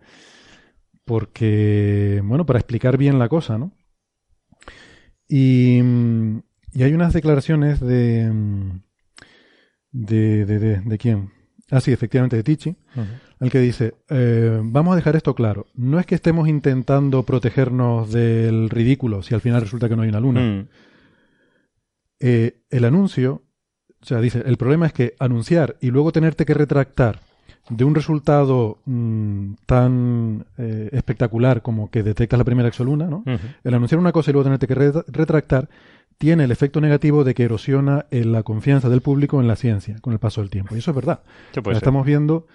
[1.03, 3.73] porque, bueno, para explicar bien la cosa, ¿no?
[5.27, 5.81] Y,
[6.73, 8.31] y hay unas declaraciones de,
[9.91, 11.31] de, de, de, quién?
[11.69, 12.77] Ah, sí, efectivamente, de Tichi,
[13.41, 18.11] el que dice, eh, vamos a dejar esto claro, no es que estemos intentando protegernos
[18.11, 20.41] del ridículo si al final resulta que no hay una luna.
[20.41, 20.67] Mm.
[22.19, 23.41] Eh, el anuncio,
[23.99, 27.19] o sea, dice, el problema es que anunciar y luego tenerte que retractar
[27.67, 33.23] de un resultado mm, tan eh, espectacular como que detectas la primera exoluna, ¿no?
[33.63, 35.67] El anunciar una cosa y luego tenerte que retractar
[36.19, 40.13] tiene el efecto negativo de que erosiona la confianza del público en la ciencia con
[40.13, 40.75] el paso del tiempo.
[40.75, 41.21] Y eso es verdad.
[41.71, 42.45] Estamos viendo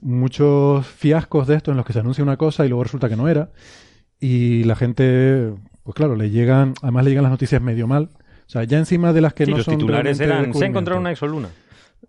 [0.00, 3.16] muchos fiascos de esto en los que se anuncia una cosa y luego resulta que
[3.16, 3.50] no era.
[4.20, 5.52] Y la gente,
[5.82, 8.10] pues claro, le llegan, además le llegan las noticias medio mal.
[8.46, 11.00] O sea, ya encima de las que no los son titulares eran, se ha encontrado
[11.00, 11.48] una exoluna.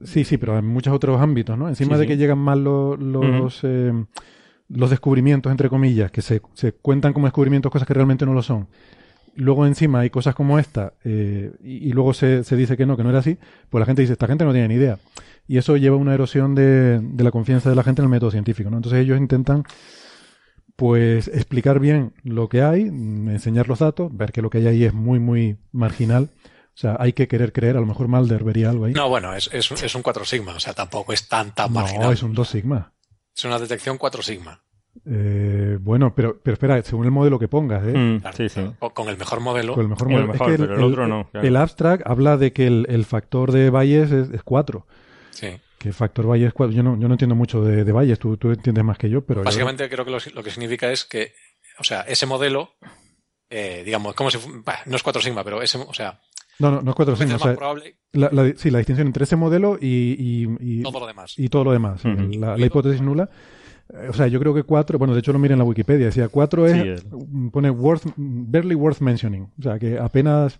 [0.03, 1.67] Sí, sí, pero en muchos otros ámbitos, ¿no?
[1.67, 3.91] Encima de que llegan mal los, los, eh,
[4.69, 8.43] los descubrimientos, entre comillas, que se, se cuentan como descubrimientos cosas que realmente no lo
[8.43, 8.67] son,
[9.37, 13.03] luego encima hay cosas como esta eh, y, luego se, se, dice que no, que
[13.03, 13.37] no era así,
[13.69, 14.97] pues la gente dice, esta gente no tiene ni idea.
[15.47, 18.11] Y eso lleva a una erosión de, de, la confianza de la gente en el
[18.11, 18.69] método científico.
[18.69, 18.77] ¿no?
[18.77, 19.63] Entonces ellos intentan
[20.75, 24.83] pues explicar bien lo que hay, enseñar los datos, ver que lo que hay ahí
[24.83, 26.29] es muy, muy marginal.
[26.77, 28.93] O sea, hay que querer creer, a lo mejor Malder vería algo ahí.
[28.93, 32.07] No, bueno, es, es, es un 4 sigma, o sea, tampoco es tan, tan marginal.
[32.07, 32.93] No, es un 2 sigma.
[33.35, 34.61] Es una detección 4 sigma.
[35.05, 37.93] Eh, bueno, pero, pero espera, según el modelo que pongas, ¿eh?
[37.97, 38.61] Mm, sí, sí.
[38.93, 39.73] Con el mejor modelo.
[39.73, 40.33] Con el mejor modelo.
[40.33, 41.29] El pero el, otro no.
[41.33, 44.85] El abstract habla de que el, factor de Bayes es, 4.
[45.37, 45.49] Sí.
[45.77, 46.75] Que factor Bayes 4.
[46.75, 49.23] Yo no, yo no entiendo mucho de, de Bayes, tú, tú, entiendes más que yo,
[49.23, 49.43] pero.
[49.43, 51.33] Básicamente creo que lo, lo, que significa es que,
[51.77, 52.73] o sea, ese modelo,
[53.51, 54.39] eh, digamos, como si.
[54.85, 56.19] no es 4 sigma, pero ese, o sea.
[56.57, 57.35] No, no, no es 4 sigma.
[57.35, 57.55] O sea,
[58.13, 60.47] la, la, sí, la distinción entre ese modelo y.
[60.59, 61.33] y, y todo lo demás.
[61.37, 62.01] Y todo lo demás.
[62.03, 63.29] la, la hipótesis nula
[64.09, 66.27] o sea, yo creo que cuatro, bueno, de hecho lo miré en la Wikipedia, decía
[66.27, 67.05] cuatro es,
[67.51, 69.49] pone worth, barely worth mentioning.
[69.57, 70.59] O sea, que apenas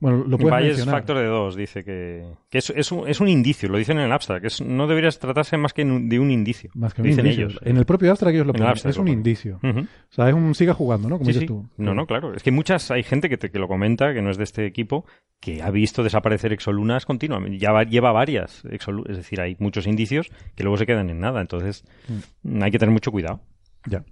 [0.00, 3.68] bueno, lo puedes factor de dos, dice que, que es, es, un, es, un, indicio,
[3.68, 6.70] lo dicen en el abstract, que no deberías tratarse más que de un indicio.
[6.74, 7.46] Más que un dicen indicio.
[7.46, 7.60] Ellos.
[7.64, 9.58] En el propio abstract ellos lo ponen, es un indicio.
[9.62, 11.18] O sea, es un siga jugando, ¿no?
[11.18, 11.68] Como dices tú.
[11.76, 12.34] No, no, claro.
[12.34, 14.66] Es que muchas, hay gente que, te, que lo comenta, que no es de este
[14.66, 15.04] equipo,
[15.40, 17.58] que ha visto desaparecer exolunas continuamente.
[17.58, 21.40] Ya lleva varias exolunas, es decir, hay muchos indicios que luego se quedan en nada.
[21.40, 21.84] Entonces,
[22.44, 22.62] mm.
[22.62, 23.40] hay que tener mucho cuidado.
[23.86, 24.04] Ya.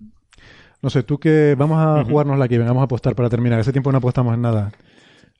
[0.82, 3.58] No sé, tú que vamos a jugarnos la que vengamos a apostar para terminar.
[3.58, 4.72] Hace tiempo no apostamos en nada.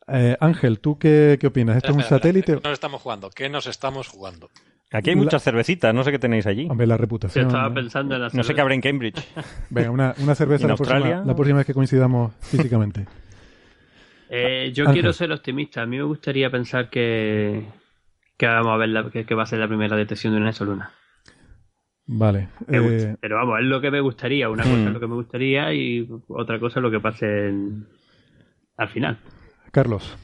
[0.09, 1.76] Eh, Ángel, ¿tú qué, qué opinas?
[1.76, 2.55] ¿Esto es un satélite?
[2.55, 3.31] ¿Qué nos estamos jugando?
[3.31, 4.51] ¿Qué nos estamos jugando?
[4.93, 6.68] Aquí hay muchas cervecitas, no sé qué tenéis allí.
[6.70, 7.44] Hombre, la reputación.
[7.44, 9.20] Yo estaba pensando en la No sé qué habrá en Cambridge.
[9.70, 13.07] Venga, una, una cerveza la próxima, la próxima, vez que coincidamos físicamente.
[14.31, 15.83] Eh, yo quiero ser optimista.
[15.83, 17.65] A mí me gustaría pensar que,
[18.36, 20.93] que vamos a ver la, que, va a ser la primera detección de una exoluna.
[22.07, 22.49] Vale.
[22.68, 24.49] Eh, Pero vamos, es lo que me gustaría.
[24.49, 24.93] Una cosa es hmm.
[24.93, 27.52] lo que me gustaría y otra cosa es lo que pase
[28.76, 29.18] al final.
[29.77, 30.17] Carlos.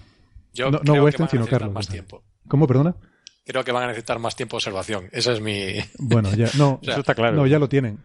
[0.54, 1.74] Yo no, no Weston, sino Carlos.
[1.74, 2.22] Más tiempo.
[2.48, 2.94] ¿Cómo, perdona?
[3.44, 5.10] Creo que van a necesitar más tiempo de observación.
[5.12, 5.74] Esa es mi.
[5.98, 7.36] Bueno, ya, no, eso está claro.
[7.36, 7.98] No, ya lo tienen.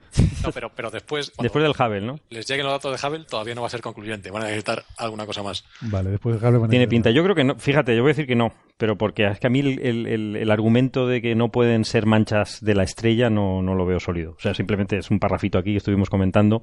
[0.44, 1.32] No, pero, pero después.
[1.42, 2.20] Después del Hubble, ¿no?
[2.30, 4.30] Les lleguen los datos de Hubble, todavía no va a ser concluyente.
[4.30, 5.64] Van a necesitar alguna cosa más.
[5.80, 7.12] Vale, después de Hubble van a Tiene pinta.
[7.12, 7.56] Yo creo que no.
[7.56, 8.52] Fíjate, yo voy a decir que no.
[8.76, 12.06] Pero porque es que a mí el, el, el argumento de que no pueden ser
[12.06, 14.34] manchas de la estrella no, no, lo veo sólido.
[14.38, 16.62] O sea, simplemente es un parrafito aquí que estuvimos comentando.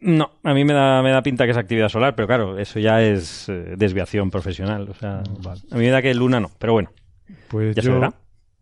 [0.00, 2.78] No, a mí me da, me da pinta que es actividad solar, pero claro, eso
[2.78, 4.88] ya es eh, desviación profesional.
[4.88, 5.22] O sea,
[5.70, 6.90] a mí me da que Luna no, pero bueno.
[7.48, 8.00] Pues yo,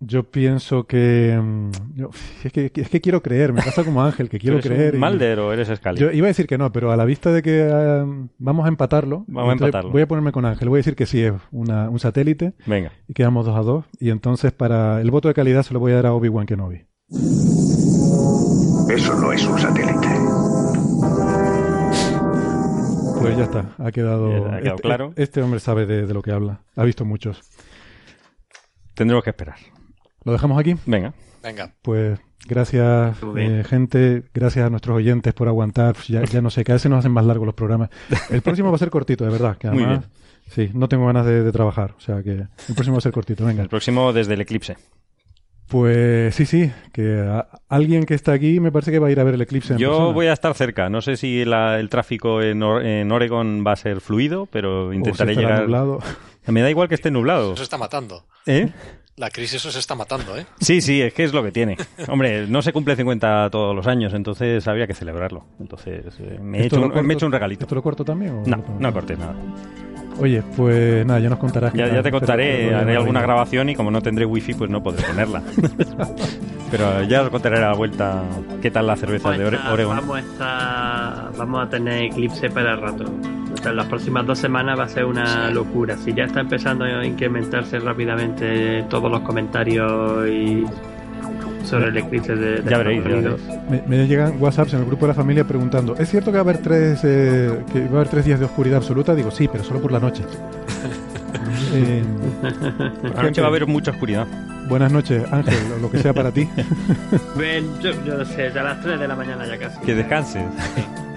[0.01, 1.71] yo pienso que, mm,
[2.45, 4.95] es que, es que quiero creer, me pasa como Ángel, que quiero creer.
[4.95, 6.01] Un Malder o eres Scali?
[6.01, 8.69] Yo iba a decir que no, pero a la vista de que eh, vamos a
[8.69, 9.91] empatarlo, vamos a empatarlo.
[9.91, 12.55] voy a ponerme con Ángel, voy a decir que sí es una, un satélite.
[12.65, 12.93] Venga.
[13.09, 13.85] Y quedamos dos a dos.
[14.01, 16.87] Y entonces para el voto de calidad se lo voy a dar a Obi-Wan Kenobi.
[18.89, 20.26] Eso no es un satélite.
[23.37, 25.13] Ya está, ha quedado, ha quedado este, claro.
[25.17, 27.41] Este hombre sabe de, lo que habla, ha visto muchos.
[28.95, 29.57] Tendremos que esperar.
[30.25, 30.75] ¿Lo dejamos aquí?
[30.87, 31.15] Venga.
[31.43, 31.73] Venga.
[31.83, 34.25] Pues gracias, eh, gente.
[34.35, 35.97] Gracias a nuestros oyentes por aguantar.
[36.09, 37.91] Ya, ya no sé, cada vez se nos hacen más largos los programas.
[38.31, 39.57] El próximo va a ser cortito, de verdad.
[39.59, 40.09] Que además,
[40.49, 41.95] Sí, no tengo ganas de, de, trabajar.
[41.97, 43.45] O sea que el próximo va a ser cortito.
[43.45, 43.63] Venga.
[43.63, 44.77] El próximo desde el eclipse.
[45.69, 49.25] Pues sí, sí, que alguien que está aquí me parece que va a ir a
[49.25, 49.73] ver el eclipse.
[49.73, 50.89] En Yo voy a estar cerca.
[50.89, 55.63] No sé si el tráfico en, en, Oregon va a ser fluido, pero intentaré llegar.
[55.63, 55.99] Nublado.
[56.47, 57.49] Me da igual que esté nublado.
[57.49, 58.25] Eso se está matando.
[58.47, 58.69] ¿Eh?
[59.17, 60.47] La crisis eso se está matando, ¿eh?
[60.61, 61.77] Sí, sí, es que es lo que tiene.
[62.09, 65.47] Hombre, no se cumple 50 todos los años, entonces habría que celebrarlo.
[65.59, 67.65] Entonces, eh, me, he hecho, un, me he hecho un regalito.
[67.65, 68.43] ¿Esto lo corto también?
[68.45, 69.35] no, no corté nada.
[70.19, 71.73] Oye, pues nada, ya nos contarás.
[71.75, 75.03] Ya, ya te contaré, haré alguna grabación y como no tendré wifi, pues no podré
[75.03, 75.43] ponerla.
[76.71, 78.23] Pero ya os contaré a la vuelta
[78.61, 79.97] qué tal la cerveza de Oregon.
[79.97, 83.05] Vamos a, vamos a tener eclipse para el rato.
[83.05, 85.97] en las próximas dos semanas va a ser una locura.
[85.97, 90.65] Si ya está empezando a incrementarse rápidamente todos los comentarios y
[91.67, 93.03] sobre el eclipse de, ya veréis,
[93.69, 96.41] Me, me, llegan WhatsApps en el grupo de la familia preguntando ¿es cierto que va
[96.41, 99.15] a haber tres eh, que va a haber tres días de oscuridad absoluta?
[99.15, 100.23] Digo, sí, pero solo por la noche.
[101.75, 102.03] eh,
[103.15, 104.27] la noche va a haber mucha oscuridad.
[104.69, 106.49] Buenas noches, Ángel, o lo que sea para ti.
[107.37, 109.79] Ven, yo, yo sé, ya a las 3 de la mañana ya casi.
[109.81, 110.43] Que descanses.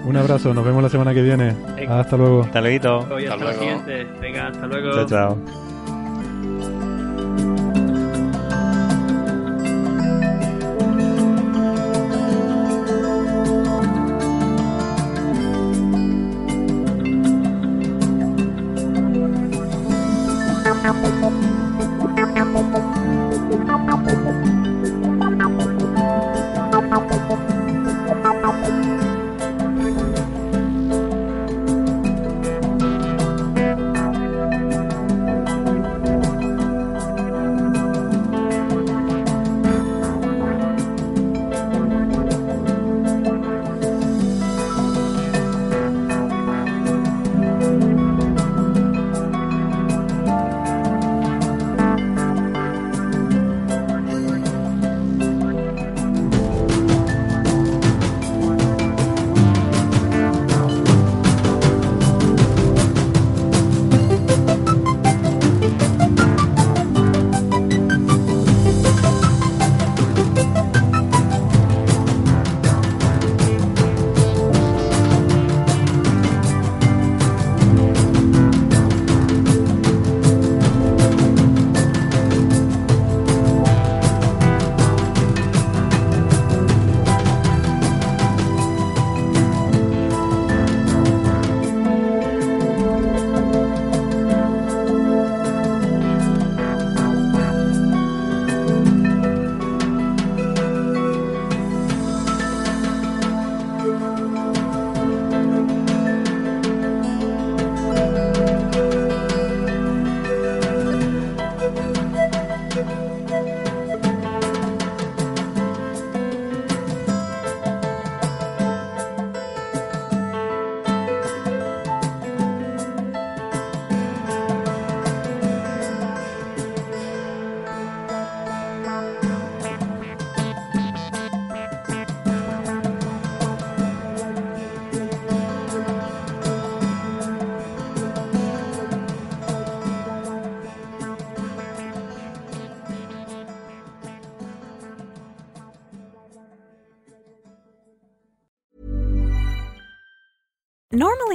[0.05, 1.55] Un abrazo, nos vemos la semana que viene.
[1.87, 2.43] Hasta luego.
[2.43, 3.01] Hasta luego.
[3.01, 3.59] hasta, hasta luego.
[3.59, 4.07] siguiente.
[4.21, 4.91] Venga, hasta luego.
[4.93, 5.68] Chao, chao.